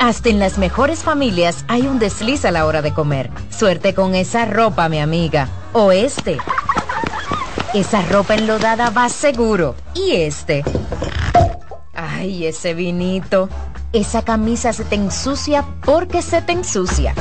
Hasta 0.00 0.28
en 0.28 0.40
las 0.40 0.58
mejores 0.58 1.04
familias 1.04 1.64
hay 1.68 1.82
un 1.82 2.00
desliz 2.00 2.44
a 2.44 2.50
la 2.50 2.66
hora 2.66 2.82
de 2.82 2.92
comer. 2.92 3.30
Suerte 3.50 3.94
con 3.94 4.16
esa 4.16 4.44
ropa, 4.44 4.88
mi 4.88 4.98
amiga. 4.98 5.48
O 5.72 5.92
este. 5.92 6.38
Esa 7.76 8.00
ropa 8.00 8.34
enlodada 8.34 8.88
va 8.88 9.10
seguro. 9.10 9.74
¿Y 9.92 10.12
este? 10.12 10.64
Ay, 11.92 12.46
ese 12.46 12.72
vinito. 12.72 13.50
Esa 13.92 14.22
camisa 14.22 14.72
se 14.72 14.86
te 14.86 14.94
ensucia 14.94 15.62
porque 15.84 16.22
se 16.22 16.40
te 16.40 16.52
ensucia. 16.52 17.14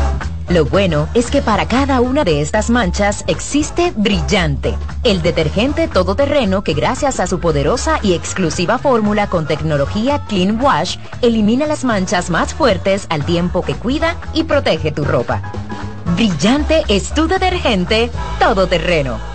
Lo 0.48 0.64
bueno 0.64 1.10
es 1.14 1.30
que 1.30 1.42
para 1.42 1.68
cada 1.68 2.00
una 2.00 2.24
de 2.24 2.40
estas 2.40 2.70
manchas 2.70 3.26
existe 3.28 3.92
Brillante, 3.98 4.78
el 5.04 5.22
detergente 5.22 5.90
todoterreno 5.90 6.64
que 6.64 6.74
gracias 6.74 7.20
a 7.20 7.28
su 7.28 7.42
poderosa 7.42 8.00
y 8.02 8.14
exclusiva 8.14 8.78
fórmula 8.78 9.28
con 9.28 9.48
tecnología 9.48 10.24
Clean 10.30 10.62
Wash 10.62 10.96
elimina 11.22 11.66
las 11.66 11.84
manchas 11.84 12.30
más 12.30 12.54
fuertes 12.54 13.08
al 13.10 13.26
tiempo 13.26 13.62
que 13.62 13.76
cuida 13.76 14.16
y 14.34 14.46
protege 14.46 14.94
tu 14.94 15.04
ropa. 15.04 15.42
Brillante 16.16 16.86
es 16.88 17.14
tu 17.14 17.28
detergente 17.28 18.10
todoterreno. 18.40 19.35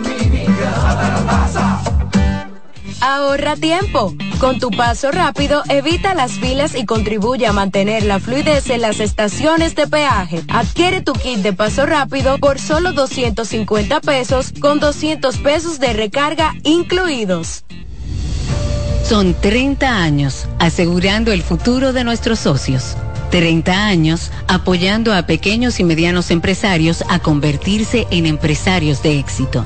Ahorra 3.31 3.55
tiempo. 3.55 4.13
Con 4.39 4.59
tu 4.59 4.71
paso 4.71 5.09
rápido, 5.09 5.63
evita 5.69 6.13
las 6.13 6.33
filas 6.33 6.75
y 6.75 6.85
contribuye 6.85 7.47
a 7.47 7.53
mantener 7.53 8.03
la 8.03 8.19
fluidez 8.19 8.69
en 8.69 8.81
las 8.81 8.99
estaciones 8.99 9.73
de 9.73 9.87
peaje. 9.87 10.43
Adquiere 10.49 10.99
tu 10.99 11.13
kit 11.13 11.37
de 11.37 11.53
paso 11.53 11.85
rápido 11.85 12.39
por 12.39 12.59
solo 12.59 12.91
250 12.91 14.01
pesos 14.01 14.51
con 14.59 14.81
200 14.81 15.37
pesos 15.37 15.79
de 15.79 15.93
recarga 15.93 16.55
incluidos. 16.65 17.63
Son 19.07 19.33
30 19.33 19.87
años 19.87 20.45
asegurando 20.59 21.31
el 21.31 21.41
futuro 21.41 21.93
de 21.93 22.03
nuestros 22.03 22.39
socios. 22.39 22.97
30 23.29 23.87
años 23.87 24.29
apoyando 24.49 25.13
a 25.13 25.25
pequeños 25.25 25.79
y 25.79 25.85
medianos 25.85 26.31
empresarios 26.31 27.01
a 27.07 27.19
convertirse 27.19 28.07
en 28.11 28.25
empresarios 28.25 29.01
de 29.01 29.19
éxito. 29.19 29.65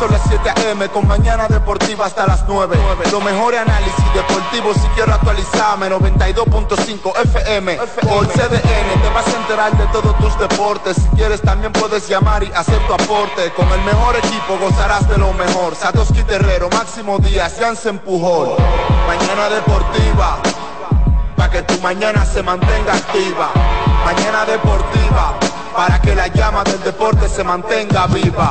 Son 0.00 0.10
las 0.12 0.22
7 0.28 0.48
a.m. 0.48 0.88
con 0.88 1.06
mañana 1.06 1.46
deportiva 1.46 2.06
hasta 2.06 2.26
las 2.26 2.48
9. 2.48 2.74
Lo 3.12 3.20
mejor 3.20 3.54
análisis 3.54 4.14
deportivo 4.14 4.72
si 4.72 4.88
quiero 4.94 5.12
actualizarme. 5.12 5.90
92.5 5.90 7.12
FM 7.24 7.76
por 7.76 8.26
CDN. 8.28 9.02
Te 9.02 9.08
vas 9.14 9.26
a 9.26 9.36
enterar 9.36 9.76
de 9.76 9.84
todos 9.88 10.16
tus 10.16 10.38
deportes. 10.38 10.96
Si 10.96 11.06
quieres 11.16 11.42
también 11.42 11.70
puedes 11.74 12.08
llamar 12.08 12.42
y 12.42 12.50
hacer 12.54 12.78
tu 12.86 12.94
aporte. 12.94 13.52
Con 13.52 13.68
el 13.68 13.80
mejor 13.82 14.16
equipo 14.16 14.56
gozarás 14.58 15.06
de 15.06 15.18
lo 15.18 15.34
mejor. 15.34 15.74
Satoshi 15.74 16.22
Terrero, 16.22 16.70
Máximo 16.70 17.18
Díaz, 17.18 17.56
Jansen 17.60 17.98
Pujol. 17.98 18.56
Mañana 19.06 19.50
deportiva. 19.50 20.38
Para 21.36 21.50
que 21.50 21.62
tu 21.62 21.78
mañana 21.80 22.24
se 22.24 22.42
mantenga 22.42 22.94
activa. 22.94 23.50
Mañana 24.06 24.46
deportiva 24.46 25.34
para 25.76 26.00
que 26.00 26.14
la 26.14 26.26
llama 26.28 26.64
del 26.64 26.82
deporte 26.82 27.28
se 27.28 27.44
mantenga 27.44 28.06
viva. 28.06 28.50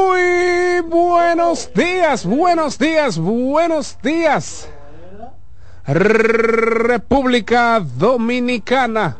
Buenos 1.51 1.73
días, 1.73 2.25
buenos 2.25 2.79
días, 2.79 3.17
buenos 3.17 3.97
días. 4.01 4.69
República 5.85 7.81
Dominicana. 7.81 9.17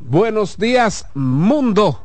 Buenos 0.00 0.56
días, 0.56 1.04
mundo. 1.12 2.02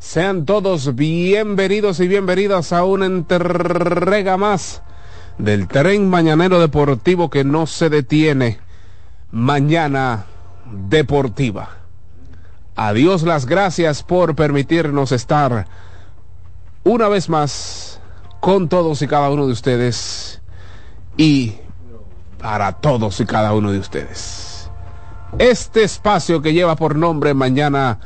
Sean 0.00 0.44
todos 0.44 0.96
bienvenidos 0.96 2.00
y 2.00 2.08
bienvenidas 2.08 2.72
a 2.72 2.82
una 2.82 3.06
entrega 3.06 4.36
más 4.36 4.82
del 5.38 5.68
tren 5.68 6.10
mañanero 6.10 6.58
deportivo 6.58 7.30
que 7.30 7.44
no 7.44 7.68
se 7.68 7.88
detiene. 7.90 8.58
Mañana 9.30 10.24
deportiva. 10.88 11.76
Adiós 12.74 13.22
las 13.22 13.46
gracias 13.46 14.02
por 14.02 14.34
permitirnos 14.34 15.12
estar 15.12 15.68
una 16.82 17.06
vez 17.06 17.28
más 17.28 17.97
con 18.40 18.68
todos 18.68 19.02
y 19.02 19.06
cada 19.06 19.30
uno 19.30 19.46
de 19.46 19.52
ustedes 19.52 20.40
y 21.16 21.54
para 22.38 22.72
todos 22.72 23.20
y 23.20 23.26
cada 23.26 23.52
uno 23.54 23.72
de 23.72 23.78
ustedes. 23.78 24.70
Este 25.38 25.82
espacio 25.82 26.40
que 26.40 26.52
lleva 26.52 26.76
por 26.76 26.96
nombre 26.96 27.34
Mañana 27.34 27.98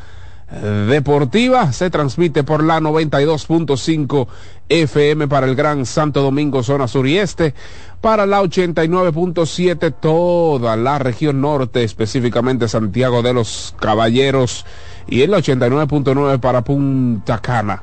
Deportiva 0.60 1.72
se 1.72 1.88
transmite 1.88 2.44
por 2.44 2.62
la 2.62 2.78
92.5 2.78 4.26
FM 4.68 5.26
para 5.26 5.46
el 5.46 5.54
Gran 5.54 5.86
Santo 5.86 6.20
Domingo, 6.20 6.62
zona 6.62 6.88
sur 6.88 7.06
y 7.06 7.16
este, 7.16 7.54
para 8.02 8.26
la 8.26 8.42
89.7 8.42 9.94
toda 9.98 10.76
la 10.76 10.98
región 10.98 11.40
norte, 11.40 11.84
específicamente 11.84 12.68
Santiago 12.68 13.22
de 13.22 13.32
los 13.32 13.74
Caballeros 13.80 14.66
y 15.06 15.22
el 15.22 15.32
89.9 15.32 16.38
para 16.38 16.62
Punta 16.62 17.38
Cana. 17.38 17.82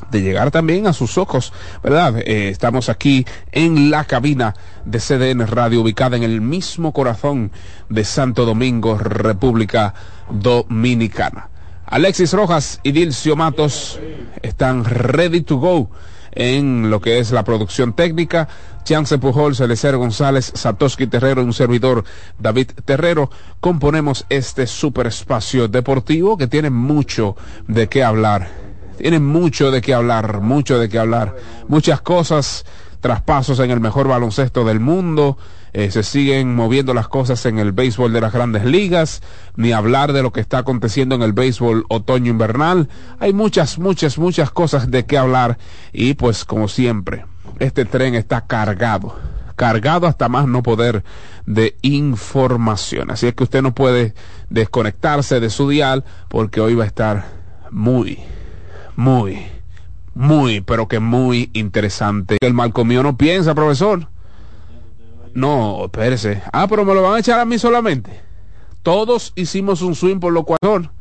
de 0.10 0.22
llegar 0.22 0.50
también 0.50 0.88
a 0.88 0.94
sus 0.94 1.18
ojos, 1.18 1.54
¿verdad? 1.84 2.18
Eh, 2.18 2.50
estamos 2.50 2.90
aquí 2.90 3.26
en 3.52 3.92
la 3.92 4.06
cabina 4.06 4.56
de 4.84 5.00
CDN 5.00 5.46
Radio, 5.46 5.82
ubicada 5.82 6.18
en 6.18 6.24
el 6.24 6.42
mismo 6.42 6.92
corazón 6.92 7.52
de 7.90 8.04
Santo 8.04 8.46
Domingo, 8.46 8.98
República 8.98 9.94
Dominicana. 10.32 11.50
Alexis 11.86 12.34
Rojas 12.34 12.80
y 12.84 12.94
Dilcio 12.94 13.36
Matos 13.36 14.00
están 14.42 14.86
ready 14.86 15.42
to 15.42 15.58
go 15.58 15.92
en 16.32 16.90
lo 16.90 17.02
que 17.02 17.20
es 17.20 17.32
la 17.32 17.44
producción 17.44 17.94
técnica. 17.94 18.48
Chance 18.84 19.18
Pujol, 19.20 19.56
Celecer 19.56 19.96
González, 19.98 20.52
Satoshi 20.56 21.08
Terrero, 21.08 21.44
un 21.44 21.54
servidor 21.54 22.04
David 22.40 22.72
Terrero, 22.86 23.30
componemos 23.60 24.26
este 24.30 24.66
super 24.68 25.08
espacio 25.08 25.68
deportivo 25.68 26.38
que 26.38 26.48
tiene 26.48 26.70
mucho 26.70 27.36
de 27.68 27.88
qué 27.88 28.04
hablar. 28.04 28.50
Tiene 28.98 29.20
mucho 29.20 29.72
de 29.72 29.82
qué 29.82 29.94
hablar, 29.94 30.42
mucho 30.42 30.80
de 30.80 30.90
qué 30.90 31.00
hablar. 31.00 31.36
Muchas 31.68 32.02
cosas, 32.02 32.66
traspasos 33.00 33.60
en 33.60 33.72
el 33.72 33.80
mejor 33.80 34.08
baloncesto 34.08 34.64
del 34.64 34.80
mundo, 34.80 35.38
eh, 35.74 35.90
se 35.92 36.04
siguen 36.04 36.54
moviendo 36.56 36.94
las 36.94 37.08
cosas 37.08 37.46
en 37.46 37.58
el 37.58 37.72
béisbol 37.72 38.12
de 38.12 38.22
las 38.22 38.34
grandes 38.34 38.66
ligas, 38.66 39.22
ni 39.56 39.72
hablar 39.72 40.12
de 40.14 40.22
lo 40.22 40.32
que 40.32 40.42
está 40.42 40.60
aconteciendo 40.60 41.16
en 41.16 41.22
el 41.22 41.34
béisbol 41.34 41.86
otoño-invernal. 41.90 42.90
Hay 43.20 43.34
muchas, 43.34 43.80
muchas, 43.80 44.18
muchas 44.18 44.52
cosas 44.52 44.92
de 44.92 45.06
qué 45.06 45.18
hablar 45.18 45.58
y 45.94 46.16
pues 46.16 46.46
como 46.46 46.68
siempre, 46.68 47.26
este 47.60 47.86
tren 47.86 48.16
está 48.16 48.48
cargado, 48.48 49.16
cargado 49.56 50.08
hasta 50.08 50.28
más 50.28 50.48
no 50.48 50.62
poder 50.62 51.04
de 51.46 51.78
información. 51.82 53.12
Así 53.12 53.28
es 53.28 53.34
que 53.34 53.44
usted 53.44 53.62
no 53.62 53.74
puede 53.74 54.14
desconectarse 54.50 55.40
de 55.40 55.50
su 55.50 55.70
dial 55.70 56.04
porque 56.28 56.60
hoy 56.60 56.76
va 56.76 56.84
a 56.84 56.88
estar 56.88 57.26
muy, 57.70 58.20
muy, 58.96 59.46
muy, 60.14 60.62
pero 60.62 60.88
que 60.88 61.00
muy 61.00 61.50
interesante. 61.54 62.38
El 62.42 62.54
mal 62.54 62.74
comido 62.74 63.04
no 63.04 63.18
piensa, 63.18 63.56
profesor. 63.56 64.10
No, 65.34 65.86
espérese. 65.86 66.42
Ah, 66.52 66.68
pero 66.68 66.86
me 66.86 66.94
lo 66.94 67.04
van 67.04 67.16
a 67.16 67.20
echar 67.20 67.40
a 67.40 67.46
mí 67.46 67.58
solamente. 67.58 68.22
Todos 68.84 69.34
hicimos 69.36 69.82
un 69.82 69.96
swing 69.96 70.20
por 70.20 70.34
lo 70.34 70.44
cual 70.44 70.92